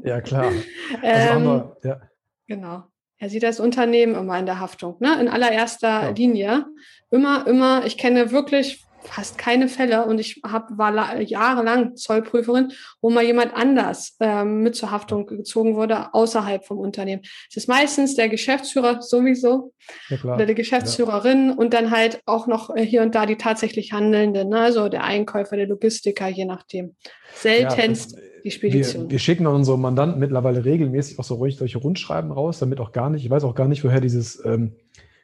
Ja, 0.02 0.20
klar. 0.20 0.52
Also 1.02 1.34
ähm, 1.34 1.44
wir, 1.44 1.76
ja. 1.82 2.00
Genau. 2.46 2.84
Er 3.18 3.30
sieht 3.30 3.42
das 3.42 3.60
Unternehmen 3.60 4.14
immer 4.14 4.38
in 4.38 4.46
der 4.46 4.60
Haftung, 4.60 4.96
ne? 5.00 5.18
in 5.20 5.28
allererster 5.28 6.02
ja. 6.02 6.08
Linie. 6.10 6.66
Immer, 7.10 7.46
immer, 7.46 7.86
ich 7.86 7.96
kenne 7.96 8.30
wirklich 8.30 8.86
fast 9.06 9.38
keine 9.38 9.68
Fälle 9.68 10.04
und 10.04 10.18
ich 10.18 10.40
hab, 10.44 10.76
war 10.76 11.20
jahrelang 11.20 11.96
Zollprüferin, 11.96 12.72
wo 13.00 13.10
mal 13.10 13.24
jemand 13.24 13.54
anders 13.54 14.16
ähm, 14.20 14.62
mit 14.62 14.76
zur 14.76 14.90
Haftung 14.90 15.26
gezogen 15.26 15.76
wurde, 15.76 16.12
außerhalb 16.12 16.64
vom 16.64 16.78
Unternehmen. 16.78 17.22
Es 17.48 17.56
ist 17.56 17.68
meistens 17.68 18.16
der 18.16 18.28
Geschäftsführer 18.28 19.02
sowieso 19.02 19.72
ja, 20.08 20.22
oder 20.24 20.46
die 20.46 20.54
Geschäftsführerin 20.54 21.50
ja. 21.50 21.54
und 21.54 21.72
dann 21.74 21.90
halt 21.90 22.20
auch 22.26 22.46
noch 22.46 22.74
äh, 22.74 22.84
hier 22.84 23.02
und 23.02 23.14
da 23.14 23.26
die 23.26 23.36
tatsächlich 23.36 23.92
Handelnden, 23.92 24.48
ne? 24.48 24.60
also 24.60 24.88
der 24.88 25.04
Einkäufer, 25.04 25.56
der 25.56 25.68
Logistiker, 25.68 26.28
je 26.28 26.44
nachdem. 26.44 26.96
Seltenst. 27.34 28.12
Ja, 28.12 28.22
die 28.46 28.52
Spedition. 28.52 29.04
Wir, 29.04 29.10
wir 29.10 29.18
schicken 29.18 29.46
unsere 29.46 29.78
Mandanten 29.78 30.20
mittlerweile 30.20 30.64
regelmäßig 30.64 31.18
auch 31.18 31.24
so 31.24 31.34
ruhig 31.34 31.56
solche 31.56 31.78
Rundschreiben 31.78 32.30
raus, 32.30 32.60
damit 32.60 32.80
auch 32.80 32.92
gar 32.92 33.10
nicht, 33.10 33.24
ich 33.24 33.30
weiß 33.30 33.42
auch 33.44 33.56
gar 33.56 33.66
nicht, 33.66 33.84
woher 33.84 34.00
dieses 34.00 34.42
ähm, 34.44 34.72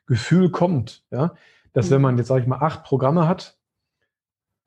Gefühl 0.06 0.50
kommt, 0.50 1.04
ja, 1.10 1.34
dass 1.72 1.88
mhm. 1.88 1.94
wenn 1.94 2.02
man 2.02 2.18
jetzt, 2.18 2.26
sage 2.26 2.42
ich 2.42 2.46
mal, 2.48 2.58
acht 2.58 2.82
Programme 2.82 3.28
hat, 3.28 3.56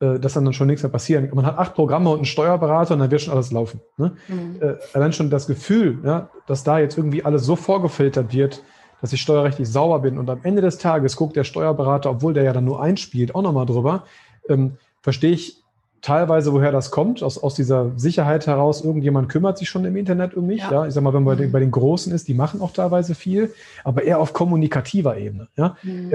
äh, 0.00 0.18
dass 0.18 0.32
dann 0.32 0.50
schon 0.54 0.68
nichts 0.68 0.82
mehr 0.82 0.90
passieren. 0.90 1.30
Man 1.34 1.44
hat 1.44 1.58
acht 1.58 1.74
Programme 1.74 2.08
und 2.08 2.16
einen 2.16 2.24
Steuerberater 2.24 2.94
und 2.94 3.00
dann 3.00 3.10
wird 3.10 3.20
schon 3.20 3.34
alles 3.34 3.52
laufen. 3.52 3.80
Ne? 3.98 4.16
Mhm. 4.26 4.56
Äh, 4.60 4.76
allein 4.94 5.12
schon 5.12 5.28
das 5.28 5.46
Gefühl, 5.46 5.98
ja, 6.02 6.30
dass 6.46 6.64
da 6.64 6.78
jetzt 6.78 6.96
irgendwie 6.96 7.24
alles 7.24 7.44
so 7.44 7.56
vorgefiltert 7.56 8.32
wird, 8.32 8.62
dass 9.02 9.12
ich 9.12 9.20
steuerrechtlich 9.20 9.68
sauber 9.68 9.98
bin 9.98 10.16
und 10.16 10.30
am 10.30 10.40
Ende 10.44 10.62
des 10.62 10.78
Tages 10.78 11.16
guckt 11.16 11.36
der 11.36 11.44
Steuerberater, 11.44 12.10
obwohl 12.10 12.32
der 12.32 12.44
ja 12.44 12.54
dann 12.54 12.64
nur 12.64 12.82
einspielt, 12.82 13.34
auch 13.34 13.42
nochmal 13.42 13.66
drüber, 13.66 14.04
ähm, 14.48 14.78
verstehe 15.02 15.32
ich 15.32 15.62
teilweise, 16.06 16.52
woher 16.52 16.70
das 16.70 16.92
kommt, 16.92 17.20
aus, 17.24 17.36
aus 17.36 17.56
dieser 17.56 17.90
Sicherheit 17.98 18.46
heraus, 18.46 18.84
irgendjemand 18.84 19.28
kümmert 19.28 19.58
sich 19.58 19.68
schon 19.68 19.84
im 19.84 19.96
Internet 19.96 20.34
um 20.34 20.46
mich. 20.46 20.60
Ja. 20.60 20.70
ja 20.70 20.86
ich 20.86 20.94
sag 20.94 21.02
mal, 21.02 21.12
wenn 21.12 21.24
man 21.24 21.36
mhm. 21.36 21.50
bei 21.50 21.58
den 21.58 21.72
Großen 21.72 22.12
ist, 22.12 22.28
die 22.28 22.34
machen 22.34 22.60
auch 22.60 22.72
teilweise 22.72 23.16
viel, 23.16 23.52
aber 23.82 24.04
eher 24.04 24.20
auf 24.20 24.32
kommunikativer 24.32 25.16
Ebene. 25.16 25.48
Ja? 25.56 25.76
Mhm. 25.82 26.12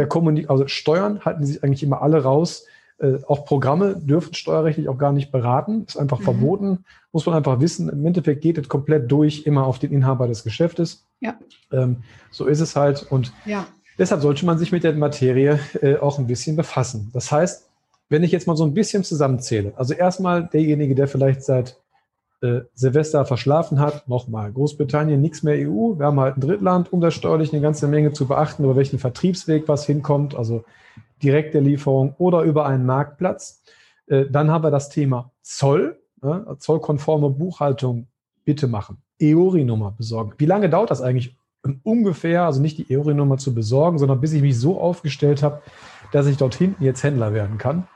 also 0.47 0.65
Steuern 0.67 1.19
halten 1.25 1.45
sich 1.45 1.61
eigentlich 1.61 1.83
immer 1.83 2.01
alle 2.01 2.23
raus. 2.23 2.65
Äh, 2.99 3.17
auch 3.27 3.43
Programme 3.43 3.97
dürfen 3.97 4.33
steuerrechtlich 4.33 4.87
auch 4.87 4.97
gar 4.97 5.11
nicht 5.11 5.29
beraten. 5.29 5.83
Ist 5.85 5.97
einfach 5.97 6.19
mhm. 6.19 6.23
verboten. 6.23 6.85
Muss 7.11 7.25
man 7.25 7.35
einfach 7.35 7.59
wissen. 7.59 7.89
Im 7.89 8.05
Endeffekt 8.05 8.41
geht 8.41 8.57
es 8.57 8.69
komplett 8.69 9.11
durch, 9.11 9.45
immer 9.45 9.65
auf 9.65 9.77
den 9.77 9.91
Inhaber 9.91 10.25
des 10.29 10.45
Geschäftes. 10.45 11.05
Ja. 11.19 11.37
Ähm, 11.73 11.97
so 12.29 12.45
ist 12.45 12.61
es 12.61 12.77
halt. 12.77 13.05
Und 13.11 13.33
ja. 13.43 13.65
deshalb 13.99 14.21
sollte 14.21 14.45
man 14.45 14.57
sich 14.57 14.71
mit 14.71 14.85
der 14.85 14.93
Materie 14.93 15.59
äh, 15.81 15.97
auch 15.97 16.17
ein 16.17 16.27
bisschen 16.27 16.55
befassen. 16.55 17.09
Das 17.11 17.29
heißt, 17.29 17.67
wenn 18.11 18.23
ich 18.23 18.33
jetzt 18.33 18.45
mal 18.45 18.57
so 18.57 18.65
ein 18.65 18.73
bisschen 18.73 19.05
zusammenzähle, 19.05 19.71
also 19.77 19.93
erstmal 19.93 20.45
derjenige, 20.45 20.95
der 20.95 21.07
vielleicht 21.07 21.43
seit 21.43 21.81
äh, 22.41 22.59
Silvester 22.73 23.23
verschlafen 23.23 23.79
hat, 23.79 24.09
nochmal, 24.09 24.51
Großbritannien, 24.51 25.21
nichts 25.21 25.43
mehr 25.43 25.55
EU, 25.65 25.97
wir 25.97 26.07
haben 26.07 26.19
halt 26.19 26.35
ein 26.35 26.41
Drittland, 26.41 26.91
umsatzsteuerlich 26.91 27.53
eine 27.53 27.61
ganze 27.61 27.87
Menge 27.87 28.11
zu 28.11 28.27
beachten, 28.27 28.65
über 28.65 28.75
welchen 28.75 28.99
Vertriebsweg 28.99 29.69
was 29.69 29.85
hinkommt, 29.85 30.35
also 30.35 30.65
direkte 31.23 31.61
Lieferung 31.61 32.13
oder 32.17 32.41
über 32.41 32.65
einen 32.65 32.85
Marktplatz. 32.85 33.63
Äh, 34.07 34.25
dann 34.29 34.51
haben 34.51 34.65
wir 34.65 34.71
das 34.71 34.89
Thema 34.89 35.31
Zoll, 35.41 35.97
äh, 36.21 36.57
zollkonforme 36.57 37.29
Buchhaltung 37.29 38.07
bitte 38.43 38.67
machen, 38.67 38.97
EORI-Nummer 39.19 39.91
besorgen. 39.91 40.33
Wie 40.37 40.47
lange 40.47 40.69
dauert 40.69 40.91
das 40.91 41.01
eigentlich 41.01 41.37
ungefähr, 41.83 42.43
also 42.43 42.61
nicht 42.61 42.77
die 42.77 42.91
EORI-Nummer 42.91 43.37
zu 43.37 43.55
besorgen, 43.55 43.99
sondern 43.99 44.19
bis 44.19 44.33
ich 44.33 44.41
mich 44.41 44.59
so 44.59 44.81
aufgestellt 44.81 45.43
habe, 45.43 45.61
dass 46.11 46.27
ich 46.27 46.35
dort 46.35 46.55
hinten 46.55 46.83
jetzt 46.83 47.03
Händler 47.03 47.33
werden 47.33 47.57
kann? 47.57 47.87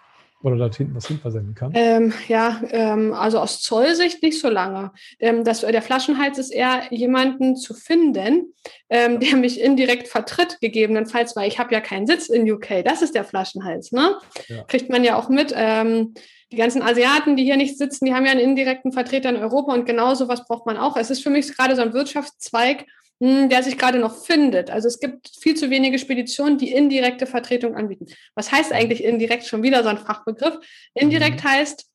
Oder 0.45 0.57
dort 0.57 0.75
hinten 0.75 0.95
was 0.95 1.07
hinversenden 1.07 1.55
kann? 1.55 1.71
Ähm, 1.73 2.13
ja, 2.27 2.61
ähm, 2.69 3.13
also 3.13 3.39
aus 3.39 3.61
Zollsicht 3.61 4.21
nicht 4.21 4.39
so 4.39 4.49
lange. 4.49 4.91
Ähm, 5.19 5.43
das, 5.43 5.61
der 5.61 5.81
Flaschenhals 5.81 6.37
ist 6.37 6.51
eher 6.51 6.83
jemanden 6.91 7.55
zu 7.55 7.73
finden, 7.73 8.53
ähm, 8.89 9.19
der 9.21 9.35
mich 9.37 9.59
indirekt 9.59 10.07
vertritt, 10.07 10.59
gegebenenfalls, 10.61 11.35
weil 11.35 11.47
ich 11.47 11.57
habe 11.57 11.73
ja 11.73 11.81
keinen 11.81 12.05
Sitz 12.05 12.29
in 12.29 12.49
UK. 12.49 12.83
Das 12.85 13.01
ist 13.01 13.15
der 13.15 13.23
Flaschenhals. 13.23 13.91
Ne? 13.91 14.17
Ja. 14.47 14.63
Kriegt 14.63 14.89
man 14.89 15.03
ja 15.03 15.17
auch 15.17 15.29
mit. 15.29 15.53
Ähm, 15.55 16.13
die 16.51 16.57
ganzen 16.57 16.83
Asiaten, 16.83 17.35
die 17.35 17.43
hier 17.43 17.57
nicht 17.57 17.77
sitzen, 17.77 18.05
die 18.05 18.13
haben 18.13 18.25
ja 18.25 18.31
einen 18.31 18.39
indirekten 18.39 18.91
Vertreter 18.91 19.29
in 19.29 19.35
Europa 19.37 19.73
und 19.73 19.85
genau 19.85 20.13
sowas 20.13 20.45
braucht 20.45 20.67
man 20.67 20.77
auch. 20.77 20.95
Es 20.95 21.09
ist 21.09 21.23
für 21.23 21.31
mich 21.31 21.51
gerade 21.53 21.75
so 21.75 21.81
ein 21.81 21.93
Wirtschaftszweig, 21.93 22.85
der 23.19 23.63
sich 23.63 23.77
gerade 23.77 23.99
noch 23.99 24.25
findet. 24.25 24.69
Also 24.69 24.87
es 24.87 24.99
gibt 24.99 25.31
viel 25.39 25.55
zu 25.55 25.69
wenige 25.69 25.99
Speditionen, 25.99 26.57
die 26.57 26.73
indirekte 26.73 27.25
Vertretung 27.25 27.75
anbieten. 27.75 28.07
Was 28.35 28.51
heißt 28.51 28.73
eigentlich 28.73 29.03
indirekt? 29.03 29.45
Schon 29.45 29.63
wieder 29.63 29.83
so 29.83 29.89
ein 29.89 29.97
Fachbegriff. 29.97 30.57
Indirekt 30.93 31.43
mhm. 31.43 31.49
heißt, 31.49 31.85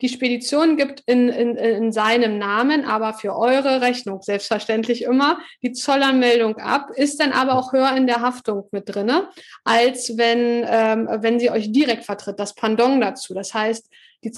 die 0.00 0.08
Spedition 0.08 0.76
gibt 0.76 1.02
in, 1.06 1.28
in, 1.28 1.56
in 1.56 1.92
seinem 1.92 2.38
Namen, 2.38 2.84
aber 2.84 3.14
für 3.14 3.36
eure 3.36 3.80
Rechnung 3.80 4.22
selbstverständlich 4.22 5.02
immer 5.02 5.40
die 5.62 5.72
Zollanmeldung 5.72 6.56
ab, 6.56 6.90
ist 6.94 7.20
dann 7.20 7.32
aber 7.32 7.54
auch 7.54 7.72
höher 7.72 7.96
in 7.96 8.06
der 8.06 8.20
Haftung 8.20 8.68
mit 8.72 8.92
drinne, 8.92 9.30
als 9.64 10.16
wenn, 10.16 10.64
ähm, 10.68 11.08
wenn 11.20 11.38
sie 11.38 11.50
euch 11.50 11.72
direkt 11.72 12.04
vertritt, 12.04 12.38
das 12.38 12.54
Pendant 12.54 13.02
dazu. 13.02 13.34
Das 13.34 13.54
heißt, 13.54 13.88
die 14.24 14.32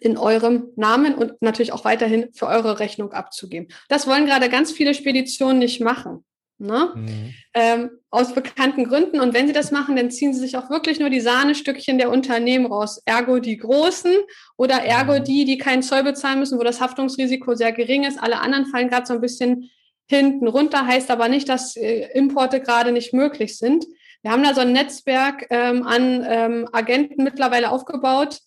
in 0.00 0.16
eurem 0.18 0.68
Namen 0.76 1.14
und 1.14 1.40
natürlich 1.40 1.72
auch 1.72 1.84
weiterhin 1.84 2.28
für 2.32 2.46
eure 2.46 2.78
Rechnung 2.80 3.12
abzugeben. 3.12 3.68
Das 3.88 4.06
wollen 4.06 4.26
gerade 4.26 4.48
ganz 4.48 4.72
viele 4.72 4.94
Speditionen 4.94 5.58
nicht 5.58 5.80
machen. 5.80 6.24
Ne? 6.58 6.92
Mhm. 6.94 7.34
Ähm, 7.52 7.90
aus 8.10 8.32
bekannten 8.32 8.84
Gründen. 8.84 9.20
Und 9.20 9.34
wenn 9.34 9.46
sie 9.48 9.52
das 9.52 9.72
machen, 9.72 9.96
dann 9.96 10.10
ziehen 10.10 10.32
sie 10.32 10.40
sich 10.40 10.56
auch 10.56 10.70
wirklich 10.70 11.00
nur 11.00 11.10
die 11.10 11.20
Sahnestückchen 11.20 11.98
der 11.98 12.10
Unternehmen 12.10 12.66
raus. 12.66 13.02
Ergo 13.04 13.40
die 13.40 13.56
Großen 13.56 14.14
oder 14.56 14.76
ergo 14.82 15.18
mhm. 15.18 15.24
die, 15.24 15.44
die 15.44 15.58
keinen 15.58 15.82
Zoll 15.82 16.04
bezahlen 16.04 16.38
müssen, 16.38 16.58
wo 16.58 16.62
das 16.62 16.80
Haftungsrisiko 16.80 17.54
sehr 17.54 17.72
gering 17.72 18.04
ist. 18.04 18.22
Alle 18.22 18.40
anderen 18.40 18.66
fallen 18.66 18.88
gerade 18.88 19.06
so 19.06 19.14
ein 19.14 19.20
bisschen 19.20 19.70
hinten 20.06 20.46
runter, 20.46 20.86
heißt 20.86 21.10
aber 21.10 21.28
nicht, 21.28 21.48
dass 21.48 21.76
äh, 21.76 22.08
Importe 22.14 22.60
gerade 22.60 22.92
nicht 22.92 23.12
möglich 23.12 23.58
sind. 23.58 23.84
Wir 24.22 24.30
haben 24.30 24.42
da 24.42 24.54
so 24.54 24.60
ein 24.60 24.72
Netzwerk 24.72 25.46
ähm, 25.50 25.82
an 25.82 26.24
ähm, 26.26 26.68
Agenten 26.72 27.24
mittlerweile 27.24 27.70
aufgebaut, 27.70 28.38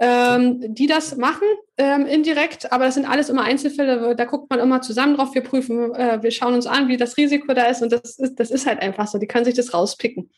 ähm, 0.00 0.74
die 0.74 0.86
das 0.86 1.16
machen, 1.16 1.46
ähm, 1.78 2.06
indirekt, 2.06 2.72
aber 2.72 2.84
das 2.84 2.94
sind 2.94 3.08
alles 3.08 3.28
immer 3.28 3.44
Einzelfälle, 3.44 4.16
da 4.16 4.24
guckt 4.24 4.50
man 4.50 4.58
immer 4.58 4.82
zusammen 4.82 5.16
drauf, 5.16 5.34
wir 5.34 5.42
prüfen, 5.42 5.94
äh, 5.94 6.22
wir 6.22 6.30
schauen 6.30 6.54
uns 6.54 6.66
an, 6.66 6.88
wie 6.88 6.96
das 6.96 7.16
Risiko 7.16 7.54
da 7.54 7.66
ist 7.66 7.82
und 7.82 7.92
das 7.92 8.18
ist, 8.18 8.40
das 8.40 8.50
ist 8.50 8.66
halt 8.66 8.82
einfach 8.82 9.06
so, 9.06 9.18
die 9.18 9.26
können 9.26 9.44
sich 9.44 9.54
das 9.54 9.72
rauspicken. 9.72 10.30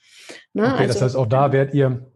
Ne? 0.53 0.65
Okay, 0.65 0.83
also, 0.83 0.93
das 0.93 1.03
heißt, 1.03 1.17
auch 1.17 1.27
da 1.27 1.53
werdet 1.53 1.75
ihr 1.75 2.07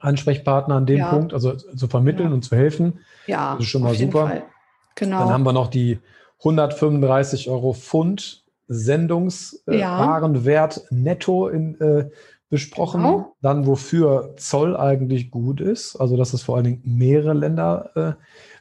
Ansprechpartner 0.00 0.74
an 0.74 0.86
dem 0.86 0.98
ja. 0.98 1.10
Punkt, 1.10 1.32
also 1.32 1.54
zu 1.54 1.88
vermitteln 1.88 2.28
ja. 2.28 2.34
und 2.34 2.42
zu 2.42 2.56
helfen. 2.56 3.00
Ja, 3.26 3.54
das 3.54 3.64
ist 3.64 3.70
schon 3.70 3.82
mal 3.82 3.94
super. 3.94 4.28
Fall. 4.28 4.44
Genau. 4.94 5.20
Dann 5.20 5.30
haben 5.30 5.44
wir 5.44 5.52
noch 5.52 5.68
die 5.68 5.98
135 6.38 7.48
Euro 7.48 7.72
Pfund 7.72 8.44
Sendungswarenwert 8.68 10.76
äh, 10.76 10.80
ja. 10.80 10.86
netto 10.90 11.48
in 11.48 11.80
äh, 11.80 12.10
besprochen. 12.48 13.02
Genau. 13.02 13.36
Dann, 13.42 13.66
wofür 13.66 14.34
Zoll 14.36 14.76
eigentlich 14.76 15.30
gut 15.30 15.60
ist, 15.60 15.96
also 15.96 16.16
dass 16.16 16.32
es 16.32 16.42
vor 16.42 16.56
allen 16.56 16.64
Dingen 16.64 16.82
mehrere 16.84 17.34
Länder 17.34 17.90
äh, 17.94 18.12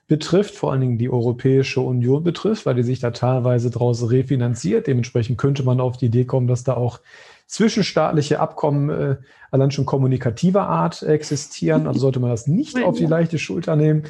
betrifft, 0.08 0.56
vor 0.56 0.72
allen 0.72 0.82
Dingen 0.82 0.98
die 0.98 1.10
Europäische 1.10 1.82
Union 1.82 2.24
betrifft, 2.24 2.66
weil 2.66 2.76
die 2.76 2.84
sich 2.84 3.00
da 3.00 3.12
teilweise 3.12 3.72
draus 3.72 4.10
refinanziert. 4.10 4.88
Dementsprechend 4.88 5.38
könnte 5.38 5.64
man 5.64 5.80
auf 5.80 5.98
die 5.98 6.08
Idee 6.08 6.26
kommen, 6.26 6.48
dass 6.48 6.64
da 6.64 6.76
auch 6.76 7.00
zwischenstaatliche 7.48 8.40
Abkommen 8.40 8.90
äh, 8.90 9.16
allein 9.52 9.72
schon 9.72 9.86
kommunikativer 9.86 10.68
Art 10.68 11.04
existieren. 11.04 11.88
Also 11.88 12.00
sollte 12.00 12.20
man 12.20 12.32
das 12.32 12.48
nicht 12.48 12.78
auf 12.84 12.98
die 12.98 13.06
leichte 13.06 13.38
Schulter 13.40 13.76
nehmen. 13.76 14.04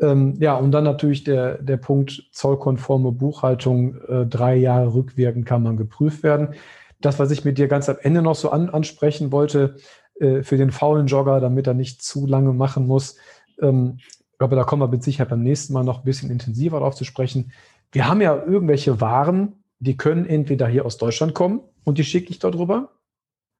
Ähm, 0.00 0.34
ja, 0.38 0.56
und 0.56 0.72
dann 0.72 0.84
natürlich 0.84 1.24
der, 1.24 1.58
der 1.58 1.76
Punkt 1.76 2.28
zollkonforme 2.32 3.12
Buchhaltung. 3.12 3.96
Äh, 4.08 4.26
drei 4.26 4.56
Jahre 4.56 4.94
rückwirkend 4.94 5.46
kann 5.46 5.62
man 5.62 5.76
geprüft 5.76 6.22
werden 6.22 6.54
das, 7.00 7.18
was 7.18 7.30
ich 7.30 7.44
mit 7.44 7.58
dir 7.58 7.68
ganz 7.68 7.88
am 7.88 7.96
Ende 8.00 8.22
noch 8.22 8.34
so 8.34 8.50
an, 8.50 8.70
ansprechen 8.70 9.32
wollte, 9.32 9.76
äh, 10.20 10.42
für 10.42 10.56
den 10.56 10.70
faulen 10.70 11.06
Jogger, 11.06 11.40
damit 11.40 11.66
er 11.66 11.74
nicht 11.74 12.02
zu 12.02 12.26
lange 12.26 12.52
machen 12.52 12.86
muss. 12.86 13.16
Ähm, 13.60 13.98
aber 14.38 14.56
da 14.56 14.64
kommen 14.64 14.82
wir 14.82 14.88
mit 14.88 15.02
Sicherheit 15.02 15.30
beim 15.30 15.42
nächsten 15.42 15.72
Mal 15.72 15.84
noch 15.84 15.98
ein 15.98 16.04
bisschen 16.04 16.30
intensiver 16.30 16.78
darauf 16.78 16.94
zu 16.94 17.04
sprechen. 17.04 17.52
Wir 17.92 18.08
haben 18.08 18.20
ja 18.20 18.34
irgendwelche 18.36 19.00
Waren, 19.00 19.64
die 19.80 19.96
können 19.96 20.26
entweder 20.26 20.68
hier 20.68 20.86
aus 20.86 20.98
Deutschland 20.98 21.34
kommen 21.34 21.60
und 21.84 21.98
die 21.98 22.04
schicke 22.04 22.30
ich 22.30 22.38
dort 22.38 22.56
rüber. 22.56 22.90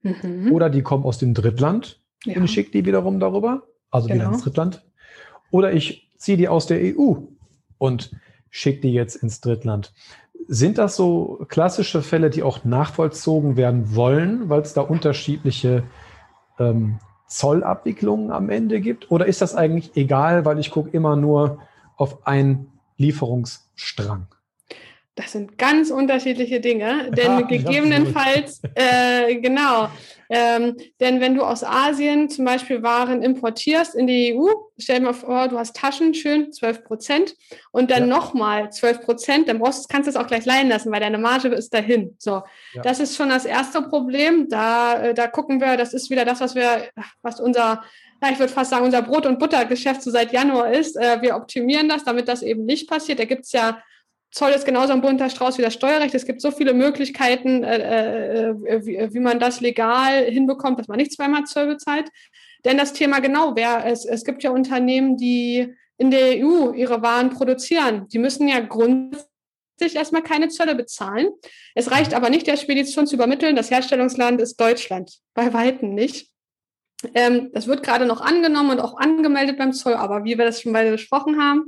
Mhm. 0.03 0.53
Oder 0.53 0.71
die 0.71 0.83
kommen 0.83 1.05
aus 1.05 1.19
dem 1.19 1.35
Drittland 1.35 2.01
ja. 2.25 2.37
und 2.37 2.45
ich 2.45 2.53
schicke 2.53 2.71
die 2.71 2.85
wiederum 2.87 3.21
darüber. 3.21 3.65
Also 3.91 4.09
genau. 4.09 4.21
wieder 4.21 4.33
ins 4.33 4.43
Drittland. 4.43 4.83
Oder 5.51 5.73
ich 5.73 6.11
ziehe 6.17 6.37
die 6.37 6.49
aus 6.49 6.67
der 6.67 6.81
EU 6.81 7.15
und 7.79 8.11
schicke 8.51 8.83
die 8.83 8.93
jetzt 8.93 9.17
ins 9.17 9.41
Drittland. 9.41 9.93
Sind 10.53 10.79
das 10.79 10.97
so 10.97 11.47
klassische 11.47 12.03
Fälle, 12.03 12.29
die 12.29 12.43
auch 12.43 12.65
nachvollzogen 12.65 13.57
werden 13.57 13.95
wollen, 13.95 14.49
weil 14.49 14.63
es 14.63 14.75
da 14.75 14.81
unterschiedliche 14.81 15.85
ähm, 16.59 16.99
Zollabwicklungen 17.29 18.33
am 18.33 18.51
Ende 18.51 18.81
gibt? 18.81 19.13
Oder 19.13 19.27
ist 19.27 19.43
das 19.43 19.55
eigentlich 19.55 19.93
egal, 19.95 20.45
weil 20.45 20.59
ich 20.59 20.73
gucke 20.73 20.91
immer 20.91 21.15
nur 21.15 21.61
auf 21.97 22.27
einen 22.27 22.73
Lieferungsstrang? 22.97 24.27
Das 25.21 25.33
sind 25.33 25.59
ganz 25.59 25.91
unterschiedliche 25.91 26.61
Dinge, 26.61 27.11
denn 27.11 27.27
ja, 27.27 27.41
gegebenenfalls, 27.43 28.63
äh, 28.75 29.37
genau, 29.37 29.91
ähm, 30.31 30.79
denn 30.99 31.21
wenn 31.21 31.35
du 31.35 31.43
aus 31.43 31.63
Asien 31.63 32.31
zum 32.31 32.47
Beispiel 32.47 32.83
Waren 32.83 33.23
importierst 33.23 33.95
in 33.95 34.07
die 34.07 34.35
EU, 34.35 34.49
stell 34.79 35.01
dir 35.01 35.07
mal 35.07 35.13
vor, 35.13 35.49
du 35.49 35.59
hast 35.59 35.77
Taschen, 35.77 36.15
schön 36.15 36.53
12 36.53 36.85
Prozent 36.85 37.35
und 37.71 37.91
dann 37.91 38.09
ja. 38.09 38.17
nochmal 38.17 38.73
12 38.73 39.03
Prozent, 39.03 39.49
dann 39.49 39.59
brauchst, 39.59 39.91
kannst 39.91 40.07
du 40.07 40.11
es 40.11 40.17
auch 40.17 40.27
gleich 40.27 40.47
leihen 40.47 40.71
lassen, 40.71 40.91
weil 40.91 41.01
deine 41.01 41.19
Marge 41.19 41.49
ist 41.49 41.75
dahin. 41.75 42.17
So, 42.19 42.43
ja. 42.73 42.83
das 42.83 42.99
ist 42.99 43.15
schon 43.15 43.29
das 43.29 43.45
erste 43.45 43.83
Problem. 43.83 44.49
Da, 44.49 45.03
äh, 45.03 45.15
da 45.15 45.27
gucken 45.27 45.61
wir, 45.61 45.77
das 45.77 45.93
ist 45.93 46.09
wieder 46.09 46.25
das, 46.25 46.41
was 46.41 46.55
wir, 46.55 46.89
was 47.21 47.41
unser 47.41 47.83
ja, 48.23 48.31
ich 48.31 48.39
würde 48.39 48.53
fast 48.53 48.71
sagen, 48.71 48.85
unser 48.85 49.01
Brot- 49.01 49.25
und 49.25 49.39
Buttergeschäft 49.39 50.03
so 50.03 50.11
seit 50.11 50.31
Januar 50.31 50.71
ist. 50.73 50.95
Äh, 50.95 51.23
wir 51.23 51.37
optimieren 51.37 51.89
das, 51.89 52.05
damit 52.05 52.29
das 52.29 52.43
eben 52.43 52.67
nicht 52.67 52.89
passiert. 52.89 53.19
Da 53.19 53.25
gibt 53.25 53.47
es 53.47 53.53
ja 53.53 53.83
Zoll 54.33 54.51
ist 54.51 54.65
genauso 54.65 54.93
ein 54.93 55.01
bunter 55.01 55.29
Strauß 55.29 55.59
wie 55.59 55.63
das 55.63 55.75
Steuerrecht. 55.75 56.15
Es 56.15 56.25
gibt 56.25 56.41
so 56.41 56.51
viele 56.51 56.73
Möglichkeiten, 56.73 57.65
äh, 57.65 58.51
äh, 58.51 58.55
wie, 58.87 59.15
wie, 59.15 59.21
man 59.21 59.41
das 59.41 59.61
legal 59.61 60.25
hinbekommt, 60.25 60.79
dass 60.79 60.89
man 60.89 60.99
nicht 60.99 61.13
zweimal 61.13 61.45
Zoll 61.45 61.67
bezahlt. 61.67 62.09
Denn 62.65 62.79
das 62.79 62.93
Thema 62.93 63.21
genau, 63.21 63.57
wer, 63.57 63.87
es, 63.87 64.05
es 64.05 64.25
gibt 64.25 64.43
ja 64.43 64.51
Unternehmen, 64.51 65.17
die 65.17 65.75
in 65.99 66.11
der 66.11 66.45
EU 66.45 66.73
ihre 66.73 67.03
Waren 67.03 67.31
produzieren. 67.31 68.07
Die 68.09 68.19
müssen 68.19 68.47
ja 68.47 68.61
grundsätzlich 68.61 69.97
erstmal 69.97 70.23
keine 70.23 70.49
Zölle 70.49 70.75
bezahlen. 70.75 71.31
Es 71.75 71.91
reicht 71.91 72.15
aber 72.15 72.31
nicht, 72.31 72.47
der 72.47 72.57
Spedition 72.57 73.07
zu 73.07 73.17
übermitteln, 73.17 73.57
das 73.57 73.71
Herstellungsland 73.71 74.41
ist 74.41 74.61
Deutschland. 74.61 75.19
Bei 75.35 75.53
Weitem 75.53 75.95
nicht. 75.95 76.31
Ähm, 77.15 77.51
das 77.53 77.67
wird 77.67 77.83
gerade 77.83 78.07
noch 78.07 78.21
angenommen 78.21 78.71
und 78.71 78.81
auch 78.81 78.97
angemeldet 78.99 79.59
beim 79.59 79.73
Zoll, 79.73 79.95
aber 79.95 80.25
wie 80.25 80.39
wir 80.39 80.45
das 80.45 80.61
schon 80.61 80.73
beide 80.73 80.91
besprochen 80.91 81.43
haben, 81.43 81.65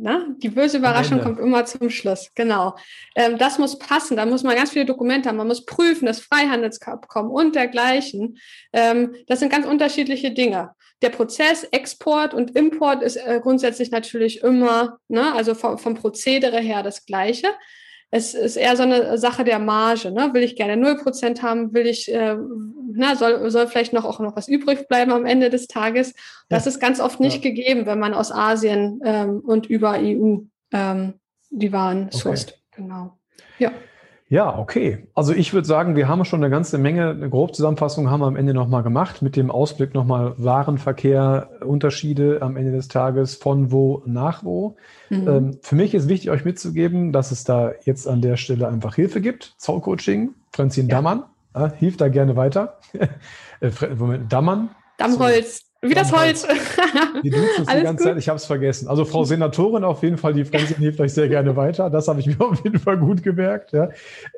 na, 0.00 0.26
die 0.36 0.48
böse 0.48 0.78
Überraschung 0.78 1.20
kommt 1.20 1.40
immer 1.40 1.64
zum 1.64 1.90
Schluss. 1.90 2.30
Genau. 2.34 2.76
Ähm, 3.14 3.36
das 3.36 3.58
muss 3.58 3.78
passen. 3.78 4.16
Da 4.16 4.26
muss 4.26 4.44
man 4.44 4.54
ganz 4.54 4.70
viele 4.70 4.84
Dokumente 4.84 5.28
haben. 5.28 5.36
Man 5.36 5.48
muss 5.48 5.64
prüfen, 5.64 6.06
das 6.06 6.20
Freihandelsabkommen 6.20 7.30
und 7.30 7.54
dergleichen. 7.54 8.38
Ähm, 8.72 9.14
das 9.26 9.40
sind 9.40 9.50
ganz 9.50 9.66
unterschiedliche 9.66 10.30
Dinge. 10.30 10.70
Der 11.02 11.10
Prozess 11.10 11.64
Export 11.64 12.32
und 12.34 12.56
Import 12.56 13.02
ist 13.02 13.16
äh, 13.16 13.40
grundsätzlich 13.42 13.90
natürlich 13.90 14.42
immer, 14.42 14.98
ne, 15.08 15.32
also 15.34 15.54
vom, 15.54 15.78
vom 15.78 15.94
Prozedere 15.94 16.58
her 16.58 16.82
das 16.82 17.04
Gleiche 17.04 17.48
es 18.10 18.34
ist 18.34 18.56
eher 18.56 18.76
so 18.76 18.84
eine 18.84 19.18
Sache 19.18 19.44
der 19.44 19.58
Marge. 19.58 20.10
Ne? 20.10 20.30
Will 20.32 20.42
ich 20.42 20.56
gerne 20.56 20.74
0% 20.74 21.42
haben? 21.42 21.74
Will 21.74 21.86
ich, 21.86 22.12
äh, 22.12 22.36
na, 22.92 23.16
soll, 23.16 23.50
soll 23.50 23.66
vielleicht 23.66 23.92
noch 23.92 24.04
auch 24.04 24.18
noch 24.20 24.34
was 24.34 24.48
übrig 24.48 24.88
bleiben 24.88 25.12
am 25.12 25.26
Ende 25.26 25.50
des 25.50 25.66
Tages? 25.66 26.14
Das 26.48 26.64
ja. 26.64 26.70
ist 26.70 26.80
ganz 26.80 27.00
oft 27.00 27.20
nicht 27.20 27.44
ja. 27.44 27.50
gegeben, 27.50 27.86
wenn 27.86 27.98
man 27.98 28.14
aus 28.14 28.32
Asien 28.32 29.00
ähm, 29.04 29.40
und 29.40 29.66
über 29.66 29.98
EU 29.98 30.38
ähm, 30.72 31.14
die 31.50 31.72
Waren 31.72 32.06
okay. 32.06 32.16
sourced. 32.16 32.58
Genau. 32.72 33.18
Ja. 33.58 33.72
Ja, 34.30 34.58
okay. 34.58 35.06
Also 35.14 35.32
ich 35.32 35.54
würde 35.54 35.66
sagen, 35.66 35.96
wir 35.96 36.06
haben 36.06 36.24
schon 36.26 36.42
eine 36.42 36.50
ganze 36.50 36.76
Menge, 36.76 37.10
eine 37.10 37.30
Grobzusammenfassung 37.30 38.10
haben 38.10 38.20
wir 38.20 38.26
am 38.26 38.36
Ende 38.36 38.52
nochmal 38.52 38.82
gemacht, 38.82 39.22
mit 39.22 39.36
dem 39.36 39.50
Ausblick 39.50 39.94
nochmal 39.94 40.34
Warenverkehr, 40.36 41.48
Unterschiede 41.64 42.42
am 42.42 42.58
Ende 42.58 42.72
des 42.72 42.88
Tages 42.88 43.36
von 43.36 43.72
wo 43.72 44.02
nach 44.04 44.44
wo. 44.44 44.76
Mhm. 45.08 45.28
Ähm, 45.28 45.58
für 45.62 45.76
mich 45.76 45.94
ist 45.94 46.08
wichtig, 46.08 46.30
euch 46.30 46.44
mitzugeben, 46.44 47.10
dass 47.10 47.30
es 47.30 47.44
da 47.44 47.72
jetzt 47.84 48.06
an 48.06 48.20
der 48.20 48.36
Stelle 48.36 48.68
einfach 48.68 48.96
Hilfe 48.96 49.22
gibt. 49.22 49.54
Zollcoaching, 49.56 50.34
Franzin 50.52 50.88
ja. 50.88 50.96
Dammann, 50.96 51.24
äh, 51.54 51.70
hilft 51.78 52.02
da 52.02 52.08
gerne 52.08 52.36
weiter. 52.36 52.78
äh, 53.60 53.70
Dammann. 54.28 54.70
Dammholz. 54.98 55.67
Wie 55.80 55.94
das 55.94 56.12
Holz. 56.12 56.44
Die 57.22 57.30
duzen 57.30 57.46
die 57.60 57.82
ganze 57.82 57.92
gut? 57.92 58.02
Zeit, 58.02 58.18
ich 58.18 58.28
habe 58.28 58.36
es 58.36 58.46
vergessen. 58.46 58.88
Also 58.88 59.04
Frau 59.04 59.22
Senatorin 59.22 59.84
auf 59.84 60.02
jeden 60.02 60.18
Fall, 60.18 60.34
die 60.34 60.44
Franzin 60.44 60.76
hilft 60.78 61.00
euch 61.00 61.12
sehr 61.12 61.28
gerne 61.28 61.54
weiter. 61.54 61.88
Das 61.88 62.08
habe 62.08 62.18
ich 62.18 62.26
mir 62.26 62.40
auf 62.44 62.64
jeden 62.64 62.80
Fall 62.80 62.98
gut 62.98 63.22
gemerkt. 63.22 63.72
Ja. 63.72 63.90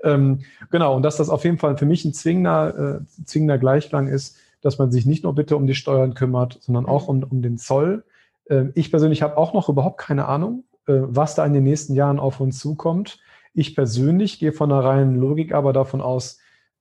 Ähm, 0.04 0.40
genau, 0.70 0.94
und 0.94 1.02
dass 1.02 1.16
das 1.16 1.30
auf 1.30 1.44
jeden 1.44 1.56
Fall 1.56 1.78
für 1.78 1.86
mich 1.86 2.04
ein 2.04 2.12
zwingender, 2.12 3.00
äh, 3.00 3.24
zwingender 3.24 3.56
Gleichklang 3.56 4.06
ist, 4.06 4.36
dass 4.60 4.78
man 4.78 4.92
sich 4.92 5.06
nicht 5.06 5.24
nur 5.24 5.34
bitte 5.34 5.56
um 5.56 5.66
die 5.66 5.74
Steuern 5.74 6.12
kümmert, 6.12 6.58
sondern 6.60 6.84
auch 6.84 7.08
um, 7.08 7.22
um 7.22 7.40
den 7.40 7.56
Zoll. 7.56 8.04
Äh, 8.46 8.66
ich 8.74 8.90
persönlich 8.90 9.22
habe 9.22 9.38
auch 9.38 9.54
noch 9.54 9.70
überhaupt 9.70 9.98
keine 9.98 10.26
Ahnung, 10.26 10.64
äh, 10.86 10.92
was 10.92 11.36
da 11.36 11.46
in 11.46 11.54
den 11.54 11.64
nächsten 11.64 11.94
Jahren 11.94 12.18
auf 12.18 12.40
uns 12.40 12.58
zukommt. 12.58 13.18
Ich 13.54 13.74
persönlich 13.74 14.38
gehe 14.38 14.52
von 14.52 14.68
der 14.68 14.80
reinen 14.80 15.16
Logik 15.16 15.54
aber 15.54 15.72
davon 15.72 16.02
aus, 16.02 16.39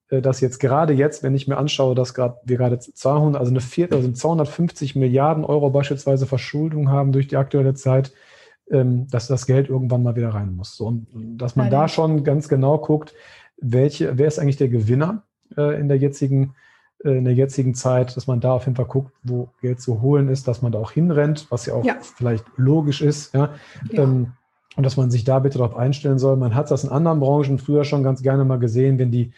dass 0.10 0.42
jetzt 0.42 0.60
gerade 0.60 0.94
jetzt, 0.94 1.22
wenn 1.24 1.36
ich 1.36 1.48
mir 1.48 1.58
anschaue, 1.58 1.96
dass 1.96 2.14
gerade 2.14 2.38
wir 2.44 2.58
gerade 2.58 2.80
200, 2.80 3.40
also 3.40 3.52
eine 3.52 3.62
vier, 3.62 3.92
also 3.92 4.12
250 4.12 4.96
Milliarden 4.96 5.46
Euro 5.46 5.70
beispielsweise 5.70 6.26
Verschuldung 6.26 6.90
haben 6.90 7.12
durch 7.12 7.28
die 7.28 7.38
aktuelle 7.38 7.76
Zeit, 7.76 8.12
ähm, 8.72 9.08
dass 9.10 9.28
das 9.28 9.46
Geld 9.46 9.70
irgendwann 9.70 10.04
mal 10.04 10.16
wieder 10.16 10.30
rein 10.30 10.56
muss. 10.56 10.76
So, 10.76 10.88
und 10.88 11.38
dass 11.38 11.56
man 11.56 11.70
da 11.70 11.88
schon 11.88 12.24
ganz 12.24 12.50
genau 12.50 12.78
guckt, 12.78 13.14
welche, 13.58 14.18
wer 14.18 14.28
ist 14.28 14.40
eigentlich 14.40 14.58
der 14.58 14.70
Gewinner 14.70 15.24
äh, 15.58 15.80
in 15.80 15.88
der 15.88 15.98
jetzigen 15.98 16.56
äh, 17.04 17.18
in 17.18 17.26
der 17.26 17.34
jetzigen 17.34 17.76
Zeit, 17.76 18.16
dass 18.16 18.28
man 18.28 18.40
da 18.42 18.54
auf 18.54 18.66
jeden 18.66 18.76
Fall 18.76 18.86
guckt, 18.86 19.14
wo 19.24 19.50
Geld 19.62 19.82
zu 19.82 20.02
holen 20.02 20.28
ist, 20.28 20.48
dass 20.48 20.62
man 20.62 20.72
da 20.72 20.80
auch 20.80 20.92
hinrennt, 20.92 21.48
was 21.50 21.66
ja 21.66 21.74
auch 21.74 21.86
ja. 21.86 21.98
vielleicht 22.02 22.46
logisch 22.58 23.02
ist, 23.02 23.34
ja. 23.34 23.54
ja. 23.92 24.04
Ähm, 24.04 24.34
und 24.76 24.84
dass 24.84 24.98
man 24.98 25.12
sich 25.12 25.24
da 25.24 25.40
bitte 25.40 25.58
darauf 25.58 25.76
einstellen 25.76 26.20
soll. 26.20 26.38
Man 26.38 26.56
hat 26.56 26.72
das 26.72 26.84
in 26.84 26.90
anderen 26.90 27.20
Branchen 27.20 27.58
früher 27.58 27.84
schon 27.84 28.04
ganz 28.04 28.22
gerne 28.22 28.46
mal 28.46 28.60
gesehen, 28.60 29.00
wenn 29.00 29.12
die 29.12 29.24
äh, 29.24 29.32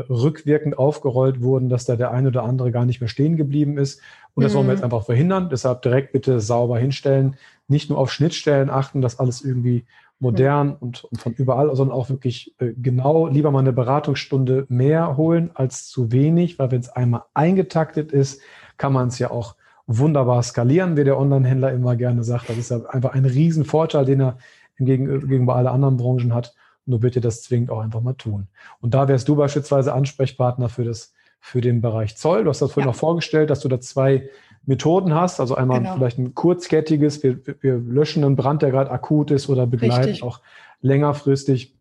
rückwirkend 0.00 0.78
aufgerollt 0.78 1.42
wurden, 1.42 1.68
dass 1.68 1.84
da 1.84 1.96
der 1.96 2.10
eine 2.10 2.28
oder 2.28 2.44
andere 2.44 2.70
gar 2.72 2.84
nicht 2.84 3.00
mehr 3.00 3.08
stehen 3.08 3.36
geblieben 3.36 3.78
ist. 3.78 4.00
Und 4.34 4.42
das 4.42 4.54
wollen 4.54 4.66
wir 4.66 4.72
mhm. 4.72 4.76
jetzt 4.76 4.84
einfach 4.84 5.04
verhindern. 5.04 5.48
Deshalb 5.50 5.82
direkt 5.82 6.12
bitte 6.12 6.40
sauber 6.40 6.78
hinstellen. 6.78 7.36
Nicht 7.68 7.90
nur 7.90 7.98
auf 7.98 8.12
Schnittstellen 8.12 8.70
achten, 8.70 9.00
dass 9.00 9.18
alles 9.18 9.42
irgendwie 9.42 9.86
modern 10.18 10.68
mhm. 10.68 10.76
und, 10.80 11.04
und, 11.04 11.20
von 11.20 11.32
überall, 11.34 11.74
sondern 11.76 11.96
auch 11.96 12.08
wirklich 12.08 12.54
äh, 12.58 12.72
genau 12.76 13.28
lieber 13.28 13.50
mal 13.50 13.60
eine 13.60 13.72
Beratungsstunde 13.72 14.66
mehr 14.68 15.16
holen 15.16 15.50
als 15.54 15.88
zu 15.88 16.12
wenig, 16.12 16.58
weil 16.58 16.70
wenn 16.70 16.80
es 16.80 16.88
einmal 16.88 17.22
eingetaktet 17.34 18.12
ist, 18.12 18.40
kann 18.76 18.92
man 18.92 19.08
es 19.08 19.18
ja 19.18 19.30
auch 19.30 19.56
wunderbar 19.86 20.42
skalieren, 20.42 20.96
wie 20.96 21.04
der 21.04 21.18
Online-Händler 21.18 21.72
immer 21.72 21.94
gerne 21.96 22.24
sagt. 22.24 22.48
Das 22.48 22.56
ist 22.56 22.70
ja 22.70 22.84
einfach 22.86 23.12
ein 23.12 23.24
Riesenvorteil, 23.24 24.04
den 24.04 24.20
er 24.20 24.38
gegenüber 24.78 25.56
alle 25.56 25.70
anderen 25.70 25.96
Branchen 25.96 26.34
hat. 26.34 26.54
Nur 26.86 27.00
bitte 27.00 27.20
das 27.20 27.42
zwingend 27.42 27.70
auch 27.70 27.80
einfach 27.80 28.00
mal 28.00 28.14
tun. 28.14 28.48
Und 28.80 28.94
da 28.94 29.08
wärst 29.08 29.28
du 29.28 29.36
beispielsweise 29.36 29.94
Ansprechpartner 29.94 30.68
für 30.68 30.84
das, 30.84 31.14
für 31.40 31.60
den 31.60 31.80
Bereich 31.80 32.16
Zoll. 32.16 32.44
Du 32.44 32.50
hast 32.50 32.60
das 32.60 32.72
vorhin 32.72 32.88
ja. 32.88 32.92
noch 32.92 32.98
vorgestellt, 32.98 33.50
dass 33.50 33.60
du 33.60 33.68
da 33.68 33.80
zwei 33.80 34.28
Methoden 34.66 35.14
hast. 35.14 35.40
Also 35.40 35.54
einmal 35.54 35.80
genau. 35.80 35.94
vielleicht 35.94 36.18
ein 36.18 36.34
kurzkettiges, 36.34 37.22
wir, 37.22 37.38
wir 37.60 37.76
löschen 37.76 38.24
einen 38.24 38.36
Brand, 38.36 38.62
der 38.62 38.70
gerade 38.70 38.90
akut 38.90 39.30
ist 39.30 39.48
oder 39.48 39.66
begleiten 39.66 40.04
Richtig. 40.04 40.22
auch 40.22 40.40
längerfristig. 40.80 41.74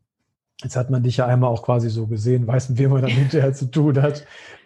Jetzt 0.62 0.76
hat 0.76 0.90
man 0.90 1.04
dich 1.04 1.18
ja 1.18 1.26
einmal 1.26 1.50
auch 1.50 1.64
quasi 1.64 1.90
so 1.90 2.08
gesehen, 2.08 2.48
weiß, 2.48 2.70
mit 2.70 2.78
wem 2.78 2.92
man 2.92 3.02
dann 3.02 3.12
hinterher 3.12 3.54
zu 3.54 3.66
tun 3.66 4.02
hat. 4.02 4.26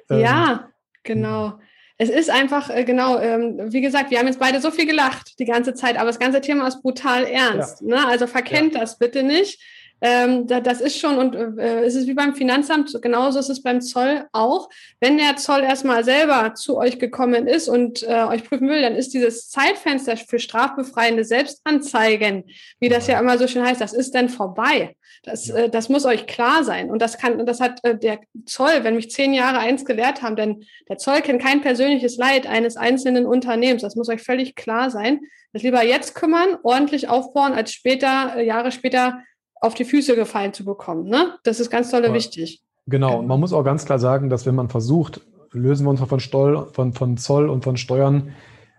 Ja, 0.10 0.52
ähm, 0.52 0.60
genau. 1.04 1.54
Es 2.00 2.10
ist 2.10 2.30
einfach, 2.30 2.70
äh, 2.70 2.84
genau, 2.84 3.18
ähm, 3.18 3.74
wie 3.74 3.82
gesagt, 3.82 4.12
wir 4.12 4.20
haben 4.20 4.28
jetzt 4.28 4.40
beide 4.40 4.62
so 4.62 4.70
viel 4.70 4.86
gelacht 4.86 5.40
die 5.40 5.46
ganze 5.46 5.74
Zeit, 5.74 5.98
aber 5.98 6.06
das 6.06 6.20
ganze 6.20 6.42
Thema 6.42 6.68
ist 6.68 6.84
brutal 6.84 7.24
ernst. 7.24 7.82
Ja. 7.82 7.88
Ne? 7.88 8.08
Also 8.08 8.28
verkennt 8.28 8.76
ja. 8.76 8.82
das 8.82 9.00
bitte 9.00 9.24
nicht. 9.24 9.60
Ähm, 10.00 10.46
da, 10.46 10.60
das 10.60 10.80
ist 10.80 11.00
schon, 11.00 11.18
und 11.18 11.36
äh, 11.36 11.84
es 11.84 11.96
ist 11.96 12.08
wie 12.08 12.14
beim 12.14 12.36
Finanzamt, 12.36 12.96
genauso 13.02 13.40
ist 13.40 13.50
es 13.50 13.64
beim 13.64 13.82
Zoll 13.82 14.26
auch. 14.32 14.70
Wenn 15.00 15.18
der 15.18 15.38
Zoll 15.38 15.64
erstmal 15.64 16.04
selber 16.04 16.54
zu 16.54 16.78
euch 16.78 17.00
gekommen 17.00 17.48
ist 17.48 17.68
und 17.68 18.04
äh, 18.04 18.24
euch 18.26 18.44
prüfen 18.44 18.70
will, 18.70 18.82
dann 18.82 18.96
ist 18.96 19.14
dieses 19.14 19.50
Zeitfenster 19.50 20.16
für 20.18 20.40
strafbefreiende 20.40 21.24
Selbstanzeigen, 21.24 22.44
wie 22.80 22.90
das 22.90 23.08
ja 23.08 23.20
immer 23.20 23.38
so 23.38 23.48
schön 23.48 23.66
heißt, 23.66 23.82
das 23.82 23.94
ist 23.94 24.14
dann 24.14 24.30
vorbei. 24.30 24.96
Das, 25.24 25.50
äh, 25.50 25.70
das 25.70 25.90
muss 25.90 26.06
euch 26.06 26.28
klar 26.28 26.64
sein. 26.64 26.92
Und 26.92 27.02
das 27.02 27.18
kann, 27.18 27.44
das 27.46 27.60
hat 27.60 27.84
äh, 27.84 27.98
der 27.98 28.20
Zoll, 28.46 28.84
wenn 28.84 28.96
mich 28.96 29.10
zehn 29.10 29.34
Jahre 29.34 29.58
eins 29.58 29.84
gelehrt 29.84 30.22
haben, 30.22 30.36
denn 30.36 30.64
der 30.90 30.98
Zoll 30.98 31.22
kennt 31.22 31.42
kein 31.42 31.62
persönliches 31.62 32.18
Leid 32.18 32.46
eines 32.46 32.78
einzelnen 32.78 33.26
Unternehmens. 33.26 33.82
Das 33.82 33.96
muss 33.96 34.10
euch 34.10 34.22
völlig 34.22 34.56
klar 34.56 34.92
sein. 34.92 35.22
Das 35.54 35.64
lieber 35.64 35.84
jetzt 35.84 36.14
kümmern, 36.14 36.58
ordentlich 36.62 37.10
aufbauen, 37.10 37.54
als 37.54 37.74
später, 37.74 38.36
äh, 38.38 38.46
Jahre 38.46 38.72
später 38.72 39.24
auf 39.62 39.74
die 39.74 39.86
Füße 39.86 40.16
gefallen 40.16 40.54
zu 40.54 40.66
bekommen. 40.66 41.08
Ne? 41.08 41.36
Das 41.44 41.60
ist 41.60 41.70
ganz 41.70 41.92
toll 41.92 42.12
wichtig. 42.14 42.62
Genau, 42.88 43.20
und 43.20 43.28
man 43.28 43.40
muss 43.40 43.54
auch 43.54 43.64
ganz 43.64 43.86
klar 43.86 44.00
sagen, 44.00 44.30
dass 44.30 44.46
wenn 44.46 44.56
man 44.56 44.70
versucht, 44.70 45.22
lösen 45.52 45.86
wir 45.86 45.90
uns 45.90 46.02
von, 46.02 46.20
Stoll, 46.20 46.70
von, 46.74 46.94
von 46.94 47.18
Zoll 47.18 47.50
und 47.50 47.64
von 47.64 47.78
Steuern, 47.78 48.34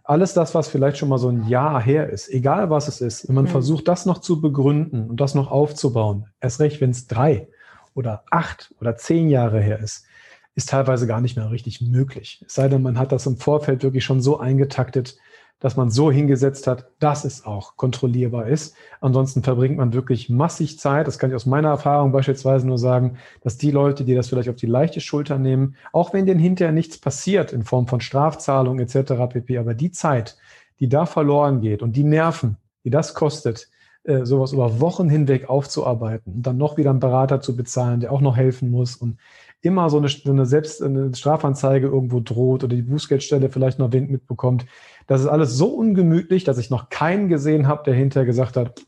alles 0.04 0.32
das, 0.32 0.54
was 0.54 0.68
vielleicht 0.68 0.96
schon 0.96 1.10
mal 1.10 1.18
so 1.18 1.28
ein 1.28 1.46
Jahr 1.46 1.82
her 1.82 2.08
ist, 2.08 2.30
egal 2.30 2.70
was 2.70 2.88
es 2.88 3.02
ist, 3.02 3.28
wenn 3.28 3.34
man 3.34 3.44
mhm. 3.44 3.50
versucht, 3.50 3.88
das 3.88 4.06
noch 4.06 4.18
zu 4.18 4.40
begründen 4.40 5.10
und 5.10 5.20
das 5.20 5.34
noch 5.34 5.50
aufzubauen, 5.50 6.26
erst 6.40 6.60
recht, 6.60 6.80
wenn 6.80 6.90
es 6.90 7.06
drei 7.06 7.48
oder 7.94 8.24
acht 8.30 8.74
oder 8.80 8.96
zehn 8.96 9.28
Jahre 9.28 9.60
her 9.60 9.80
ist, 9.80 10.06
ist 10.54 10.70
teilweise 10.70 11.06
gar 11.06 11.20
nicht 11.20 11.36
mehr 11.36 11.50
richtig 11.50 11.82
möglich. 11.82 12.42
Es 12.46 12.54
sei 12.54 12.68
denn, 12.68 12.82
man 12.82 12.98
hat 12.98 13.12
das 13.12 13.26
im 13.26 13.36
Vorfeld 13.36 13.82
wirklich 13.82 14.04
schon 14.04 14.22
so 14.22 14.40
eingetaktet, 14.40 15.18
dass 15.60 15.76
man 15.76 15.90
so 15.90 16.10
hingesetzt 16.10 16.66
hat, 16.66 16.90
dass 17.00 17.24
es 17.24 17.44
auch 17.44 17.76
kontrollierbar 17.76 18.46
ist. 18.46 18.74
Ansonsten 19.00 19.42
verbringt 19.42 19.76
man 19.76 19.92
wirklich 19.92 20.28
massig 20.28 20.78
Zeit. 20.78 21.06
Das 21.06 21.18
kann 21.18 21.30
ich 21.30 21.36
aus 21.36 21.46
meiner 21.46 21.68
Erfahrung 21.68 22.12
beispielsweise 22.12 22.66
nur 22.66 22.78
sagen, 22.78 23.18
dass 23.42 23.58
die 23.58 23.70
Leute, 23.70 24.04
die 24.04 24.14
das 24.14 24.28
vielleicht 24.28 24.48
auf 24.48 24.56
die 24.56 24.66
leichte 24.66 25.00
Schulter 25.00 25.38
nehmen, 25.38 25.74
auch 25.92 26.12
wenn 26.12 26.26
denen 26.26 26.40
hinterher 26.40 26.72
nichts 26.72 26.98
passiert 26.98 27.52
in 27.52 27.64
Form 27.64 27.88
von 27.88 28.00
Strafzahlung 28.00 28.78
etc. 28.78 29.12
pp, 29.28 29.58
aber 29.58 29.74
die 29.74 29.90
Zeit, 29.90 30.36
die 30.78 30.88
da 30.88 31.06
verloren 31.06 31.60
geht 31.60 31.82
und 31.82 31.96
die 31.96 32.04
Nerven, 32.04 32.56
die 32.84 32.90
das 32.90 33.14
kostet, 33.14 33.68
äh, 34.04 34.24
sowas 34.24 34.52
über 34.52 34.80
Wochen 34.80 35.10
hinweg 35.10 35.50
aufzuarbeiten 35.50 36.32
und 36.32 36.46
dann 36.46 36.56
noch 36.56 36.76
wieder 36.76 36.90
einen 36.90 37.00
Berater 37.00 37.40
zu 37.40 37.56
bezahlen, 37.56 38.00
der 38.00 38.12
auch 38.12 38.20
noch 38.20 38.36
helfen 38.36 38.70
muss 38.70 38.94
und 38.96 39.18
immer 39.60 39.90
so 39.90 39.98
eine, 39.98 40.08
so 40.08 40.30
eine 40.30 40.46
selbst 40.46 40.82
eine 40.82 41.14
Strafanzeige 41.14 41.88
irgendwo 41.88 42.20
droht 42.20 42.62
oder 42.64 42.76
die 42.76 42.82
Bußgeldstelle 42.82 43.50
vielleicht 43.50 43.78
noch 43.78 43.92
Wind 43.92 44.10
mitbekommt, 44.10 44.66
das 45.08 45.22
ist 45.22 45.26
alles 45.26 45.56
so 45.56 45.68
ungemütlich, 45.68 46.44
dass 46.44 46.58
ich 46.58 46.70
noch 46.70 46.90
keinen 46.90 47.28
gesehen 47.28 47.66
habe, 47.66 47.82
der 47.82 47.94
hinterher 47.94 48.26
gesagt 48.26 48.56
hat, 48.56 48.82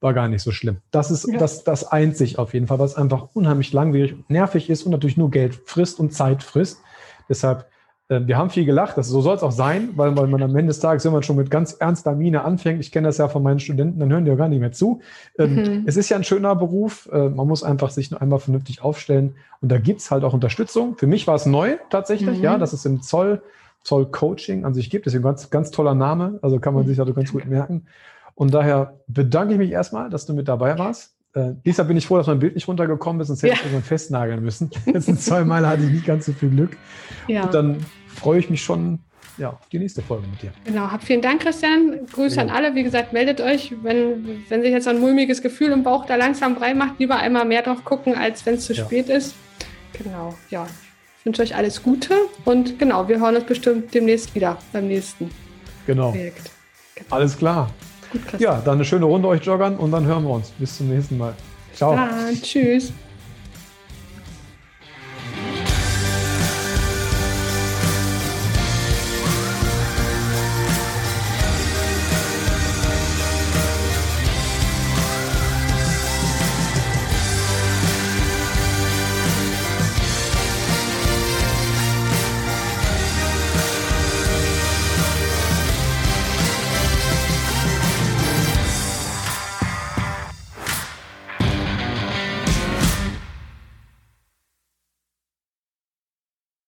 war 0.00 0.14
gar 0.14 0.28
nicht 0.28 0.42
so 0.42 0.52
schlimm. 0.52 0.78
Das 0.92 1.10
ist 1.10 1.26
ja. 1.26 1.36
das, 1.36 1.64
das 1.64 1.90
einzig 1.90 2.38
auf 2.38 2.54
jeden 2.54 2.68
Fall, 2.68 2.78
was 2.78 2.94
einfach 2.94 3.28
unheimlich 3.34 3.72
langwierig, 3.72 4.14
nervig 4.28 4.70
ist 4.70 4.84
und 4.84 4.92
natürlich 4.92 5.16
nur 5.16 5.30
Geld 5.30 5.60
frisst 5.64 5.98
und 5.98 6.12
Zeit 6.12 6.44
frisst. 6.44 6.78
Deshalb, 7.28 7.66
äh, 8.08 8.20
wir 8.24 8.38
haben 8.38 8.50
viel 8.50 8.66
gelacht, 8.66 8.96
das, 8.96 9.08
so 9.08 9.20
soll 9.20 9.34
es 9.34 9.42
auch 9.42 9.50
sein, 9.50 9.88
weil, 9.96 10.16
weil 10.16 10.28
man 10.28 10.42
am 10.44 10.54
Ende 10.54 10.68
des 10.68 10.78
Tages, 10.78 11.04
wenn 11.06 11.12
man 11.12 11.24
schon 11.24 11.36
mit 11.36 11.50
ganz 11.50 11.72
ernster 11.72 12.14
Miene 12.14 12.44
anfängt, 12.44 12.80
ich 12.80 12.92
kenne 12.92 13.08
das 13.08 13.18
ja 13.18 13.28
von 13.28 13.42
meinen 13.42 13.58
Studenten, 13.58 13.98
dann 13.98 14.12
hören 14.12 14.24
die 14.24 14.30
ja 14.30 14.36
gar 14.36 14.48
nicht 14.48 14.60
mehr 14.60 14.72
zu. 14.72 15.00
Ähm, 15.38 15.54
mhm. 15.54 15.82
Es 15.86 15.96
ist 15.96 16.08
ja 16.08 16.16
ein 16.16 16.24
schöner 16.24 16.54
Beruf, 16.54 17.08
äh, 17.12 17.30
man 17.30 17.48
muss 17.48 17.64
einfach 17.64 17.90
sich 17.90 18.12
nur 18.12 18.22
einmal 18.22 18.38
vernünftig 18.38 18.80
aufstellen 18.82 19.34
und 19.60 19.72
da 19.72 19.78
gibt 19.78 20.02
es 20.02 20.10
halt 20.12 20.22
auch 20.22 20.34
Unterstützung. 20.34 20.96
Für 20.98 21.08
mich 21.08 21.26
war 21.26 21.34
es 21.34 21.46
neu 21.46 21.78
tatsächlich, 21.90 22.38
mhm. 22.38 22.44
ja, 22.44 22.58
das 22.58 22.74
ist 22.74 22.86
im 22.86 23.02
Zoll 23.02 23.42
Zoll 23.84 24.06
Coaching 24.06 24.64
an 24.64 24.74
sich 24.74 24.90
gibt. 24.90 25.06
Das 25.06 25.14
ist 25.14 25.20
ein 25.20 25.22
ganz, 25.22 25.50
ganz 25.50 25.70
toller 25.70 25.94
Name, 25.94 26.38
also 26.42 26.58
kann 26.58 26.74
man 26.74 26.86
sich 26.86 26.98
also 26.98 27.14
ganz 27.14 27.30
gut 27.32 27.46
merken. 27.46 27.86
Und 28.34 28.52
daher 28.52 28.98
bedanke 29.06 29.52
ich 29.52 29.58
mich 29.58 29.70
erstmal, 29.70 30.10
dass 30.10 30.26
du 30.26 30.34
mit 30.34 30.48
dabei 30.48 30.76
warst. 30.78 31.14
Äh, 31.34 31.52
diesmal 31.64 31.86
bin 31.86 31.96
ich 31.96 32.06
froh, 32.06 32.16
dass 32.16 32.26
mein 32.26 32.38
Bild 32.38 32.54
nicht 32.54 32.66
runtergekommen 32.66 33.20
ist, 33.20 33.28
sonst 33.28 33.42
hätte 33.42 33.52
ja. 33.52 33.54
ich 33.54 33.62
irgendwann 33.62 33.82
festnageln 33.82 34.42
müssen. 34.42 34.70
Jetzt 34.86 35.24
zwei 35.24 35.44
Mal 35.44 35.66
hatte 35.66 35.84
ich 35.84 35.90
nicht 35.90 36.06
ganz 36.06 36.26
so 36.26 36.32
viel 36.32 36.50
Glück. 36.50 36.76
Ja. 37.28 37.44
Und 37.44 37.54
dann 37.54 37.86
freue 38.08 38.38
ich 38.38 38.50
mich 38.50 38.62
schon 38.62 39.00
ja, 39.36 39.50
auf 39.50 39.68
die 39.70 39.78
nächste 39.78 40.00
Folge 40.00 40.26
mit 40.28 40.42
dir. 40.42 40.52
Genau, 40.64 40.90
hab 40.90 41.02
vielen 41.02 41.22
Dank, 41.22 41.42
Christian. 41.42 42.06
Grüße 42.12 42.36
ja. 42.36 42.42
an 42.42 42.50
alle. 42.50 42.74
Wie 42.74 42.84
gesagt, 42.84 43.12
meldet 43.12 43.40
euch, 43.40 43.74
wenn, 43.82 44.44
wenn 44.48 44.62
sich 44.62 44.70
jetzt 44.70 44.88
ein 44.88 45.00
mulmiges 45.00 45.42
Gefühl 45.42 45.72
im 45.72 45.82
Bauch 45.82 46.06
da 46.06 46.16
langsam 46.16 46.54
brei 46.54 46.72
macht, 46.72 46.98
lieber 47.00 47.16
einmal 47.16 47.44
mehr 47.44 47.62
drauf 47.62 47.84
gucken, 47.84 48.14
als 48.14 48.46
wenn 48.46 48.54
es 48.54 48.66
zu 48.66 48.72
ja. 48.72 48.84
spät 48.84 49.08
ist. 49.08 49.34
Genau, 49.92 50.34
ja. 50.50 50.66
Ich 51.24 51.26
wünsche 51.26 51.40
euch 51.40 51.56
alles 51.56 51.82
Gute 51.82 52.14
und 52.44 52.78
genau, 52.78 53.08
wir 53.08 53.18
hören 53.18 53.34
uns 53.36 53.46
bestimmt 53.46 53.94
demnächst 53.94 54.34
wieder 54.34 54.58
beim 54.74 54.88
nächsten 54.88 55.30
genau. 55.86 56.10
Projekt. 56.10 56.50
Genau. 56.94 57.16
Alles 57.16 57.38
klar. 57.38 57.70
Gut, 58.12 58.38
ja, 58.38 58.60
dann 58.62 58.74
eine 58.74 58.84
schöne 58.84 59.06
Runde 59.06 59.28
euch 59.28 59.42
joggern 59.42 59.78
und 59.78 59.90
dann 59.90 60.04
hören 60.04 60.22
wir 60.24 60.34
uns. 60.34 60.50
Bis 60.50 60.76
zum 60.76 60.90
nächsten 60.90 61.16
Mal. 61.16 61.34
Ciao. 61.72 61.98
Tschüss. 62.42 62.92